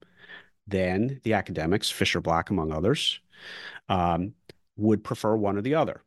then 0.69 1.21
the 1.25 1.33
academics, 1.33 1.91
Fischer 1.91 2.21
Black 2.21 2.51
among 2.51 2.73
others, 2.73 3.19
um, 3.89 4.33
would 4.77 5.03
prefer 5.03 5.35
one 5.35 5.57
or 5.57 5.63
the 5.63 5.75
other. 5.75 6.03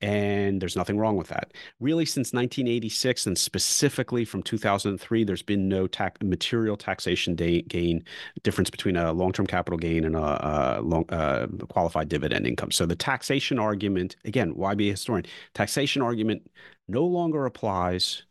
And 0.00 0.60
there's 0.60 0.76
nothing 0.76 0.98
wrong 0.98 1.16
with 1.16 1.28
that. 1.28 1.52
Really, 1.80 2.04
since 2.04 2.32
1986 2.32 3.26
and 3.26 3.38
specifically 3.38 4.24
from 4.24 4.42
2003, 4.42 5.24
there's 5.24 5.42
been 5.42 5.68
no 5.68 5.86
tax, 5.86 6.20
material 6.22 6.76
taxation 6.76 7.34
day, 7.34 7.62
gain 7.62 8.04
difference 8.42 8.70
between 8.70 8.96
a 8.96 9.12
long 9.12 9.32
term 9.32 9.46
capital 9.46 9.78
gain 9.78 10.04
and 10.04 10.16
a, 10.16 10.78
a 10.78 10.82
long, 10.82 11.04
uh, 11.10 11.46
qualified 11.68 12.08
dividend 12.08 12.46
income. 12.46 12.70
So 12.70 12.86
the 12.86 12.96
taxation 12.96 13.58
argument, 13.58 14.16
again, 14.24 14.54
why 14.54 14.74
be 14.74 14.88
a 14.88 14.92
historian? 14.92 15.26
Taxation 15.54 16.02
argument 16.02 16.50
no 16.88 17.04
longer 17.04 17.46
applies. 17.46 18.24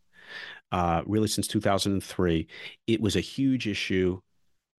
Uh, 0.71 1.03
really, 1.05 1.27
since 1.27 1.47
2003, 1.47 2.47
it 2.87 2.99
was 2.99 3.15
a 3.15 3.19
huge 3.19 3.67
issue 3.67 4.19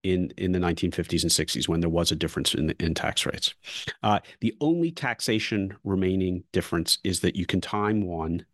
in 0.05 0.33
in 0.37 0.53
the 0.53 0.59
1950s 0.59 1.23
and 1.23 1.33
60s 1.33 1.69
when 1.69 1.81
there 1.81 1.91
was 1.91 2.13
a 2.13 2.17
difference 2.17 2.55
in 2.55 2.71
in 2.79 2.95
tax 2.95 3.27
rates. 3.27 3.55
Uh, 4.03 4.21
the 4.41 4.55
only 4.61 4.91
taxation 4.91 5.77
remaining 5.83 6.45
difference 6.53 6.99
is 7.03 7.21
that 7.21 7.35
you 7.35 7.47
can 7.47 7.61
time 7.61 8.07
one 8.07 8.45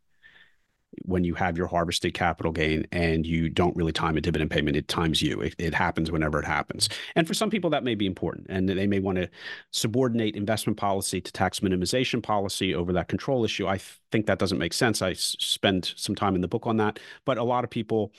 when 1.05 1.25
you 1.25 1.35
have 1.35 1.57
your 1.57 1.67
harvested 1.67 2.15
capital 2.15 2.53
gain 2.53 2.85
and 2.93 3.25
you 3.25 3.49
don't 3.49 3.77
really 3.77 3.93
time 3.93 4.17
a 4.17 4.21
dividend 4.21 4.51
payment. 4.51 4.77
It 4.77 4.89
times 4.89 5.23
you. 5.23 5.41
It, 5.41 5.55
it 5.59 5.75
happens 5.75 6.11
whenever 6.11 6.41
it 6.41 6.45
happens. 6.45 6.89
And 7.15 7.27
for 7.27 7.35
some 7.35 7.49
people 7.49 7.71
that 7.71 7.85
may 7.85 7.95
be 7.95 8.07
important 8.07 8.47
and 8.51 8.69
they 8.69 8.87
may 8.87 8.99
want 8.99 9.17
to 9.19 9.29
subordinate 9.71 10.35
investment 10.35 10.77
policy 10.77 11.21
to 11.21 11.33
tax 11.33 11.61
minimization 11.61 12.23
policy 12.23 12.75
over 12.75 12.93
that 12.93 13.09
control 13.09 13.45
issue. 13.45 13.67
I 13.67 13.79
think 14.11 14.27
that 14.27 14.39
doesn't 14.39 14.59
make 14.59 14.73
sense. 14.73 15.01
I 15.01 15.13
spend 15.13 15.93
some 15.97 16.15
time 16.15 16.35
in 16.35 16.41
the 16.41 16.49
book 16.49 16.67
on 16.67 16.77
that. 16.79 16.99
But 17.25 17.39
a 17.39 17.45
lot 17.45 17.65
of 17.65 17.71
people 17.71 18.13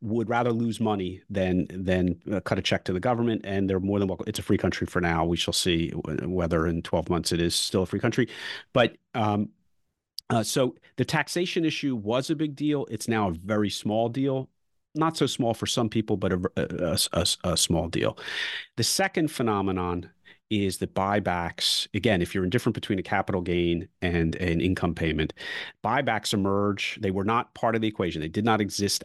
would 0.00 0.28
rather 0.28 0.52
lose 0.52 0.80
money 0.80 1.20
than 1.28 1.66
than 1.70 2.20
uh, 2.32 2.40
cut 2.40 2.58
a 2.58 2.62
check 2.62 2.84
to 2.84 2.92
the 2.92 3.00
government. 3.00 3.42
And 3.44 3.68
they're 3.68 3.80
more 3.80 3.98
than 3.98 4.08
welcome. 4.08 4.26
It's 4.28 4.38
a 4.38 4.42
free 4.42 4.58
country 4.58 4.86
for 4.86 5.00
now. 5.00 5.24
We 5.24 5.36
shall 5.36 5.54
see 5.54 5.90
whether 5.90 6.66
in 6.66 6.82
12 6.82 7.10
months 7.10 7.32
it 7.32 7.40
is 7.40 7.54
still 7.54 7.82
a 7.82 7.86
free 7.86 8.00
country. 8.00 8.28
But 8.72 8.96
um, 9.14 9.50
uh, 10.30 10.42
so 10.42 10.76
the 10.96 11.04
taxation 11.04 11.64
issue 11.64 11.96
was 11.96 12.30
a 12.30 12.36
big 12.36 12.54
deal. 12.54 12.86
It's 12.90 13.08
now 13.08 13.28
a 13.28 13.32
very 13.32 13.70
small 13.70 14.08
deal. 14.08 14.48
Not 14.94 15.16
so 15.16 15.26
small 15.26 15.54
for 15.54 15.66
some 15.66 15.88
people, 15.88 16.16
but 16.16 16.32
a, 16.32 16.50
a, 16.56 16.98
a, 17.12 17.26
a 17.52 17.56
small 17.56 17.88
deal. 17.88 18.18
The 18.76 18.84
second 18.84 19.30
phenomenon 19.30 20.10
is 20.50 20.78
that 20.78 20.94
buybacks, 20.94 21.86
again, 21.94 22.22
if 22.22 22.34
you're 22.34 22.44
indifferent 22.44 22.74
between 22.74 22.98
a 22.98 23.02
capital 23.02 23.40
gain 23.40 23.88
and 24.00 24.34
an 24.36 24.60
income 24.60 24.94
payment, 24.94 25.34
buybacks 25.84 26.32
emerge. 26.32 26.98
They 27.00 27.10
were 27.10 27.24
not 27.24 27.54
part 27.54 27.74
of 27.74 27.82
the 27.82 27.88
equation. 27.88 28.22
They 28.22 28.28
did 28.28 28.44
not 28.44 28.60
exist 28.60 29.04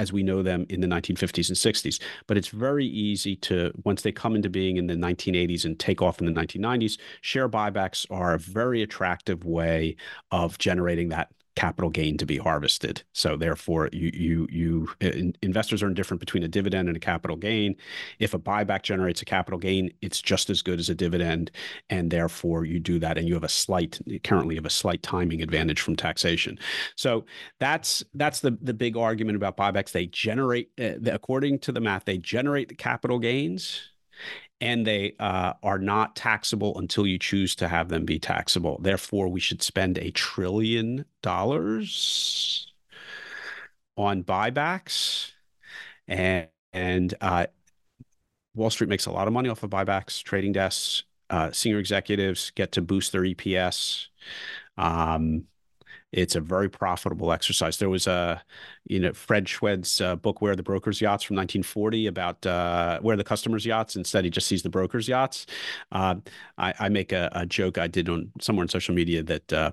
as 0.00 0.14
we 0.14 0.22
know 0.22 0.42
them 0.42 0.64
in 0.70 0.80
the 0.80 0.86
1950s 0.86 1.48
and 1.50 1.58
60s. 1.58 2.00
But 2.26 2.38
it's 2.38 2.48
very 2.48 2.86
easy 2.86 3.36
to, 3.36 3.70
once 3.84 4.00
they 4.00 4.12
come 4.12 4.34
into 4.34 4.48
being 4.48 4.78
in 4.78 4.86
the 4.86 4.94
1980s 4.94 5.66
and 5.66 5.78
take 5.78 6.00
off 6.00 6.20
in 6.20 6.26
the 6.26 6.32
1990s, 6.32 6.98
share 7.20 7.50
buybacks 7.50 8.06
are 8.10 8.32
a 8.32 8.38
very 8.38 8.80
attractive 8.80 9.44
way 9.44 9.96
of 10.30 10.56
generating 10.56 11.10
that 11.10 11.28
capital 11.60 11.90
gain 11.90 12.16
to 12.16 12.24
be 12.24 12.38
harvested. 12.38 13.02
So 13.12 13.36
therefore, 13.36 13.90
you 13.92 14.10
you 14.14 14.48
you 14.50 14.88
in, 15.00 15.36
investors 15.42 15.82
are 15.82 15.88
indifferent 15.88 16.18
between 16.18 16.42
a 16.42 16.48
dividend 16.48 16.88
and 16.88 16.96
a 16.96 17.00
capital 17.00 17.36
gain. 17.36 17.76
If 18.18 18.32
a 18.32 18.38
buyback 18.38 18.82
generates 18.82 19.20
a 19.20 19.26
capital 19.26 19.58
gain, 19.58 19.92
it's 20.00 20.22
just 20.22 20.48
as 20.48 20.62
good 20.62 20.78
as 20.80 20.88
a 20.88 20.94
dividend, 20.94 21.50
and 21.90 22.10
therefore 22.10 22.64
you 22.64 22.80
do 22.80 22.98
that, 23.00 23.18
and 23.18 23.28
you 23.28 23.34
have 23.34 23.44
a 23.44 23.48
slight 23.48 24.00
currently 24.24 24.54
have 24.54 24.64
a 24.64 24.70
slight 24.70 25.02
timing 25.02 25.42
advantage 25.42 25.82
from 25.82 25.96
taxation. 25.96 26.58
So 26.96 27.26
that's 27.58 28.02
that's 28.14 28.40
the 28.40 28.56
the 28.62 28.74
big 28.74 28.96
argument 28.96 29.36
about 29.36 29.58
buybacks. 29.58 29.92
They 29.92 30.06
generate, 30.06 30.70
uh, 30.80 31.12
according 31.12 31.58
to 31.60 31.72
the 31.72 31.80
math, 31.80 32.06
they 32.06 32.16
generate 32.16 32.68
the 32.68 32.74
capital 32.74 33.18
gains 33.18 33.90
and 34.60 34.86
they 34.86 35.14
uh, 35.18 35.54
are 35.62 35.78
not 35.78 36.16
taxable 36.16 36.78
until 36.78 37.06
you 37.06 37.18
choose 37.18 37.54
to 37.56 37.68
have 37.68 37.88
them 37.88 38.04
be 38.04 38.18
taxable. 38.18 38.78
Therefore, 38.80 39.28
we 39.28 39.40
should 39.40 39.62
spend 39.62 39.98
a 39.98 40.10
trillion 40.10 41.06
dollars 41.22 42.72
on 43.96 44.22
buybacks, 44.22 45.32
and 46.06 46.48
and 46.72 47.14
uh, 47.20 47.46
Wall 48.54 48.70
Street 48.70 48.90
makes 48.90 49.06
a 49.06 49.12
lot 49.12 49.26
of 49.26 49.32
money 49.32 49.48
off 49.48 49.62
of 49.62 49.70
buybacks. 49.70 50.22
Trading 50.22 50.52
desks, 50.52 51.04
uh, 51.30 51.50
senior 51.52 51.78
executives 51.78 52.50
get 52.54 52.72
to 52.72 52.82
boost 52.82 53.12
their 53.12 53.22
EPS. 53.22 54.06
Um, 54.76 55.44
it's 56.12 56.34
a 56.34 56.40
very 56.40 56.68
profitable 56.68 57.32
exercise. 57.32 57.76
There 57.76 57.88
was 57.88 58.06
a, 58.06 58.42
you 58.86 58.98
know, 58.98 59.12
Fred 59.12 59.48
Schwed's 59.48 60.00
uh, 60.00 60.16
book, 60.16 60.42
Where 60.42 60.56
the 60.56 60.62
Brokers 60.62 61.00
Yachts 61.00 61.22
from 61.22 61.36
1940 61.36 62.08
about 62.08 62.44
uh, 62.46 62.98
where 63.00 63.16
the 63.16 63.24
customers 63.24 63.64
yachts. 63.64 63.96
Instead, 63.96 64.24
he 64.24 64.30
just 64.30 64.46
sees 64.46 64.62
the 64.62 64.70
brokers 64.70 65.06
yachts. 65.06 65.46
Uh, 65.92 66.16
I, 66.58 66.74
I, 66.78 66.88
make 66.88 67.12
a, 67.12 67.30
a, 67.32 67.46
joke 67.46 67.78
I 67.78 67.86
did 67.86 68.08
on 68.08 68.32
somewhere 68.40 68.64
on 68.64 68.68
social 68.68 68.94
media 68.94 69.22
that 69.22 69.52
uh, 69.52 69.72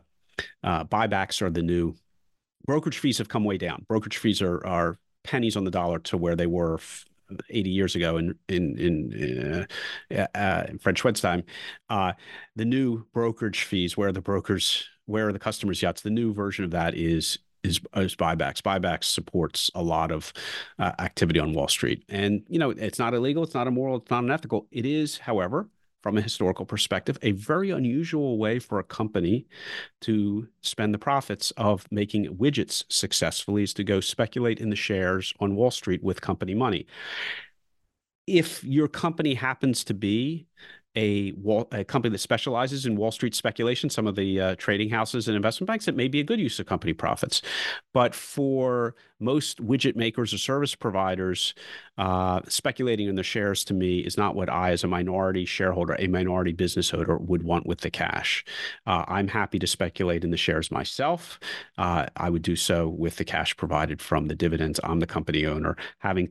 uh, 0.64 0.84
buybacks 0.84 1.42
are 1.42 1.50
the 1.50 1.64
new 1.64 1.96
brokerage 2.66 3.00
fees 3.00 3.18
have 3.18 3.30
come 3.30 3.44
way 3.44 3.58
down. 3.58 3.86
Brokerage 3.88 4.18
fees 4.18 4.42
are, 4.42 4.66
are 4.66 5.00
pennies 5.24 5.56
on 5.56 5.64
the 5.64 5.72
dollar 5.72 6.00
to 6.00 6.18
where 6.18 6.36
they 6.36 6.48
were 6.48 6.80
80 7.50 7.70
years 7.70 7.96
ago 7.96 8.18
in 8.18 8.36
in 8.48 8.78
in, 8.78 9.68
uh, 10.12 10.28
uh, 10.36 10.66
in 10.70 10.78
Fred 10.80 10.98
Schwed's 10.98 11.22
time, 11.22 11.44
uh, 11.90 12.14
the 12.56 12.66
new 12.66 13.06
brokerage 13.14 13.64
fees 13.64 13.98
where 13.98 14.12
the 14.12 14.22
brokers 14.22 14.88
where 15.08 15.34
the 15.34 15.40
customers 15.40 15.82
yachts. 15.82 16.02
The 16.02 16.12
new 16.12 16.34
version 16.34 16.64
of 16.64 16.72
that 16.72 16.94
is 16.94 17.40
is, 17.64 17.82
is 17.96 18.16
buybacks. 18.16 18.62
Buybacks 18.62 19.06
supports 19.06 19.72
a 19.76 19.82
lot 19.82 20.12
of 20.12 20.32
uh, 20.80 20.92
activity 21.00 21.40
on 21.40 21.54
Wall 21.54 21.68
Street, 21.68 22.04
and 22.08 22.44
you 22.48 22.60
know 22.60 22.70
it's 22.70 23.00
not 23.00 23.14
illegal, 23.14 23.44
it's 23.44 23.56
not 23.56 23.68
immoral, 23.68 23.98
it's 23.98 24.12
not 24.12 24.24
unethical. 24.24 24.68
It 24.72 24.86
is, 24.86 25.18
however, 25.18 25.68
from 26.04 26.18
a 26.18 26.22
historical 26.22 26.66
perspective, 26.66 27.18
a 27.22 27.32
very 27.32 27.72
unusual 27.72 28.38
way 28.38 28.60
for 28.60 28.80
a 28.80 28.84
company 28.84 29.46
to 30.02 30.48
spend 30.62 30.94
the 30.94 31.00
profits 31.00 31.52
of 31.58 31.86
making 31.92 32.38
widgets 32.38 32.86
successfully 32.90 33.64
is 33.64 33.74
to 33.74 33.84
go 33.84 34.00
speculate 34.00 34.60
in 34.60 34.70
the 34.70 34.76
shares 34.76 35.34
on 35.40 35.56
Wall 35.56 35.72
Street 35.72 36.04
with 36.04 36.22
company 36.22 36.54
money. 36.54 36.86
If 38.26 38.64
your 38.64 38.88
company 38.88 39.34
happens 39.34 39.84
to 39.86 39.94
be 39.94 40.48
a, 40.98 41.32
wall, 41.34 41.68
a 41.72 41.84
company 41.84 42.12
that 42.12 42.18
specializes 42.18 42.88
in 42.88 42.96
Wall 42.96 43.12
Street 43.12 43.36
speculation, 43.36 43.88
some 43.90 44.08
of 44.08 44.16
the 44.16 44.42
uh, 44.42 44.56
trading 44.56 44.90
houses 44.90 45.28
and 45.28 45.36
investment 45.36 45.68
banks, 45.68 45.88
it 45.88 45.96
may 45.96 46.08
be 46.08 46.20
a 46.20 46.24
good 46.24 46.40
use 46.40 46.60
of 46.60 46.66
company 46.66 46.92
profits. 46.92 47.44
But 47.94 48.16
for 48.16 48.96
most 49.20 49.64
widget 49.64 49.96
makers 49.96 50.34
or 50.34 50.40
service 50.40 50.74
providers, 50.74 51.54
uh, 52.00 52.42
speculating 52.48 53.08
in 53.08 53.16
the 53.16 53.24
shares 53.24 53.64
to 53.66 53.76
me 53.76 54.00
is 54.00 54.18
not 54.18 54.36
what 54.36 54.50
I, 54.50 54.72
as 54.72 54.84
a 54.84 54.88
minority 54.88 55.46
shareholder, 55.46 55.96
a 56.00 56.08
minority 56.08 56.52
business 56.52 56.92
owner, 56.94 57.18
would 57.18 57.44
want 57.44 57.68
with 57.68 57.82
the 57.82 57.92
cash. 57.92 58.44
Uh, 58.88 59.06
I'm 59.08 59.28
happy 59.28 59.60
to 59.60 59.68
speculate 59.68 60.24
in 60.24 60.32
the 60.32 60.38
shares 60.38 60.72
myself. 60.72 61.40
Uh, 61.78 62.08
I 62.18 62.32
would 62.32 62.42
do 62.42 62.56
so 62.56 62.88
with 62.88 63.18
the 63.18 63.26
cash 63.26 63.56
provided 63.56 64.02
from 64.02 64.28
the 64.28 64.36
dividends. 64.36 64.80
I'm 64.84 65.00
the 65.00 65.06
company 65.06 65.46
owner. 65.46 65.78
Having 66.00 66.30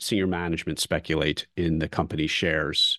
senior 0.00 0.26
management 0.26 0.80
speculate 0.80 1.46
in 1.56 1.78
the 1.78 1.88
company 1.88 2.26
shares 2.26 2.98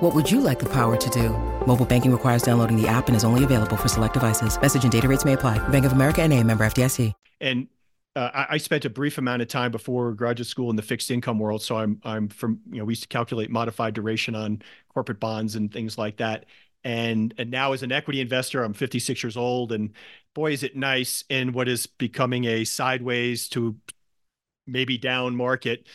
What 0.00 0.14
would 0.14 0.30
you 0.30 0.40
like 0.40 0.58
the 0.58 0.68
power 0.68 0.96
to 0.96 1.10
do? 1.10 1.28
Mobile 1.66 1.84
banking 1.84 2.10
requires 2.10 2.42
downloading 2.42 2.80
the 2.80 2.88
app 2.88 3.08
and 3.08 3.16
is 3.16 3.22
only 3.22 3.44
available 3.44 3.76
for 3.76 3.86
select 3.86 4.14
devices. 4.14 4.58
Message 4.58 4.82
and 4.82 4.90
data 4.90 5.06
rates 5.06 5.26
may 5.26 5.34
apply. 5.34 5.58
Bank 5.68 5.84
of 5.84 5.92
America 5.92 6.22
and 6.22 6.32
a 6.32 6.42
member 6.42 6.64
FDIC. 6.64 7.12
And 7.42 7.68
uh, 8.16 8.46
I 8.48 8.56
spent 8.56 8.86
a 8.86 8.90
brief 8.90 9.18
amount 9.18 9.42
of 9.42 9.48
time 9.48 9.70
before 9.70 10.12
graduate 10.14 10.46
school 10.46 10.70
in 10.70 10.76
the 10.76 10.82
fixed 10.82 11.10
income 11.10 11.38
world. 11.38 11.62
So 11.62 11.76
I'm, 11.76 12.00
I'm 12.02 12.28
from, 12.28 12.60
you 12.70 12.78
know, 12.78 12.86
we 12.86 12.92
used 12.92 13.02
to 13.02 13.08
calculate 13.08 13.50
modified 13.50 13.92
duration 13.92 14.34
on 14.34 14.62
corporate 14.88 15.20
bonds 15.20 15.54
and 15.54 15.70
things 15.70 15.98
like 15.98 16.16
that. 16.16 16.46
And, 16.82 17.34
and 17.36 17.50
now 17.50 17.74
as 17.74 17.82
an 17.82 17.92
equity 17.92 18.22
investor, 18.22 18.64
I'm 18.64 18.72
56 18.72 19.22
years 19.22 19.36
old 19.36 19.70
and 19.70 19.92
boy, 20.34 20.52
is 20.52 20.62
it 20.62 20.76
nice 20.76 21.24
in 21.28 21.52
what 21.52 21.68
is 21.68 21.86
becoming 21.86 22.46
a 22.46 22.64
sideways 22.64 23.50
to 23.50 23.76
maybe 24.66 24.96
down 24.96 25.36
market 25.36 25.86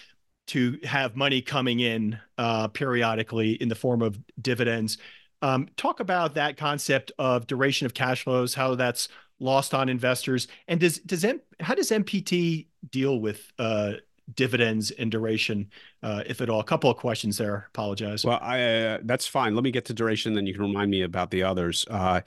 to 0.48 0.80
have 0.84 1.16
money 1.16 1.42
coming 1.42 1.80
in 1.80 2.20
uh, 2.38 2.68
periodically 2.68 3.54
in 3.54 3.68
the 3.68 3.76
form 3.76 4.02
of 4.02 4.20
dividends. 4.42 4.98
Um, 5.42 5.68
talk 5.78 6.00
about 6.00 6.36
that 6.36 6.58
concept 6.58 7.12
of 7.20 7.48
duration 7.48 7.86
of 7.86 7.94
cash 7.94 8.24
flows, 8.24 8.54
how 8.54 8.76
that's 8.76 9.08
lost 9.40 9.74
on 9.74 9.90
investors, 9.90 10.48
and 10.68 10.80
does 10.80 11.00
does 11.00 11.26
M, 11.26 11.42
how 11.60 11.76
does 11.76 11.92
MPT 11.92 12.68
deal 12.90 13.20
with 13.20 13.52
uh, 13.60 13.94
dividends 14.34 14.92
and 14.92 15.12
duration, 15.12 15.70
uh, 16.04 16.24
if 16.26 16.42
at 16.42 16.50
all? 16.50 16.60
A 16.60 16.64
couple 16.64 16.90
of 16.90 16.98
questions 16.98 17.38
there. 17.38 17.68
Apologize. 17.70 18.26
Well, 18.26 18.40
I, 18.42 18.62
uh, 18.62 19.00
that's 19.04 19.28
fine. 19.28 19.56
Let 19.56 19.64
me 19.64 19.72
get 19.72 19.86
to 19.86 19.94
duration, 19.94 20.34
then 20.34 20.48
you 20.48 20.54
can 20.54 20.64
remind 20.64 20.90
me 20.90 21.02
about 21.02 21.32
the 21.32 21.44
others. 21.44 21.86
Uh, 21.90 22.22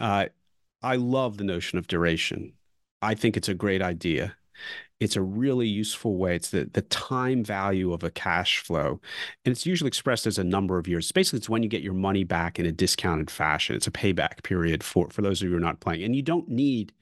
uh, 0.00 0.26
I 0.82 0.96
love 0.96 1.36
the 1.36 1.44
notion 1.44 1.78
of 1.78 1.86
duration. 1.86 2.52
I 3.00 3.14
think 3.14 3.36
it's 3.36 3.48
a 3.48 3.54
great 3.54 3.82
idea 3.82 4.36
it's 5.02 5.16
a 5.16 5.22
really 5.22 5.66
useful 5.66 6.16
way. 6.16 6.36
It's 6.36 6.50
the, 6.50 6.70
the 6.72 6.82
time 6.82 7.42
value 7.42 7.92
of 7.92 8.04
a 8.04 8.10
cash 8.10 8.60
flow. 8.60 9.00
And 9.44 9.50
it's 9.50 9.66
usually 9.66 9.88
expressed 9.88 10.28
as 10.28 10.38
a 10.38 10.44
number 10.44 10.78
of 10.78 10.86
years. 10.86 11.10
Basically, 11.10 11.38
it's 11.38 11.48
when 11.48 11.64
you 11.64 11.68
get 11.68 11.82
your 11.82 11.92
money 11.92 12.22
back 12.22 12.60
in 12.60 12.66
a 12.66 12.72
discounted 12.72 13.28
fashion. 13.28 13.74
It's 13.74 13.88
a 13.88 13.92
payback 13.92 14.44
period 14.44 14.84
for, 14.84 15.10
for 15.10 15.22
those 15.22 15.42
of 15.42 15.46
you 15.46 15.50
who 15.50 15.56
are 15.56 15.60
not 15.60 15.80
playing. 15.80 16.04
And 16.04 16.14
you 16.14 16.22
don't 16.22 16.48
need 16.48 16.92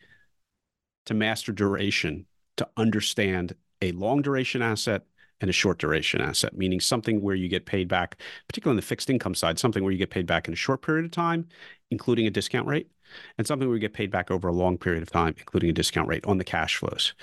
to 1.06 1.14
master 1.14 1.52
duration 1.52 2.24
to 2.56 2.66
understand 2.78 3.54
a 3.82 3.92
long 3.92 4.22
duration 4.22 4.62
asset 4.62 5.02
and 5.42 5.50
a 5.50 5.52
short 5.54 5.78
duration 5.78 6.22
asset, 6.22 6.56
meaning 6.56 6.80
something 6.80 7.20
where 7.20 7.34
you 7.34 7.48
get 7.48 7.66
paid 7.66 7.86
back, 7.86 8.20
particularly 8.48 8.74
on 8.74 8.76
the 8.76 8.82
fixed 8.82 9.10
income 9.10 9.34
side, 9.34 9.58
something 9.58 9.82
where 9.82 9.92
you 9.92 9.98
get 9.98 10.10
paid 10.10 10.26
back 10.26 10.48
in 10.48 10.54
a 10.54 10.56
short 10.56 10.80
period 10.80 11.04
of 11.04 11.10
time, 11.10 11.46
including 11.90 12.26
a 12.26 12.30
discount 12.30 12.66
rate, 12.66 12.90
and 13.38 13.46
something 13.46 13.68
we 13.68 13.78
get 13.78 13.92
paid 13.92 14.10
back 14.10 14.30
over 14.30 14.48
a 14.48 14.52
long 14.52 14.78
period 14.78 15.02
of 15.02 15.10
time, 15.10 15.34
including 15.38 15.70
a 15.70 15.72
discount 15.72 16.08
rate 16.08 16.24
on 16.26 16.38
the 16.38 16.44
cash 16.44 16.76
flows. 16.76 17.14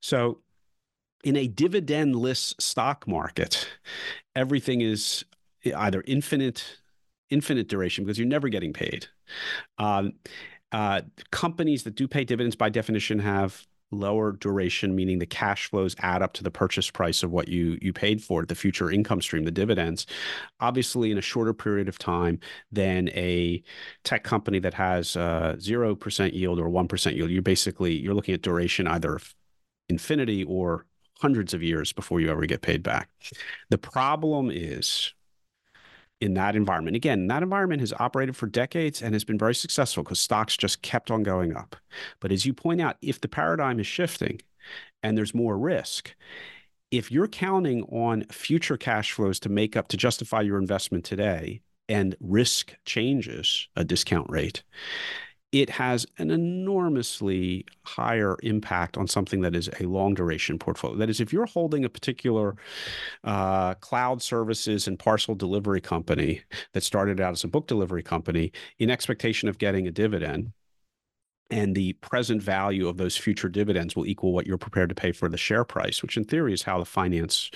So 0.00 0.40
in 1.24 1.36
a 1.36 1.48
dividendless 1.48 2.60
stock 2.60 3.06
market, 3.06 3.68
everything 4.34 4.80
is 4.80 5.24
either 5.76 6.02
infinite, 6.06 6.78
infinite 7.30 7.68
duration 7.68 8.04
because 8.04 8.18
you're 8.18 8.26
never 8.26 8.48
getting 8.48 8.72
paid. 8.72 9.06
Um, 9.78 10.14
uh, 10.72 11.02
companies 11.30 11.84
that 11.84 11.94
do 11.94 12.06
pay 12.06 12.24
dividends 12.24 12.56
by 12.56 12.68
definition 12.68 13.18
have 13.20 13.66
lower 13.90 14.32
duration, 14.32 14.94
meaning 14.94 15.18
the 15.18 15.26
cash 15.26 15.70
flows 15.70 15.94
add 16.00 16.22
up 16.22 16.32
to 16.34 16.44
the 16.44 16.50
purchase 16.50 16.90
price 16.90 17.22
of 17.22 17.30
what 17.30 17.48
you 17.48 17.78
you 17.80 17.92
paid 17.92 18.22
for 18.22 18.42
it, 18.42 18.48
the 18.48 18.54
future 18.54 18.90
income 18.90 19.20
stream, 19.20 19.44
the 19.44 19.50
dividends. 19.50 20.06
Obviously, 20.60 21.10
in 21.10 21.18
a 21.18 21.22
shorter 21.22 21.54
period 21.54 21.88
of 21.88 21.98
time 21.98 22.38
than 22.70 23.08
a 23.10 23.62
tech 24.04 24.24
company 24.24 24.58
that 24.58 24.74
has 24.74 25.12
zero 25.60 25.92
uh, 25.92 25.94
percent 25.94 26.34
yield 26.34 26.58
or 26.58 26.68
one 26.68 26.88
percent 26.88 27.16
yield. 27.16 27.30
You're 27.30 27.42
basically 27.42 27.96
you're 27.96 28.14
looking 28.14 28.34
at 28.34 28.42
duration 28.42 28.86
either 28.86 29.18
infinity 29.88 30.44
or 30.44 30.86
hundreds 31.20 31.52
of 31.52 31.62
years 31.62 31.92
before 31.92 32.20
you 32.20 32.30
ever 32.30 32.46
get 32.46 32.62
paid 32.62 32.82
back. 32.82 33.08
The 33.70 33.78
problem 33.78 34.50
is 34.52 35.12
in 36.20 36.34
that 36.34 36.56
environment. 36.56 36.96
Again, 36.96 37.26
that 37.28 37.42
environment 37.42 37.80
has 37.80 37.92
operated 37.92 38.36
for 38.36 38.46
decades 38.46 39.02
and 39.02 39.14
has 39.14 39.24
been 39.24 39.38
very 39.38 39.54
successful 39.54 40.02
because 40.02 40.20
stocks 40.20 40.56
just 40.56 40.82
kept 40.82 41.10
on 41.10 41.22
going 41.22 41.56
up. 41.56 41.76
But 42.20 42.32
as 42.32 42.44
you 42.44 42.52
point 42.52 42.80
out, 42.80 42.96
if 43.02 43.20
the 43.20 43.28
paradigm 43.28 43.78
is 43.78 43.86
shifting 43.86 44.40
and 45.02 45.16
there's 45.16 45.34
more 45.34 45.56
risk, 45.56 46.14
if 46.90 47.12
you're 47.12 47.28
counting 47.28 47.82
on 47.84 48.24
future 48.30 48.76
cash 48.76 49.12
flows 49.12 49.38
to 49.40 49.48
make 49.48 49.76
up 49.76 49.88
to 49.88 49.96
justify 49.96 50.40
your 50.40 50.58
investment 50.58 51.04
today 51.04 51.60
and 51.88 52.16
risk 52.20 52.74
changes 52.84 53.68
a 53.76 53.84
discount 53.84 54.28
rate, 54.30 54.62
it 55.50 55.70
has 55.70 56.06
an 56.18 56.30
enormously 56.30 57.64
higher 57.82 58.36
impact 58.42 58.98
on 58.98 59.06
something 59.06 59.40
that 59.40 59.56
is 59.56 59.70
a 59.80 59.84
long 59.84 60.12
duration 60.14 60.58
portfolio. 60.58 60.96
That 60.98 61.08
is, 61.08 61.20
if 61.20 61.32
you're 61.32 61.46
holding 61.46 61.84
a 61.84 61.88
particular 61.88 62.56
uh, 63.24 63.74
cloud 63.74 64.22
services 64.22 64.86
and 64.86 64.98
parcel 64.98 65.34
delivery 65.34 65.80
company 65.80 66.42
that 66.74 66.82
started 66.82 67.18
out 67.18 67.32
as 67.32 67.44
a 67.44 67.48
book 67.48 67.66
delivery 67.66 68.02
company 68.02 68.52
in 68.78 68.90
expectation 68.90 69.48
of 69.48 69.58
getting 69.58 69.86
a 69.86 69.90
dividend, 69.90 70.52
and 71.50 71.74
the 71.74 71.94
present 71.94 72.42
value 72.42 72.86
of 72.88 72.98
those 72.98 73.16
future 73.16 73.48
dividends 73.48 73.96
will 73.96 74.04
equal 74.04 74.34
what 74.34 74.46
you're 74.46 74.58
prepared 74.58 74.90
to 74.90 74.94
pay 74.94 75.12
for 75.12 75.30
the 75.30 75.38
share 75.38 75.64
price, 75.64 76.02
which 76.02 76.18
in 76.18 76.24
theory 76.24 76.52
is 76.52 76.62
how 76.62 76.78
the 76.78 76.84
Finance 76.84 77.50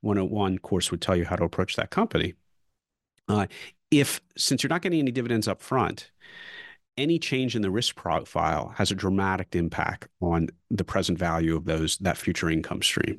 101 0.00 0.58
course 0.58 0.90
would 0.90 1.00
tell 1.00 1.14
you 1.14 1.24
how 1.24 1.36
to 1.36 1.44
approach 1.44 1.76
that 1.76 1.90
company. 1.90 2.34
Uh, 3.28 3.46
if 3.92 4.20
since 4.36 4.62
you're 4.62 4.68
not 4.68 4.82
getting 4.82 4.98
any 4.98 5.12
dividends 5.12 5.46
up 5.46 5.62
front, 5.62 6.10
any 6.98 7.18
change 7.18 7.56
in 7.56 7.62
the 7.62 7.70
risk 7.70 7.94
profile 7.94 8.74
has 8.76 8.90
a 8.90 8.94
dramatic 8.94 9.54
impact 9.54 10.08
on 10.20 10.48
the 10.70 10.84
present 10.84 11.18
value 11.18 11.56
of 11.56 11.64
those 11.64 11.96
that 11.98 12.18
future 12.18 12.50
income 12.50 12.82
stream. 12.82 13.18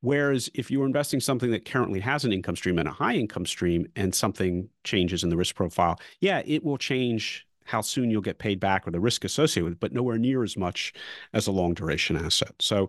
Whereas 0.00 0.50
if 0.54 0.70
you're 0.70 0.86
investing 0.86 1.20
something 1.20 1.50
that 1.52 1.64
currently 1.64 2.00
has 2.00 2.24
an 2.24 2.32
income 2.32 2.56
stream 2.56 2.78
and 2.78 2.88
a 2.88 2.92
high 2.92 3.14
income 3.14 3.46
stream 3.46 3.86
and 3.94 4.14
something 4.14 4.68
changes 4.82 5.22
in 5.22 5.28
the 5.28 5.36
risk 5.36 5.54
profile, 5.54 6.00
yeah, 6.20 6.42
it 6.46 6.64
will 6.64 6.78
change 6.78 7.46
how 7.64 7.80
soon 7.80 8.10
you'll 8.10 8.22
get 8.22 8.38
paid 8.38 8.58
back 8.58 8.88
or 8.88 8.90
the 8.90 8.98
risk 8.98 9.24
associated 9.24 9.64
with 9.64 9.72
it, 9.74 9.80
but 9.80 9.92
nowhere 9.92 10.18
near 10.18 10.42
as 10.42 10.56
much 10.56 10.92
as 11.34 11.46
a 11.46 11.52
long 11.52 11.74
duration 11.74 12.16
asset. 12.16 12.54
So 12.58 12.88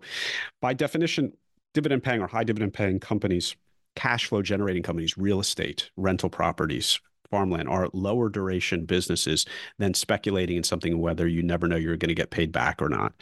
by 0.60 0.72
definition, 0.74 1.32
dividend 1.74 2.02
paying 2.02 2.20
or 2.20 2.26
high 2.26 2.42
dividend 2.42 2.72
paying 2.72 2.98
companies, 2.98 3.54
cash 3.94 4.26
flow 4.26 4.42
generating 4.42 4.82
companies, 4.82 5.16
real 5.16 5.38
estate, 5.38 5.90
rental 5.96 6.30
properties, 6.30 6.98
farmland 7.32 7.66
are 7.66 7.88
lower 7.94 8.28
duration 8.28 8.84
businesses 8.84 9.46
than 9.78 9.94
speculating 9.94 10.58
in 10.58 10.62
something 10.62 11.00
whether 11.00 11.26
you 11.26 11.42
never 11.42 11.66
know 11.66 11.76
you're 11.76 11.96
going 11.96 12.10
to 12.10 12.14
get 12.14 12.30
paid 12.30 12.52
back 12.52 12.82
or 12.82 12.90
not. 12.90 13.14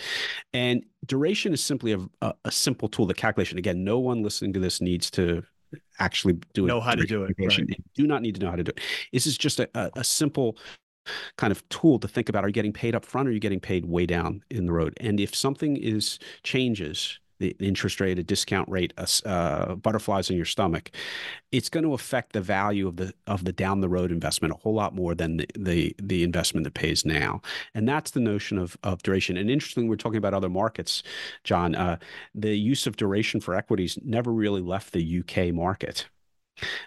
And 0.52 0.84
duration 1.06 1.52
is 1.52 1.62
simply 1.62 1.92
a, 1.92 1.98
a, 1.98 2.08
uh, 2.20 2.32
a 2.44 2.50
simple 2.50 2.88
tool. 2.88 3.06
The 3.06 3.14
calculation, 3.14 3.56
again, 3.56 3.84
no 3.84 4.00
one 4.00 4.22
listening 4.22 4.52
to 4.54 4.60
this 4.60 4.80
needs 4.80 5.10
to 5.12 5.44
actually 6.00 6.38
do 6.54 6.66
know 6.66 6.80
how 6.80 6.96
to 6.96 7.06
do 7.06 7.22
it. 7.22 7.36
Right. 7.38 7.80
do 7.94 8.06
not 8.06 8.22
need 8.22 8.34
to 8.34 8.40
know 8.40 8.50
how 8.50 8.56
to 8.56 8.64
do 8.64 8.70
it. 8.70 8.80
This 9.12 9.26
is 9.26 9.38
just 9.38 9.60
a, 9.60 9.68
a, 9.74 10.02
simple 10.02 10.58
kind 11.36 11.52
of 11.52 11.66
tool 11.68 12.00
to 12.00 12.08
think 12.08 12.28
about. 12.28 12.44
Are 12.44 12.48
you 12.48 12.52
getting 12.52 12.72
paid 12.72 12.96
up 12.96 13.04
front 13.04 13.28
or 13.28 13.30
are 13.30 13.34
you 13.34 13.40
getting 13.40 13.60
paid 13.60 13.84
way 13.84 14.06
down 14.06 14.42
in 14.50 14.66
the 14.66 14.72
road? 14.72 14.94
And 15.00 15.20
if 15.20 15.34
something 15.34 15.76
is 15.76 16.18
changes, 16.42 17.20
the 17.40 17.56
interest 17.58 18.00
rate, 18.00 18.18
a 18.18 18.22
discount 18.22 18.68
rate, 18.68 18.92
uh, 19.26 19.74
butterflies 19.74 20.30
in 20.30 20.36
your 20.36 20.44
stomach, 20.44 20.90
it's 21.50 21.68
going 21.68 21.82
to 21.84 21.94
affect 21.94 22.32
the 22.32 22.40
value 22.40 22.86
of 22.86 22.96
the 22.96 23.12
of 23.26 23.44
the 23.44 23.52
down 23.52 23.80
the 23.80 23.88
road 23.88 24.12
investment 24.12 24.54
a 24.54 24.56
whole 24.58 24.74
lot 24.74 24.94
more 24.94 25.14
than 25.14 25.38
the 25.38 25.46
the, 25.58 25.96
the 26.00 26.22
investment 26.22 26.64
that 26.64 26.74
pays 26.74 27.04
now. 27.04 27.40
And 27.74 27.88
that's 27.88 28.12
the 28.12 28.20
notion 28.20 28.58
of 28.58 28.76
of 28.84 29.02
duration. 29.02 29.36
And 29.36 29.50
interestingly, 29.50 29.88
we're 29.88 29.96
talking 29.96 30.18
about 30.18 30.34
other 30.34 30.50
markets, 30.50 31.02
John. 31.42 31.74
Uh, 31.74 31.96
the 32.34 32.56
use 32.56 32.86
of 32.86 32.96
duration 32.96 33.40
for 33.40 33.54
equities 33.54 33.98
never 34.04 34.32
really 34.32 34.60
left 34.60 34.92
the 34.92 35.20
UK 35.20 35.52
market. 35.52 36.08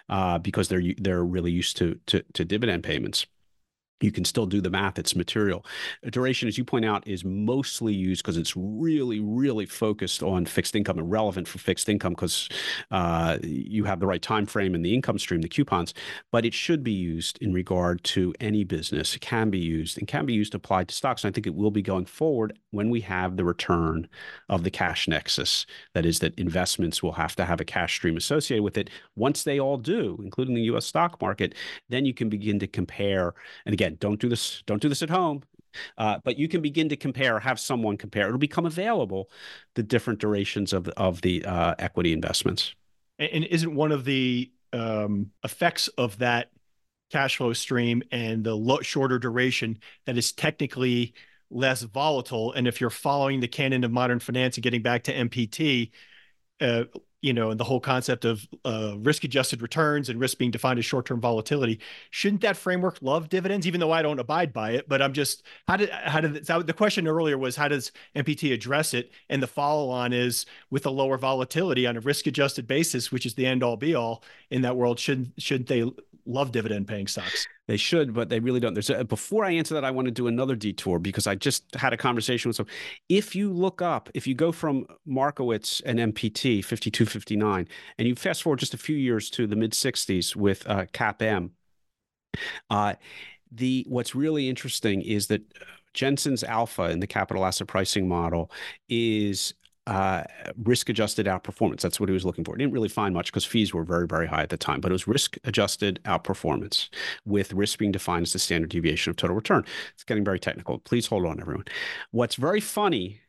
Uh, 0.08 0.38
because 0.38 0.68
they're 0.68 0.94
they're 0.98 1.24
really 1.24 1.50
used 1.50 1.76
to, 1.76 1.98
to 2.06 2.22
to 2.32 2.44
dividend 2.44 2.84
payments 2.84 3.26
you 4.00 4.10
can 4.10 4.24
still 4.24 4.46
do 4.46 4.60
the 4.60 4.70
math. 4.70 4.98
It's 4.98 5.14
material. 5.14 5.64
Duration, 6.10 6.48
as 6.48 6.58
you 6.58 6.64
point 6.64 6.84
out, 6.84 7.06
is 7.06 7.24
mostly 7.24 7.94
used 7.94 8.22
because 8.22 8.36
it's 8.36 8.56
really, 8.56 9.20
really 9.20 9.66
focused 9.66 10.22
on 10.22 10.46
fixed 10.46 10.74
income 10.74 10.98
and 10.98 11.10
relevant 11.10 11.46
for 11.46 11.58
fixed 11.58 11.88
income 11.88 12.12
because 12.12 12.48
uh, 12.90 13.38
you 13.42 13.84
have 13.84 14.00
the 14.00 14.06
right 14.06 14.20
time 14.20 14.46
frame 14.46 14.74
and 14.74 14.84
the 14.84 14.94
income 14.94 15.18
stream, 15.18 15.40
the 15.40 15.48
coupons. 15.48 15.94
But 16.32 16.44
it 16.44 16.54
should 16.54 16.82
be 16.82 16.92
used 16.92 17.38
in 17.40 17.52
regard 17.52 18.02
to 18.04 18.34
any 18.40 18.64
business. 18.64 19.14
It 19.14 19.20
can 19.20 19.48
be 19.48 19.58
used 19.58 19.96
and 19.96 20.08
can 20.08 20.26
be 20.26 20.34
used 20.34 20.54
applied 20.54 20.88
to 20.88 20.94
stocks. 20.94 21.24
And 21.24 21.30
I 21.30 21.32
think 21.32 21.46
it 21.46 21.54
will 21.54 21.70
be 21.70 21.82
going 21.82 22.06
forward 22.06 22.58
when 22.72 22.90
we 22.90 23.00
have 23.02 23.36
the 23.36 23.44
return 23.44 24.08
of 24.48 24.64
the 24.64 24.70
cash 24.70 25.06
nexus. 25.06 25.66
That 25.94 26.04
is, 26.04 26.18
that 26.18 26.38
investments 26.38 27.02
will 27.02 27.12
have 27.12 27.36
to 27.36 27.44
have 27.44 27.60
a 27.60 27.64
cash 27.64 27.94
stream 27.94 28.16
associated 28.16 28.64
with 28.64 28.76
it. 28.76 28.90
Once 29.14 29.44
they 29.44 29.60
all 29.60 29.76
do, 29.76 30.18
including 30.22 30.54
the 30.54 30.62
U.S. 30.62 30.84
stock 30.84 31.20
market, 31.22 31.54
then 31.88 32.04
you 32.04 32.12
can 32.12 32.28
begin 32.28 32.58
to 32.58 32.66
compare. 32.66 33.34
And 33.64 33.72
again 33.72 33.83
again, 33.84 33.96
don't 34.00 34.20
do 34.20 34.28
this. 34.28 34.62
Don't 34.66 34.80
do 34.80 34.88
this 34.88 35.02
at 35.02 35.10
home. 35.10 35.42
Uh, 35.98 36.18
but 36.24 36.38
you 36.38 36.48
can 36.48 36.62
begin 36.62 36.88
to 36.88 36.96
compare, 36.96 37.40
have 37.40 37.58
someone 37.58 37.96
compare. 37.96 38.26
It'll 38.26 38.38
become 38.38 38.64
available 38.64 39.28
the 39.74 39.82
different 39.82 40.20
durations 40.20 40.72
of 40.72 40.88
of 40.90 41.20
the 41.22 41.44
uh, 41.44 41.74
equity 41.80 42.12
investments. 42.12 42.74
And 43.18 43.44
isn't 43.44 43.74
one 43.74 43.90
of 43.90 44.04
the 44.04 44.50
um, 44.72 45.30
effects 45.42 45.88
of 45.88 46.18
that 46.18 46.50
cash 47.10 47.36
flow 47.36 47.52
stream 47.52 48.02
and 48.10 48.44
the 48.44 48.54
lo- 48.54 48.82
shorter 48.82 49.18
duration 49.18 49.78
that 50.06 50.16
is 50.16 50.30
technically 50.30 51.14
less 51.50 51.82
volatile? 51.82 52.52
And 52.52 52.68
if 52.68 52.80
you're 52.80 52.90
following 52.90 53.40
the 53.40 53.48
canon 53.48 53.82
of 53.82 53.90
modern 53.90 54.20
finance 54.20 54.56
and 54.56 54.62
getting 54.62 54.82
back 54.82 55.02
to 55.04 55.14
MPT, 55.14 55.90
uh, 56.60 56.84
you 57.24 57.32
know, 57.32 57.50
and 57.50 57.58
the 57.58 57.64
whole 57.64 57.80
concept 57.80 58.26
of 58.26 58.46
uh, 58.66 58.96
risk 58.98 59.24
adjusted 59.24 59.62
returns 59.62 60.10
and 60.10 60.20
risk 60.20 60.36
being 60.36 60.50
defined 60.50 60.78
as 60.78 60.84
short 60.84 61.06
term 61.06 61.22
volatility. 61.22 61.80
Shouldn't 62.10 62.42
that 62.42 62.54
framework 62.54 62.98
love 63.00 63.30
dividends, 63.30 63.66
even 63.66 63.80
though 63.80 63.92
I 63.92 64.02
don't 64.02 64.18
abide 64.18 64.52
by 64.52 64.72
it? 64.72 64.90
But 64.90 65.00
I'm 65.00 65.14
just, 65.14 65.42
how 65.66 65.78
did, 65.78 65.88
how 65.88 66.20
did, 66.20 66.44
the 66.44 66.74
question 66.76 67.08
earlier 67.08 67.38
was, 67.38 67.56
how 67.56 67.68
does 67.68 67.92
MPT 68.14 68.52
address 68.52 68.92
it? 68.92 69.10
And 69.30 69.42
the 69.42 69.46
follow 69.46 69.88
on 69.88 70.12
is 70.12 70.44
with 70.68 70.84
a 70.84 70.90
lower 70.90 71.16
volatility 71.16 71.86
on 71.86 71.96
a 71.96 72.00
risk 72.00 72.26
adjusted 72.26 72.66
basis, 72.66 73.10
which 73.10 73.24
is 73.24 73.32
the 73.32 73.46
end 73.46 73.62
all 73.62 73.78
be 73.78 73.94
all 73.94 74.22
in 74.50 74.60
that 74.60 74.76
world, 74.76 74.98
shouldn't, 74.98 75.32
shouldn't 75.38 75.68
they 75.68 75.90
love 76.26 76.52
dividend 76.52 76.88
paying 76.88 77.06
stocks? 77.06 77.46
They 77.66 77.76
should, 77.76 78.12
but 78.14 78.28
they 78.28 78.40
really 78.40 78.60
don't. 78.60 78.74
There's 78.74 78.90
a, 78.90 79.04
before 79.04 79.44
I 79.44 79.52
answer 79.52 79.74
that, 79.74 79.84
I 79.84 79.90
want 79.90 80.06
to 80.06 80.12
do 80.12 80.26
another 80.26 80.54
detour 80.54 80.98
because 80.98 81.26
I 81.26 81.34
just 81.34 81.74
had 81.74 81.92
a 81.92 81.96
conversation 81.96 82.48
with 82.48 82.56
some. 82.56 82.66
If 83.08 83.34
you 83.34 83.52
look 83.52 83.80
up, 83.80 84.10
if 84.14 84.26
you 84.26 84.34
go 84.34 84.52
from 84.52 84.86
Markowitz 85.06 85.80
and 85.80 85.98
MPT 85.98 86.64
5259, 86.64 87.68
and 87.98 88.08
you 88.08 88.14
fast 88.14 88.42
forward 88.42 88.58
just 88.58 88.74
a 88.74 88.78
few 88.78 88.96
years 88.96 89.30
to 89.30 89.46
the 89.46 89.56
mid 89.56 89.72
60s 89.72 90.36
with 90.36 90.68
uh, 90.68 90.86
CAPM, 90.92 91.50
uh, 92.70 92.94
the 93.50 93.86
what's 93.88 94.14
really 94.14 94.48
interesting 94.48 95.02
is 95.02 95.28
that 95.28 95.42
Jensen's 95.94 96.44
alpha 96.44 96.90
in 96.90 97.00
the 97.00 97.06
capital 97.06 97.44
asset 97.44 97.68
pricing 97.68 98.08
model 98.08 98.50
is 98.88 99.54
uh, 99.86 100.24
risk 100.62 100.88
adjusted 100.88 101.26
outperformance. 101.26 101.80
That's 101.80 102.00
what 102.00 102.08
he 102.08 102.14
was 102.14 102.24
looking 102.24 102.44
for. 102.44 102.54
He 102.54 102.62
didn't 102.62 102.72
really 102.72 102.88
find 102.88 103.14
much 103.14 103.26
because 103.26 103.44
fees 103.44 103.74
were 103.74 103.84
very, 103.84 104.06
very 104.06 104.26
high 104.26 104.42
at 104.42 104.48
the 104.48 104.56
time, 104.56 104.80
but 104.80 104.90
it 104.90 104.94
was 104.94 105.06
risk 105.06 105.36
adjusted 105.44 106.00
outperformance 106.04 106.88
with 107.24 107.52
risk 107.52 107.78
being 107.78 107.92
defined 107.92 108.22
as 108.22 108.32
the 108.32 108.38
standard 108.38 108.70
deviation 108.70 109.10
of 109.10 109.16
total 109.16 109.36
return. 109.36 109.64
It's 109.92 110.04
getting 110.04 110.24
very 110.24 110.38
technical. 110.40 110.78
Please 110.78 111.06
hold 111.06 111.26
on, 111.26 111.40
everyone. 111.40 111.64
What's 112.12 112.36
very 112.36 112.60
funny 112.60 113.20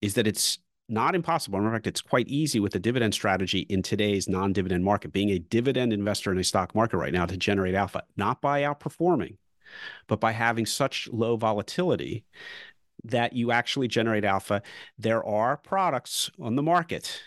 is 0.00 0.14
that 0.14 0.26
it's 0.26 0.58
not 0.88 1.14
impossible. 1.14 1.58
In 1.58 1.70
fact, 1.70 1.86
it's 1.86 2.00
quite 2.00 2.28
easy 2.28 2.60
with 2.60 2.74
a 2.74 2.78
dividend 2.78 3.12
strategy 3.12 3.60
in 3.68 3.82
today's 3.82 4.28
non 4.28 4.52
dividend 4.52 4.84
market, 4.84 5.12
being 5.12 5.30
a 5.30 5.38
dividend 5.38 5.92
investor 5.92 6.32
in 6.32 6.38
a 6.38 6.44
stock 6.44 6.74
market 6.74 6.96
right 6.96 7.12
now 7.12 7.26
to 7.26 7.36
generate 7.36 7.74
alpha, 7.74 8.04
not 8.16 8.40
by 8.40 8.62
outperforming, 8.62 9.36
but 10.06 10.20
by 10.20 10.32
having 10.32 10.64
such 10.64 11.08
low 11.12 11.36
volatility 11.36 12.24
that 13.04 13.32
you 13.32 13.50
actually 13.50 13.88
generate 13.88 14.24
alpha. 14.24 14.62
There 14.98 15.24
are 15.24 15.56
products 15.56 16.30
on 16.40 16.56
the 16.56 16.62
market 16.62 17.22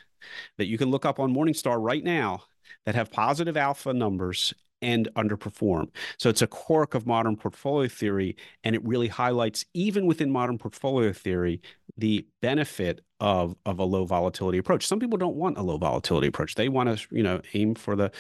that 0.57 0.67
you 0.67 0.78
can 0.78 0.91
look 0.91 1.05
up 1.05 1.19
on 1.19 1.34
Morningstar 1.34 1.82
right 1.82 2.03
now 2.03 2.43
that 2.86 2.95
have 2.95 3.11
positive 3.11 3.57
alpha 3.57 3.93
numbers 3.93 4.53
and 4.82 5.07
underperform. 5.15 5.89
So 6.17 6.30
it's 6.30 6.41
a 6.41 6.47
quirk 6.47 6.95
of 6.95 7.05
modern 7.05 7.38
portfolio 7.38 7.88
theory, 7.88 8.36
and 8.63 8.76
it 8.76 8.84
really 8.84 9.07
highlights, 9.07 9.65
even 9.74 10.05
within 10.05 10.32
modern 10.32 10.57
portfolio 10.57 11.13
theory, 11.13 11.61
the 11.97 12.26
benefit 12.41 13.01
of 13.19 13.55
of 13.65 13.80
a 13.80 13.84
low 13.84 14.05
volatility 14.05 14.57
approach. 14.57 14.88
Some 14.88 14.99
people 14.99 15.17
don't 15.17 15.36
want 15.36 15.57
a 15.57 15.61
low 15.61 15.78
volatility 15.78 16.28
approach; 16.28 16.55
they 16.55 16.69
want 16.69 16.97
to, 16.97 17.15
you 17.15 17.24
know, 17.24 17.41
aim 17.53 17.76
for 17.76 17.95
the 17.95 18.11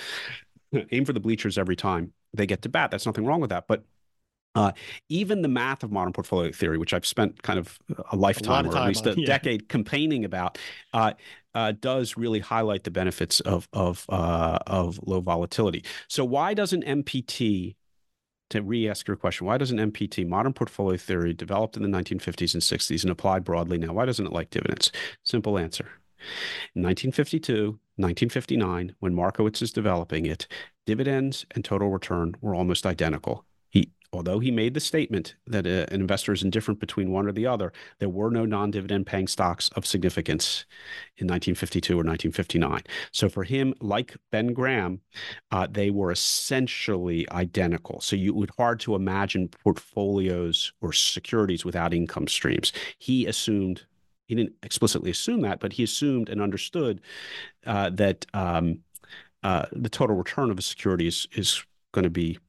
aim 0.91 1.05
for 1.05 1.13
the 1.13 1.19
bleachers 1.19 1.57
every 1.57 1.75
time 1.75 2.13
they 2.33 2.45
get 2.45 2.61
to 2.61 2.69
bat. 2.69 2.91
That's 2.91 3.05
nothing 3.05 3.25
wrong 3.25 3.41
with 3.41 3.49
that, 3.49 3.65
but 3.67 3.83
uh, 4.55 4.71
even 5.09 5.41
the 5.41 5.47
math 5.47 5.83
of 5.83 5.91
modern 5.91 6.13
portfolio 6.13 6.51
theory, 6.51 6.77
which 6.77 6.93
I've 6.93 7.05
spent 7.05 7.41
kind 7.43 7.57
of 7.57 7.79
a 8.11 8.15
lifetime 8.15 8.65
a 8.65 8.69
or 8.69 8.77
at 8.77 8.87
least 8.87 9.05
a 9.05 9.15
yeah. 9.17 9.25
decade 9.25 9.69
campaigning 9.69 10.25
about, 10.25 10.57
uh, 10.93 11.13
uh, 11.53 11.73
does 11.79 12.17
really 12.17 12.39
highlight 12.39 12.83
the 12.83 12.91
benefits 12.91 13.39
of 13.41 13.67
of 13.73 14.05
uh, 14.09 14.59
of 14.67 14.99
low 15.05 15.21
volatility. 15.21 15.83
So 16.07 16.25
why 16.25 16.53
doesn't 16.53 16.83
MPT 16.85 17.75
to 18.49 18.61
re-ask 18.61 19.07
your 19.07 19.15
question, 19.15 19.47
why 19.47 19.57
doesn't 19.57 19.77
MPT, 19.77 20.27
modern 20.27 20.51
portfolio 20.51 20.97
theory, 20.97 21.33
developed 21.33 21.77
in 21.77 21.83
the 21.83 21.87
1950s 21.87 22.53
and 22.53 22.61
60s 22.61 23.01
and 23.01 23.09
applied 23.09 23.45
broadly 23.45 23.77
now, 23.77 23.93
why 23.93 24.05
doesn't 24.05 24.27
it 24.27 24.33
like 24.33 24.49
dividends? 24.49 24.91
Simple 25.23 25.57
answer. 25.57 25.85
In 26.75 26.83
1952, 26.83 27.79
1959, 27.95 28.95
when 28.99 29.15
Markowitz 29.15 29.61
is 29.61 29.71
developing 29.71 30.25
it, 30.25 30.47
dividends 30.85 31.45
and 31.51 31.63
total 31.63 31.89
return 31.89 32.35
were 32.41 32.53
almost 32.53 32.85
identical 32.85 33.45
although 34.13 34.39
he 34.39 34.51
made 34.51 34.73
the 34.73 34.79
statement 34.79 35.35
that 35.47 35.65
uh, 35.65 35.85
an 35.93 36.01
investor 36.01 36.33
is 36.33 36.43
indifferent 36.43 36.79
between 36.79 37.11
one 37.11 37.27
or 37.27 37.31
the 37.31 37.47
other, 37.47 37.71
there 37.99 38.09
were 38.09 38.29
no 38.29 38.45
non 38.45 38.71
dividend 38.71 39.05
paying 39.05 39.27
stocks 39.27 39.69
of 39.75 39.85
significance 39.85 40.65
in 41.17 41.27
1952 41.27 41.93
or 41.93 42.03
1959. 42.03 42.81
So 43.11 43.29
for 43.29 43.43
him, 43.43 43.73
like 43.79 44.17
Ben 44.31 44.53
Graham, 44.53 45.01
uh, 45.51 45.67
they 45.69 45.89
were 45.89 46.11
essentially 46.11 47.29
identical. 47.31 48.01
So 48.01 48.15
you 48.15 48.33
would 48.33 48.51
hard 48.57 48.79
to 48.81 48.95
imagine 48.95 49.47
portfolios 49.47 50.73
or 50.81 50.91
securities 50.91 51.63
without 51.63 51.93
income 51.93 52.27
streams. 52.27 52.73
He 52.97 53.25
assumed. 53.25 53.85
He 54.27 54.35
didn't 54.35 54.55
explicitly 54.63 55.11
assume 55.11 55.41
that, 55.41 55.59
but 55.59 55.73
he 55.73 55.83
assumed 55.83 56.29
and 56.29 56.41
understood 56.41 57.01
uh, 57.65 57.89
that 57.89 58.25
um, 58.33 58.79
uh, 59.43 59.65
the 59.73 59.89
total 59.89 60.15
return 60.15 60.49
of 60.49 60.57
a 60.57 60.61
security 60.61 61.05
is, 61.05 61.27
is 61.33 61.65
going 61.91 62.03
to 62.03 62.09
be 62.09 62.39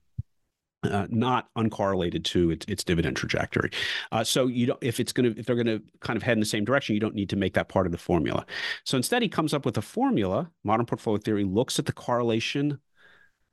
uh, 0.85 1.07
not 1.11 1.49
uncorrelated 1.57 2.25
to 2.25 2.51
its, 2.51 2.67
its 2.69 2.85
dividend 2.85 3.17
trajectory. 3.17 3.71
Uh, 4.11 4.25
so 4.25 4.47
you 4.47 4.67
don't, 4.67 4.79
if 4.83 5.01
it's 5.01 5.13
going 5.13 5.33
to, 5.33 5.41
if 5.41 5.47
they're 5.47 5.57
going 5.57 5.67
to 5.67 5.83
kind 6.01 6.17
of 6.17 6.23
head 6.23 6.33
in 6.33 6.41
the 6.41 6.47
same 6.47 6.65
direction, 6.65 6.95
you 6.95 7.01
don't 7.01 7.15
need 7.15 7.31
to 7.31 7.37
make 7.37 7.55
that 7.55 7.69
part 7.69 7.87
of 7.87 7.93
the 7.93 7.99
formula. 7.99 8.45
So 8.85 8.97
instead, 8.97 9.23
he 9.23 9.29
comes 9.29 9.55
up 9.55 9.65
with 9.65 9.79
a 9.79 9.83
formula. 9.83 10.51
Modern 10.65 10.87
portfolio 10.87 11.19
theory 11.19 11.45
looks 11.45 11.79
at 11.79 11.87
the 11.87 11.93
correlation 11.93 12.79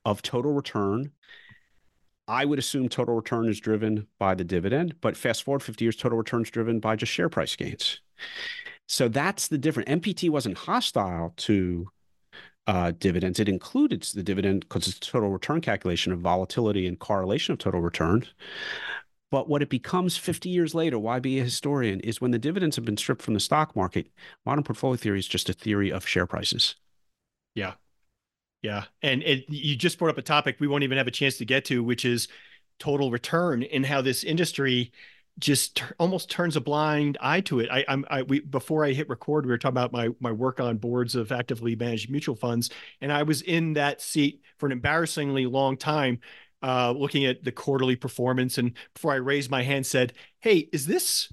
of 0.05 0.21
total 0.21 0.53
return 0.53 1.11
I 2.29 2.45
would 2.45 2.59
assume 2.59 2.89
total 2.89 3.15
return 3.15 3.49
is 3.49 3.59
driven 3.59 4.05
by 4.19 4.35
the 4.35 4.43
dividend, 4.43 5.01
but 5.01 5.17
fast 5.17 5.43
forward 5.43 5.63
50 5.63 5.83
years, 5.83 5.95
total 5.95 6.19
return 6.19 6.43
is 6.43 6.51
driven 6.51 6.79
by 6.79 6.95
just 6.95 7.11
share 7.11 7.27
price 7.27 7.55
gains. 7.55 8.01
So 8.87 9.07
that's 9.07 9.47
the 9.47 9.57
difference. 9.57 9.89
MPT 9.89 10.29
wasn't 10.29 10.59
hostile 10.59 11.33
to 11.37 11.87
uh, 12.69 12.91
dividends. 12.99 13.39
It 13.39 13.49
included 13.49 14.03
the 14.03 14.21
dividend 14.21 14.59
because 14.61 14.87
it's 14.87 14.99
total 14.99 15.31
return 15.31 15.59
calculation 15.59 16.13
of 16.13 16.19
volatility 16.19 16.85
and 16.85 16.99
correlation 16.99 17.51
of 17.51 17.57
total 17.57 17.81
returns. 17.81 18.31
But 19.31 19.49
what 19.49 19.63
it 19.63 19.69
becomes 19.69 20.17
50 20.17 20.49
years 20.49 20.75
later, 20.75 20.99
why 20.99 21.19
be 21.19 21.39
a 21.39 21.43
historian, 21.43 21.99
is 22.01 22.21
when 22.21 22.29
the 22.29 22.37
dividends 22.37 22.75
have 22.75 22.85
been 22.85 22.95
stripped 22.95 23.23
from 23.23 23.33
the 23.33 23.39
stock 23.39 23.75
market, 23.75 24.11
modern 24.45 24.63
portfolio 24.63 24.97
theory 24.97 25.17
is 25.17 25.27
just 25.27 25.49
a 25.49 25.53
theory 25.53 25.91
of 25.91 26.07
share 26.07 26.27
prices. 26.27 26.75
Yeah. 27.55 27.73
Yeah. 28.61 28.83
And 29.01 29.23
it, 29.23 29.49
you 29.49 29.75
just 29.75 29.97
brought 29.97 30.11
up 30.11 30.19
a 30.19 30.21
topic 30.21 30.57
we 30.59 30.67
won't 30.67 30.83
even 30.83 30.99
have 30.99 31.07
a 31.07 31.11
chance 31.11 31.37
to 31.39 31.45
get 31.45 31.65
to, 31.65 31.83
which 31.83 32.05
is 32.05 32.27
total 32.77 33.09
return 33.09 33.63
and 33.63 33.83
how 33.83 34.03
this 34.03 34.23
industry 34.23 34.91
just 35.39 35.77
t- 35.77 35.83
almost 35.99 36.29
turns 36.29 36.55
a 36.55 36.61
blind 36.61 37.17
eye 37.21 37.41
to 37.41 37.59
it. 37.59 37.69
I, 37.71 37.85
I'm 37.87 38.05
I, 38.09 38.23
we 38.23 38.41
before 38.41 38.85
I 38.85 38.91
hit 38.91 39.09
record, 39.09 39.45
we 39.45 39.51
were 39.51 39.57
talking 39.57 39.77
about 39.77 39.91
my 39.91 40.09
my 40.19 40.31
work 40.31 40.59
on 40.59 40.77
boards 40.77 41.15
of 41.15 41.31
actively 41.31 41.75
managed 41.75 42.09
mutual 42.09 42.35
funds, 42.35 42.69
and 43.01 43.11
I 43.11 43.23
was 43.23 43.41
in 43.41 43.73
that 43.73 44.01
seat 44.01 44.41
for 44.57 44.65
an 44.65 44.71
embarrassingly 44.71 45.45
long 45.45 45.77
time, 45.77 46.19
uh, 46.61 46.91
looking 46.91 47.25
at 47.25 47.43
the 47.43 47.51
quarterly 47.51 47.95
performance. 47.95 48.57
And 48.57 48.73
before 48.93 49.13
I 49.13 49.17
raised 49.17 49.49
my 49.49 49.63
hand, 49.63 49.85
said, 49.85 50.13
"Hey, 50.39 50.69
is 50.73 50.85
this 50.85 51.31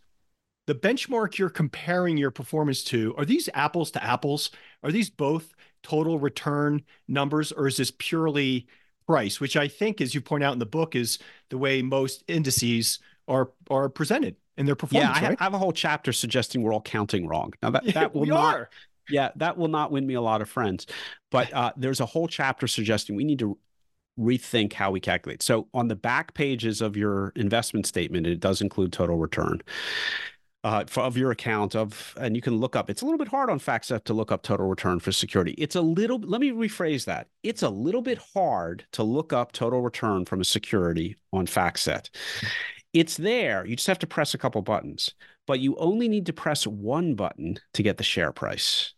the 0.66 0.74
benchmark 0.74 1.38
you're 1.38 1.50
comparing 1.50 2.16
your 2.16 2.30
performance 2.30 2.82
to? 2.84 3.14
Are 3.16 3.24
these 3.24 3.48
apples 3.54 3.90
to 3.92 4.04
apples? 4.04 4.50
Are 4.82 4.92
these 4.92 5.10
both 5.10 5.54
total 5.82 6.18
return 6.18 6.82
numbers, 7.08 7.52
or 7.52 7.66
is 7.66 7.76
this 7.76 7.92
purely 7.96 8.66
price?" 9.06 9.40
Which 9.40 9.56
I 9.56 9.68
think, 9.68 10.00
as 10.00 10.14
you 10.14 10.20
point 10.20 10.44
out 10.44 10.52
in 10.52 10.58
the 10.58 10.66
book, 10.66 10.94
is 10.94 11.18
the 11.50 11.58
way 11.58 11.82
most 11.82 12.24
indices 12.28 12.98
are 13.28 13.50
are 13.70 13.88
presented 13.88 14.36
in 14.56 14.66
their 14.66 14.76
performance. 14.76 15.18
Yeah, 15.18 15.26
I, 15.26 15.28
right? 15.30 15.38
I 15.40 15.44
have 15.44 15.54
a 15.54 15.58
whole 15.58 15.72
chapter 15.72 16.12
suggesting 16.12 16.62
we're 16.62 16.72
all 16.72 16.80
counting 16.80 17.26
wrong. 17.26 17.52
Now 17.62 17.70
that 17.70 17.84
that 17.94 18.14
will 18.14 18.26
not. 18.26 18.54
are. 18.54 18.70
Yeah, 19.08 19.30
that 19.36 19.56
will 19.56 19.68
not 19.68 19.92
win 19.92 20.04
me 20.04 20.14
a 20.14 20.20
lot 20.20 20.42
of 20.42 20.48
friends. 20.48 20.86
But 21.30 21.52
uh, 21.52 21.72
there's 21.76 22.00
a 22.00 22.06
whole 22.06 22.26
chapter 22.26 22.66
suggesting 22.66 23.14
we 23.14 23.22
need 23.22 23.38
to 23.38 23.56
rethink 24.18 24.72
how 24.72 24.90
we 24.90 25.00
calculate. 25.00 25.42
So 25.42 25.68
on 25.74 25.88
the 25.88 25.94
back 25.94 26.34
pages 26.34 26.80
of 26.80 26.96
your 26.96 27.32
investment 27.36 27.86
statement, 27.86 28.26
it 28.26 28.40
does 28.40 28.60
include 28.60 28.92
total 28.92 29.16
return. 29.16 29.62
Uh, 30.64 30.84
for, 30.84 31.02
of 31.02 31.16
your 31.16 31.30
account 31.30 31.76
of, 31.76 32.12
and 32.18 32.34
you 32.34 32.42
can 32.42 32.56
look 32.56 32.74
up. 32.74 32.90
It's 32.90 33.00
a 33.00 33.04
little 33.04 33.18
bit 33.18 33.28
hard 33.28 33.50
on 33.50 33.60
FactSet 33.60 34.02
to 34.02 34.12
look 34.12 34.32
up 34.32 34.42
total 34.42 34.66
return 34.66 34.98
for 34.98 35.12
security. 35.12 35.52
It's 35.52 35.76
a 35.76 35.80
little. 35.80 36.18
Let 36.18 36.40
me 36.40 36.50
rephrase 36.50 37.04
that. 37.04 37.28
It's 37.44 37.62
a 37.62 37.68
little 37.68 38.02
bit 38.02 38.18
hard 38.34 38.84
to 38.92 39.04
look 39.04 39.32
up 39.32 39.52
total 39.52 39.80
return 39.80 40.24
from 40.24 40.40
a 40.40 40.44
security 40.44 41.14
on 41.32 41.46
FactSet. 41.46 42.10
It's 42.96 43.18
there. 43.18 43.66
You 43.66 43.76
just 43.76 43.88
have 43.88 43.98
to 43.98 44.06
press 44.06 44.32
a 44.32 44.38
couple 44.38 44.62
buttons, 44.62 45.12
but 45.46 45.60
you 45.60 45.76
only 45.76 46.08
need 46.08 46.24
to 46.26 46.32
press 46.32 46.66
one 46.66 47.14
button 47.14 47.58
to 47.74 47.82
get 47.82 47.98
the 47.98 48.02
share 48.02 48.32
price. 48.32 48.94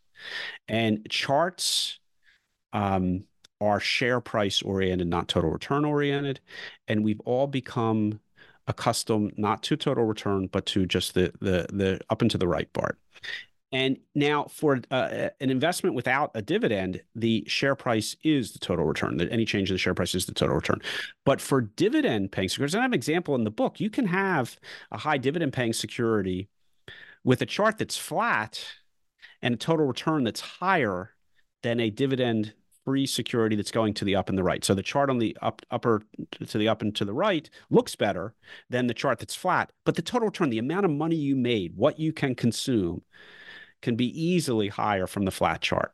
And 0.69 1.05
charts 1.09 1.99
um, 2.71 3.25
are 3.59 3.81
share 3.81 4.21
price 4.21 4.61
oriented, 4.61 5.09
not 5.09 5.27
total 5.27 5.49
return 5.49 5.83
oriented. 5.83 6.39
And 6.87 7.03
we've 7.03 7.19
all 7.25 7.45
become 7.45 8.21
accustomed 8.67 9.33
not 9.35 9.63
to 9.63 9.75
total 9.75 10.05
return, 10.05 10.47
but 10.47 10.65
to 10.67 10.85
just 10.85 11.13
the 11.13 11.33
the 11.41 11.67
the 11.73 11.99
up 12.09 12.21
and 12.21 12.31
to 12.31 12.37
the 12.37 12.47
right 12.47 12.71
part. 12.71 12.97
And 13.71 13.97
now, 14.15 14.45
for 14.45 14.81
uh, 14.89 15.29
an 15.39 15.51
investment 15.51 15.95
without 15.95 16.31
a 16.33 16.41
dividend, 16.41 17.03
the 17.13 17.43
share 17.47 17.75
price 17.75 18.15
is 18.23 18.51
the 18.51 18.59
total 18.59 18.85
return. 18.85 19.21
Any 19.21 19.45
change 19.45 19.69
in 19.69 19.75
the 19.75 19.79
share 19.79 19.93
price 19.93 20.15
is 20.15 20.25
the 20.25 20.33
total 20.33 20.55
return. 20.55 20.81
But 21.23 21.39
for 21.39 21.61
dividend 21.61 22.31
paying 22.31 22.49
securities, 22.49 22.73
and 22.73 22.81
I 22.81 22.85
have 22.85 22.91
an 22.91 22.97
example 22.97 23.35
in 23.35 23.43
the 23.43 23.51
book, 23.51 23.79
you 23.79 23.91
can 23.91 24.07
have 24.07 24.57
a 24.91 24.97
high 24.97 25.19
dividend 25.19 25.53
paying 25.53 25.73
security 25.73 26.49
with 27.23 27.41
a 27.41 27.45
chart 27.45 27.77
that's 27.77 27.97
flat 27.97 28.63
and 29.41 29.53
a 29.53 29.57
total 29.57 29.85
return 29.85 30.23
that's 30.23 30.41
higher 30.41 31.11
than 31.61 31.79
a 31.79 31.91
dividend 31.91 32.53
free 32.85 33.05
security 33.05 33.55
that's 33.55 33.71
going 33.71 33.93
to 33.93 34.05
the 34.05 34.15
up 34.15 34.29
and 34.29 34.37
the 34.37 34.43
right. 34.43 34.65
So 34.65 34.73
the 34.73 34.81
chart 34.81 35.11
on 35.11 35.19
the 35.19 35.37
up 35.43 35.61
upper 35.69 36.01
to 36.47 36.57
the 36.57 36.67
up 36.67 36.81
and 36.81 36.95
to 36.95 37.05
the 37.05 37.13
right 37.13 37.47
looks 37.69 37.95
better 37.95 38.33
than 38.69 38.87
the 38.87 38.95
chart 38.95 39.19
that's 39.19 39.35
flat, 39.35 39.71
but 39.85 39.95
the 39.95 40.01
total 40.01 40.27
return, 40.27 40.49
the 40.49 40.57
amount 40.57 40.85
of 40.85 40.91
money 40.91 41.15
you 41.15 41.35
made, 41.35 41.75
what 41.75 41.99
you 41.99 42.11
can 42.11 42.33
consume 42.33 43.03
can 43.81 43.95
be 43.95 44.07
easily 44.21 44.67
higher 44.67 45.07
from 45.07 45.25
the 45.25 45.31
flat 45.31 45.61
chart. 45.61 45.93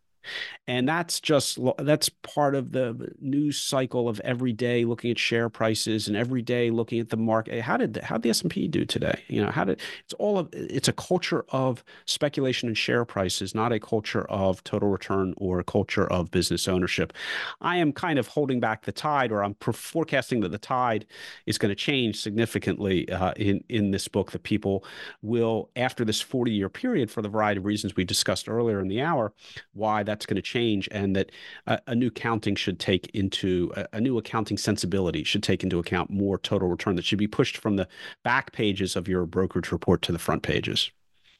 And 0.67 0.87
that's 0.87 1.19
just 1.19 1.59
that's 1.77 2.09
part 2.09 2.55
of 2.55 2.71
the 2.71 3.11
news 3.19 3.57
cycle 3.57 4.09
of 4.09 4.19
every 4.21 4.53
day 4.53 4.85
looking 4.85 5.11
at 5.11 5.19
share 5.19 5.49
prices 5.49 6.07
and 6.07 6.17
every 6.17 6.41
day 6.41 6.71
looking 6.71 6.99
at 6.99 7.09
the 7.09 7.17
market. 7.17 7.61
How 7.61 7.77
did 7.77 7.97
how 7.97 8.15
did 8.15 8.23
the 8.23 8.29
S 8.29 8.41
and 8.41 8.51
P 8.51 8.67
do 8.67 8.85
today? 8.85 9.23
You 9.27 9.43
know, 9.43 9.51
how 9.51 9.63
did 9.63 9.79
it's 10.03 10.13
all 10.13 10.37
of 10.37 10.49
it's 10.53 10.87
a 10.87 10.93
culture 10.93 11.45
of 11.49 11.83
speculation 12.05 12.67
and 12.67 12.77
share 12.77 13.05
prices, 13.05 13.53
not 13.53 13.71
a 13.71 13.79
culture 13.79 14.25
of 14.25 14.63
total 14.63 14.89
return 14.89 15.33
or 15.37 15.59
a 15.59 15.63
culture 15.63 16.07
of 16.07 16.31
business 16.31 16.67
ownership. 16.67 17.13
I 17.61 17.77
am 17.77 17.91
kind 17.91 18.19
of 18.19 18.27
holding 18.27 18.59
back 18.59 18.85
the 18.85 18.91
tide, 18.91 19.31
or 19.31 19.43
I'm 19.43 19.55
forecasting 19.55 20.41
that 20.41 20.49
the 20.49 20.57
tide 20.57 21.05
is 21.45 21.57
going 21.57 21.69
to 21.69 21.75
change 21.75 22.21
significantly 22.21 23.09
uh, 23.09 23.33
in 23.33 23.63
in 23.69 23.91
this 23.91 24.07
book. 24.07 24.31
That 24.31 24.43
people 24.43 24.83
will, 25.21 25.69
after 25.75 26.05
this 26.05 26.21
40 26.21 26.51
year 26.51 26.69
period, 26.69 27.11
for 27.11 27.21
the 27.21 27.29
variety 27.29 27.59
of 27.59 27.65
reasons 27.65 27.95
we 27.95 28.03
discussed 28.03 28.49
earlier 28.49 28.79
in 28.79 28.87
the 28.87 29.01
hour, 29.01 29.33
why 29.73 30.03
that 30.03 30.14
that's 30.15 30.25
going 30.25 30.35
to 30.35 30.41
change 30.41 30.87
and 30.91 31.15
that 31.15 31.31
a, 31.67 31.79
a 31.87 31.95
new 31.95 32.09
counting 32.09 32.55
should 32.55 32.79
take 32.79 33.07
into 33.13 33.71
a, 33.75 33.85
a, 33.93 34.01
new 34.01 34.17
accounting 34.17 34.57
sensibility 34.57 35.23
should 35.25 35.43
take 35.43 35.61
into 35.61 35.77
account 35.77 36.09
more 36.09 36.37
total 36.37 36.69
return 36.69 36.95
that 36.95 37.03
should 37.03 37.19
be 37.19 37.27
pushed 37.27 37.57
from 37.57 37.75
the 37.75 37.87
back 38.23 38.53
pages 38.53 38.95
of 38.95 39.09
your 39.09 39.25
brokerage 39.25 39.71
report 39.71 40.01
to 40.01 40.13
the 40.13 40.19
front 40.19 40.41
pages. 40.41 40.89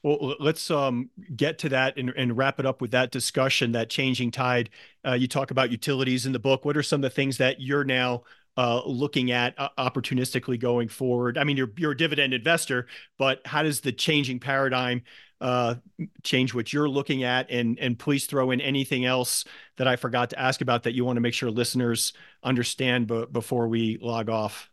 Well, 0.04 0.36
let's 0.40 0.70
um, 0.70 1.10
get 1.36 1.58
to 1.60 1.70
that 1.70 1.98
and, 1.98 2.12
and, 2.16 2.38
wrap 2.38 2.60
it 2.60 2.66
up 2.66 2.80
with 2.80 2.92
that 2.92 3.12
discussion, 3.12 3.72
that 3.72 3.90
changing 3.90 4.30
tide. 4.30 4.70
Uh, 5.04 5.14
you 5.14 5.28
talk 5.28 5.50
about 5.50 5.72
utilities 5.72 6.28
in 6.28 6.32
the 6.32 6.38
book. 6.38 6.64
What 6.64 6.78
are 6.78 6.84
some 6.84 7.00
of 7.00 7.02
the 7.04 7.10
things 7.10 7.38
that 7.40 7.60
you're 7.60 7.84
now 7.84 8.22
uh, 8.56 8.84
looking 8.86 9.32
at 9.32 9.56
uh, 9.58 9.70
opportunistically 9.80 10.60
going 10.60 10.90
forward? 10.90 11.40
I 11.40 11.44
mean, 11.44 11.58
you're 11.58 11.72
you're 11.78 11.94
a 11.94 11.98
dividend 11.98 12.36
investor, 12.36 12.86
but 13.18 13.42
how 13.48 13.64
does 13.64 13.82
the 13.82 13.92
changing 13.92 14.40
paradigm 14.40 15.02
uh, 15.42 15.76
change 16.24 16.54
what 16.54 16.72
you're 16.72 16.90
looking 16.90 17.24
at? 17.24 17.50
And 17.50 17.78
and 17.80 17.98
please 17.98 18.26
throw 18.26 18.52
in 18.52 18.62
anything 18.62 19.06
else 19.06 19.46
that 19.78 19.88
I 19.88 19.96
forgot 19.96 20.30
to 20.32 20.40
ask 20.40 20.62
about 20.62 20.84
that 20.84 20.94
you 20.94 21.06
want 21.06 21.18
to 21.18 21.22
make 21.22 21.34
sure 21.34 21.50
listeners 21.52 22.14
understand 22.44 23.08
b- 23.08 23.26
before 23.32 23.68
we 23.68 23.98
log 24.02 24.30
off. 24.30 24.70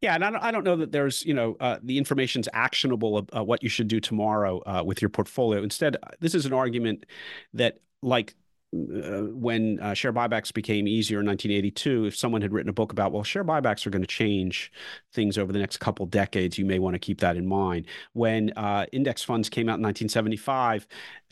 Yeah, 0.00 0.16
and 0.16 0.24
I 0.24 0.30
don't, 0.30 0.42
I 0.42 0.50
don't 0.50 0.64
know 0.64 0.76
that 0.78 0.90
there's, 0.90 1.24
you 1.24 1.32
know, 1.32 1.56
uh, 1.60 1.78
the 1.80 1.96
information's 1.96 2.48
actionable 2.52 3.24
uh, 3.36 3.44
what 3.44 3.62
you 3.62 3.68
should 3.68 3.86
do 3.86 4.00
tomorrow 4.00 4.60
uh, 4.66 4.82
with 4.84 5.00
your 5.00 5.08
portfolio. 5.08 5.62
Instead, 5.62 5.96
this 6.18 6.34
is 6.34 6.44
an 6.44 6.52
argument 6.52 7.06
that, 7.54 7.78
like 8.02 8.34
uh, 8.74 9.24
when 9.32 9.78
uh, 9.80 9.92
share 9.92 10.12
buybacks 10.12 10.52
became 10.52 10.88
easier 10.88 11.20
in 11.20 11.26
1982, 11.26 12.06
if 12.06 12.16
someone 12.16 12.40
had 12.40 12.52
written 12.52 12.70
a 12.70 12.72
book 12.72 12.90
about, 12.90 13.12
well, 13.12 13.22
share 13.22 13.44
buybacks 13.44 13.86
are 13.86 13.90
going 13.90 14.02
to 14.02 14.08
change 14.08 14.72
things 15.12 15.36
over 15.36 15.52
the 15.52 15.58
next 15.58 15.76
couple 15.76 16.06
decades, 16.06 16.56
you 16.56 16.64
may 16.64 16.78
want 16.78 16.94
to 16.94 16.98
keep 16.98 17.20
that 17.20 17.36
in 17.36 17.46
mind. 17.46 17.86
When 18.14 18.50
uh, 18.56 18.86
index 18.90 19.22
funds 19.22 19.50
came 19.50 19.68
out 19.68 19.76
in 19.76 19.82
1975, 19.82 20.86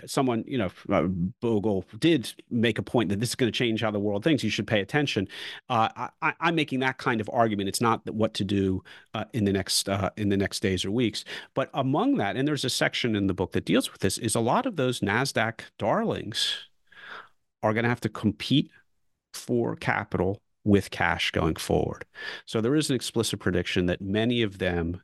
someone, 0.04 0.44
you 0.46 0.58
know, 0.58 0.70
uh, 0.92 1.04
Bogle 1.40 1.86
did 1.98 2.30
make 2.50 2.78
a 2.78 2.82
point 2.82 3.08
that 3.08 3.20
this 3.20 3.30
is 3.30 3.34
going 3.34 3.50
to 3.50 3.56
change 3.56 3.80
how 3.80 3.90
the 3.90 3.98
world 3.98 4.22
thinks. 4.22 4.44
You 4.44 4.50
should 4.50 4.66
pay 4.66 4.80
attention. 4.80 5.26
Uh, 5.70 5.88
I, 6.20 6.34
am 6.40 6.54
making 6.54 6.80
that 6.80 6.98
kind 6.98 7.22
of 7.22 7.30
argument. 7.32 7.70
It's 7.70 7.80
not 7.80 8.08
what 8.10 8.34
to 8.34 8.44
do 8.44 8.84
uh, 9.14 9.24
in 9.32 9.44
the 9.44 9.52
next 9.52 9.88
in 10.16 10.28
the 10.28 10.36
next 10.36 10.60
days 10.60 10.84
or 10.84 10.90
weeks. 10.90 11.24
But 11.54 11.70
among 11.72 12.16
that, 12.16 12.36
and 12.36 12.46
there's 12.46 12.64
a 12.64 12.70
section 12.70 13.16
in 13.16 13.28
the 13.28 13.34
book 13.34 13.52
that 13.52 13.64
deals 13.64 13.90
with 13.90 14.02
this, 14.02 14.18
is 14.18 14.34
a 14.34 14.40
lot 14.40 14.66
of 14.66 14.76
those 14.76 15.00
Nasdaq 15.00 15.60
darlings 15.78 16.69
are 17.62 17.72
going 17.72 17.84
to 17.84 17.88
have 17.88 18.00
to 18.00 18.08
compete 18.08 18.70
for 19.32 19.76
capital 19.76 20.40
with 20.64 20.90
cash 20.90 21.30
going 21.30 21.56
forward. 21.56 22.04
So 22.44 22.60
there 22.60 22.76
is 22.76 22.90
an 22.90 22.96
explicit 22.96 23.40
prediction 23.40 23.86
that 23.86 24.00
many 24.00 24.42
of 24.42 24.58
them 24.58 25.02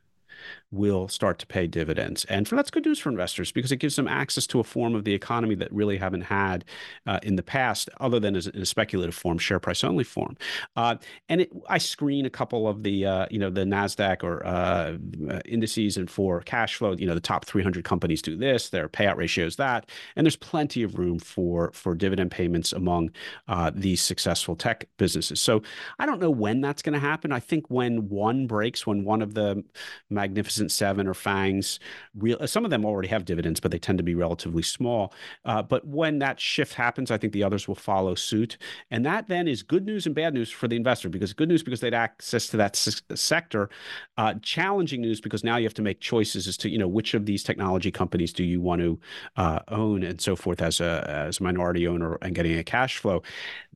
will 0.71 1.07
start 1.07 1.39
to 1.39 1.47
pay 1.47 1.65
dividends. 1.65 2.25
And 2.25 2.47
for 2.47 2.55
that's 2.55 2.69
good 2.69 2.85
news 2.85 2.99
for 2.99 3.09
investors 3.09 3.51
because 3.51 3.71
it 3.71 3.77
gives 3.77 3.95
them 3.95 4.07
access 4.07 4.45
to 4.47 4.59
a 4.59 4.63
form 4.63 4.95
of 4.95 5.05
the 5.05 5.13
economy 5.13 5.55
that 5.55 5.71
really 5.71 5.97
haven't 5.97 6.21
had 6.21 6.65
uh, 7.05 7.19
in 7.23 7.35
the 7.35 7.43
past, 7.43 7.89
other 7.99 8.19
than 8.19 8.35
as 8.35 8.47
in 8.47 8.61
a 8.61 8.65
speculative 8.65 9.15
form, 9.15 9.37
share 9.37 9.59
price 9.59 9.83
only 9.83 10.03
form. 10.03 10.35
Uh, 10.75 10.95
and 11.29 11.41
it, 11.41 11.51
I 11.69 11.77
screen 11.77 12.25
a 12.25 12.29
couple 12.29 12.67
of 12.67 12.83
the 12.83 13.05
uh, 13.05 13.27
you 13.31 13.39
know 13.39 13.49
the 13.49 13.63
Nasdaq 13.63 14.23
or 14.23 14.45
uh, 14.45 14.97
uh, 15.29 15.39
indices, 15.45 15.97
and 15.97 16.09
for 16.09 16.41
cash 16.41 16.75
flow, 16.75 16.93
you 16.93 17.07
know 17.07 17.15
the 17.15 17.21
top 17.21 17.45
300 17.45 17.83
companies 17.83 18.21
do 18.21 18.35
this, 18.35 18.69
their 18.69 18.89
payout 18.89 19.15
ratio 19.15 19.45
is 19.45 19.55
that, 19.57 19.89
and 20.15 20.25
there's 20.25 20.35
plenty 20.35 20.83
of 20.83 20.97
room 20.97 21.19
for 21.19 21.71
for 21.71 21.95
dividend 21.95 22.31
payments 22.31 22.73
among 22.73 23.11
uh, 23.47 23.71
these 23.73 24.01
successful 24.01 24.55
tech 24.55 24.87
businesses. 24.97 25.39
So 25.39 25.61
I 25.99 26.05
don't 26.05 26.19
know 26.19 26.29
when 26.29 26.61
that's 26.61 26.81
going 26.81 26.93
to 26.93 26.99
happen. 26.99 27.31
I 27.31 27.39
think 27.39 27.69
when 27.69 28.09
one 28.09 28.47
breaks, 28.47 28.85
when 28.85 29.03
one 29.03 29.21
of 29.21 29.33
the 29.33 29.63
mag 30.09 30.33
Magnificent 30.57 30.71
Seven 30.71 31.07
or 31.07 31.13
Fangs. 31.13 31.79
Real, 32.15 32.47
some 32.47 32.65
of 32.65 32.71
them 32.71 32.85
already 32.85 33.07
have 33.09 33.25
dividends, 33.25 33.59
but 33.59 33.71
they 33.71 33.79
tend 33.79 33.97
to 33.99 34.03
be 34.03 34.15
relatively 34.15 34.63
small. 34.63 35.13
Uh, 35.45 35.61
but 35.61 35.85
when 35.85 36.19
that 36.19 36.39
shift 36.39 36.73
happens, 36.73 37.11
I 37.11 37.17
think 37.17 37.33
the 37.33 37.43
others 37.43 37.67
will 37.67 37.75
follow 37.75 38.15
suit, 38.15 38.57
and 38.89 39.05
that 39.05 39.27
then 39.27 39.47
is 39.47 39.63
good 39.63 39.85
news 39.85 40.05
and 40.05 40.15
bad 40.15 40.33
news 40.33 40.49
for 40.49 40.67
the 40.67 40.75
investor 40.75 41.09
because 41.09 41.33
good 41.33 41.49
news 41.49 41.63
because 41.63 41.79
they'd 41.79 41.93
access 41.93 42.47
to 42.47 42.57
that 42.57 42.75
s- 42.75 43.01
sector, 43.13 43.69
uh, 44.17 44.33
challenging 44.41 45.01
news 45.01 45.21
because 45.21 45.43
now 45.43 45.57
you 45.57 45.65
have 45.65 45.73
to 45.75 45.81
make 45.81 45.99
choices 45.99 46.47
as 46.47 46.57
to 46.57 46.69
you 46.69 46.77
know 46.77 46.87
which 46.87 47.13
of 47.13 47.25
these 47.25 47.43
technology 47.43 47.91
companies 47.91 48.33
do 48.33 48.43
you 48.43 48.59
want 48.59 48.81
to 48.81 48.99
uh, 49.35 49.59
own 49.67 50.03
and 50.03 50.19
so 50.19 50.35
forth 50.35 50.61
as 50.61 50.79
a 50.81 51.05
as 51.07 51.39
a 51.39 51.43
minority 51.43 51.87
owner 51.87 52.17
and 52.21 52.33
getting 52.35 52.57
a 52.57 52.63
cash 52.63 52.97
flow. 52.97 53.21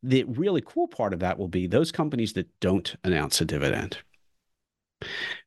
The 0.04 0.24
really 0.24 0.64
cool 0.66 0.88
part 0.88 1.14
of 1.14 1.20
that 1.20 1.38
will 1.38 1.48
be 1.48 1.68
those 1.68 1.92
companies 1.92 2.34
that 2.34 2.48
don't 2.60 2.96
announce 3.04 3.40
a 3.40 3.46
dividend 3.46 4.00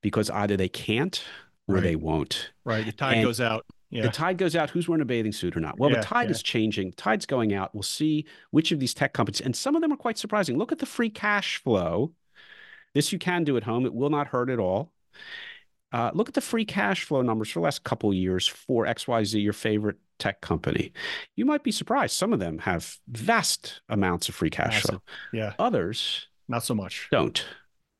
because 0.02 0.30
either 0.30 0.56
they 0.56 0.68
can't 0.68 1.22
or 1.68 1.76
Right. 1.76 1.82
they 1.84 1.96
won't. 1.96 2.52
Right. 2.64 2.84
The 2.84 2.92
tide 2.92 3.14
And 3.18 3.24
goes 3.26 3.40
out. 3.40 3.64
Yeah. 3.90 4.02
The 4.02 4.08
tide 4.10 4.38
goes 4.38 4.56
out. 4.56 4.70
Who's 4.70 4.88
wearing 4.88 5.02
a 5.02 5.04
bathing 5.06 5.32
suit 5.32 5.56
or 5.56 5.60
not? 5.60 5.78
Well, 5.78 5.90
Yeah, 5.90 5.98
the 6.00 6.04
tide 6.04 6.24
yeah. 6.24 6.32
is 6.32 6.42
changing. 6.42 6.90
The 6.90 6.96
Tide's 6.96 7.26
going 7.26 7.54
out. 7.54 7.74
We'll 7.74 7.82
see 7.84 8.26
which 8.50 8.72
of 8.72 8.80
these 8.80 8.92
tech 8.92 9.12
companies, 9.12 9.40
and 9.40 9.54
some 9.54 9.76
of 9.76 9.82
them 9.82 9.92
are 9.92 9.96
quite 9.96 10.18
surprising. 10.18 10.58
Look 10.58 10.72
at 10.72 10.78
the 10.80 10.86
free 10.86 11.10
cash 11.10 11.58
flow. 11.62 12.12
This 12.92 13.12
you 13.12 13.18
can 13.18 13.44
do 13.44 13.56
at 13.56 13.62
home. 13.64 13.86
It 13.86 13.94
will 13.94 14.10
not 14.10 14.26
hurt 14.28 14.50
at 14.50 14.58
all. 14.58 14.92
Uh, 15.92 16.10
look 16.12 16.26
at 16.28 16.34
the 16.34 16.40
free 16.40 16.64
cash 16.64 17.04
flow 17.04 17.22
numbers 17.22 17.50
for 17.50 17.60
the 17.60 17.64
last 17.64 17.84
couple 17.84 18.10
of 18.10 18.16
years 18.16 18.48
for 18.48 18.84
XYZ, 18.84 19.40
your 19.42 19.52
favorite 19.52 19.96
tech 20.18 20.40
company. 20.40 20.92
You 21.36 21.44
might 21.44 21.62
be 21.62 21.70
surprised. 21.70 22.16
Some 22.16 22.32
of 22.32 22.40
them 22.40 22.58
have 22.58 22.98
vast 23.08 23.80
amounts 23.88 24.28
of 24.28 24.34
free 24.34 24.50
cash 24.50 24.72
Massive. 24.74 24.90
flow. 24.90 25.02
yeah. 25.32 25.52
Others 25.60 26.26
Not 26.48 26.64
so 26.64 26.74
much. 26.74 27.06
don't. 27.12 27.44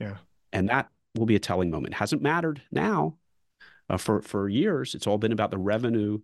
Yeah. 0.00 0.16
And 0.52 0.68
that 0.70 0.88
will 1.14 1.26
be 1.26 1.36
a 1.36 1.40
telling 1.40 1.70
moment. 1.70 1.94
Hasn't 1.94 2.22
mattered 2.22 2.62
now. 2.70 3.16
Uh, 3.90 3.98
for 3.98 4.22
for 4.22 4.48
years, 4.48 4.94
it's 4.94 5.06
all 5.06 5.18
been 5.18 5.32
about 5.32 5.50
the 5.50 5.58
revenue 5.58 6.18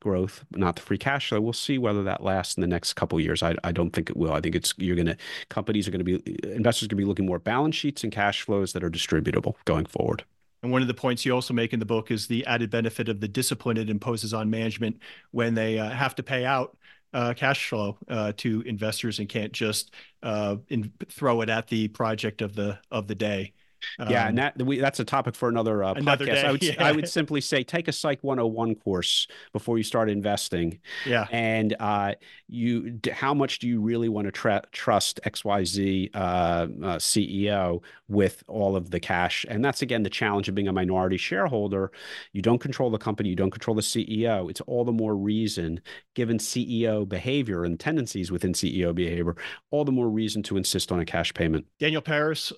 growth, 0.00 0.44
not 0.50 0.76
the 0.76 0.82
free 0.82 0.98
cash 0.98 1.30
flow. 1.30 1.40
We'll 1.40 1.54
see 1.54 1.78
whether 1.78 2.02
that 2.02 2.22
lasts 2.22 2.56
in 2.56 2.60
the 2.60 2.66
next 2.66 2.94
couple 2.94 3.18
years. 3.18 3.42
I, 3.42 3.54
I 3.64 3.72
don't 3.72 3.92
think 3.92 4.10
it 4.10 4.16
will. 4.16 4.34
I 4.34 4.40
think 4.42 4.54
it's 4.54 4.74
you're 4.76 4.94
going 4.94 5.06
to 5.06 5.16
companies 5.48 5.88
are 5.88 5.90
going 5.90 6.04
to 6.04 6.20
be 6.20 6.36
investors 6.44 6.86
going 6.86 6.98
to 6.98 7.02
be 7.02 7.06
looking 7.06 7.24
more 7.24 7.36
at 7.36 7.44
balance 7.44 7.76
sheets 7.76 8.04
and 8.04 8.12
cash 8.12 8.42
flows 8.42 8.74
that 8.74 8.84
are 8.84 8.90
distributable 8.90 9.54
going 9.64 9.86
forward. 9.86 10.24
And 10.62 10.70
one 10.70 10.82
of 10.82 10.88
the 10.88 10.94
points 10.94 11.24
you 11.24 11.32
also 11.32 11.54
make 11.54 11.72
in 11.72 11.78
the 11.78 11.86
book 11.86 12.10
is 12.10 12.26
the 12.26 12.44
added 12.44 12.68
benefit 12.68 13.08
of 13.08 13.20
the 13.20 13.28
discipline 13.28 13.78
it 13.78 13.88
imposes 13.88 14.34
on 14.34 14.50
management 14.50 14.98
when 15.30 15.54
they 15.54 15.78
uh, 15.78 15.88
have 15.88 16.14
to 16.16 16.22
pay 16.22 16.44
out 16.44 16.76
uh, 17.14 17.32
cash 17.34 17.68
flow 17.68 17.96
uh, 18.08 18.32
to 18.36 18.60
investors 18.62 19.18
and 19.18 19.30
can't 19.30 19.52
just 19.52 19.94
uh, 20.22 20.56
in, 20.68 20.92
throw 21.08 21.40
it 21.40 21.48
at 21.48 21.68
the 21.68 21.88
project 21.88 22.42
of 22.42 22.54
the 22.54 22.78
of 22.90 23.06
the 23.06 23.14
day. 23.14 23.54
Yeah, 23.98 24.22
Um, 24.22 24.28
and 24.28 24.38
that 24.38 24.62
we, 24.62 24.78
that's 24.78 25.00
a 25.00 25.04
topic 25.04 25.34
for 25.34 25.48
another, 25.48 25.82
uh, 25.84 25.94
Another 25.94 26.26
podcast. 26.26 26.32
day, 26.34 26.42
I 26.46 26.50
would 26.52 26.62
yeah. 26.64 26.84
I 26.84 26.92
would 26.92 27.08
simply 27.08 27.40
say 27.40 27.62
take 27.64 27.88
a 27.88 27.92
Psych 27.92 28.22
101 28.22 28.74
course 28.76 29.26
before 29.52 29.78
you 29.78 29.84
start 29.84 30.10
investing. 30.10 30.78
yeah, 31.06 31.26
and 31.30 31.74
uh, 31.80 32.14
you 32.48 32.98
how 33.12 33.34
much 33.34 33.58
do 33.58 33.68
you 33.68 33.80
really 33.80 34.08
want 34.08 34.26
to 34.26 34.32
tra- 34.32 34.62
trust 34.72 35.20
xyz 35.24 36.10
uh, 36.14 36.18
uh, 36.18 36.66
ceo 36.98 37.82
with 38.08 38.42
all 38.48 38.74
of 38.76 38.90
the 38.90 38.98
cash 39.00 39.44
and 39.48 39.64
that's 39.64 39.82
again 39.82 40.02
the 40.02 40.10
challenge 40.10 40.48
of 40.48 40.54
being 40.54 40.68
a 40.68 40.72
minority 40.72 41.16
shareholder 41.18 41.92
you 42.32 42.40
don't 42.40 42.58
control 42.60 42.90
the 42.90 42.98
company 42.98 43.28
you 43.28 43.36
don't 43.36 43.50
control 43.50 43.74
the 43.74 43.82
ceo 43.82 44.48
it's 44.48 44.60
all 44.62 44.84
the 44.84 44.92
more 44.92 45.14
reason 45.16 45.80
given 46.14 46.38
ceo 46.38 47.06
behavior 47.06 47.64
and 47.64 47.78
tendencies 47.78 48.30
within 48.32 48.52
ceo 48.54 48.94
behavior 48.94 49.36
all 49.70 49.84
the 49.84 49.92
more 49.92 50.08
reason 50.08 50.42
to 50.42 50.56
insist 50.56 50.90
on 50.90 51.00
a 51.00 51.04
cash 51.04 51.32
payment 51.34 51.66
Daniel 51.78 52.02
Peris, 52.02 52.52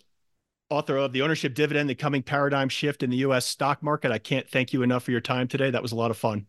author 0.71 0.97
of 0.97 1.13
The 1.13 1.23
Ownership 1.23 1.55
Dividend: 1.55 1.91
The 1.91 1.95
Coming 1.95 2.23
Paradigm 2.23 2.69
Shift 2.69 3.03
in 3.03 3.11
the 3.11 3.19
U.S. 3.19 3.45
Stock 3.47 3.83
Market. 3.83 4.13
I 4.13 4.19
can't 4.19 4.49
thank 4.49 4.73
you 4.73 4.83
enough 4.83 5.05
for 5.05 5.11
your 5.11 5.21
time 5.21 5.49
today. 5.49 5.71
That 5.71 5.83
was 5.83 5.93
a 5.93 5.97
lot 5.97 6.11
of 6.11 6.17
fun. 6.17 6.47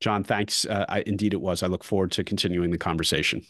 john 0.00 0.22
thanks 0.22 0.64
uh, 0.66 0.84
I, 0.88 1.02
indeed 1.06 1.34
it 1.34 1.40
was 1.40 1.62
i 1.64 1.66
look 1.66 1.82
forward 1.82 2.12
to 2.12 2.22
continuing 2.22 2.70
the 2.70 2.78
conversation 2.78 3.44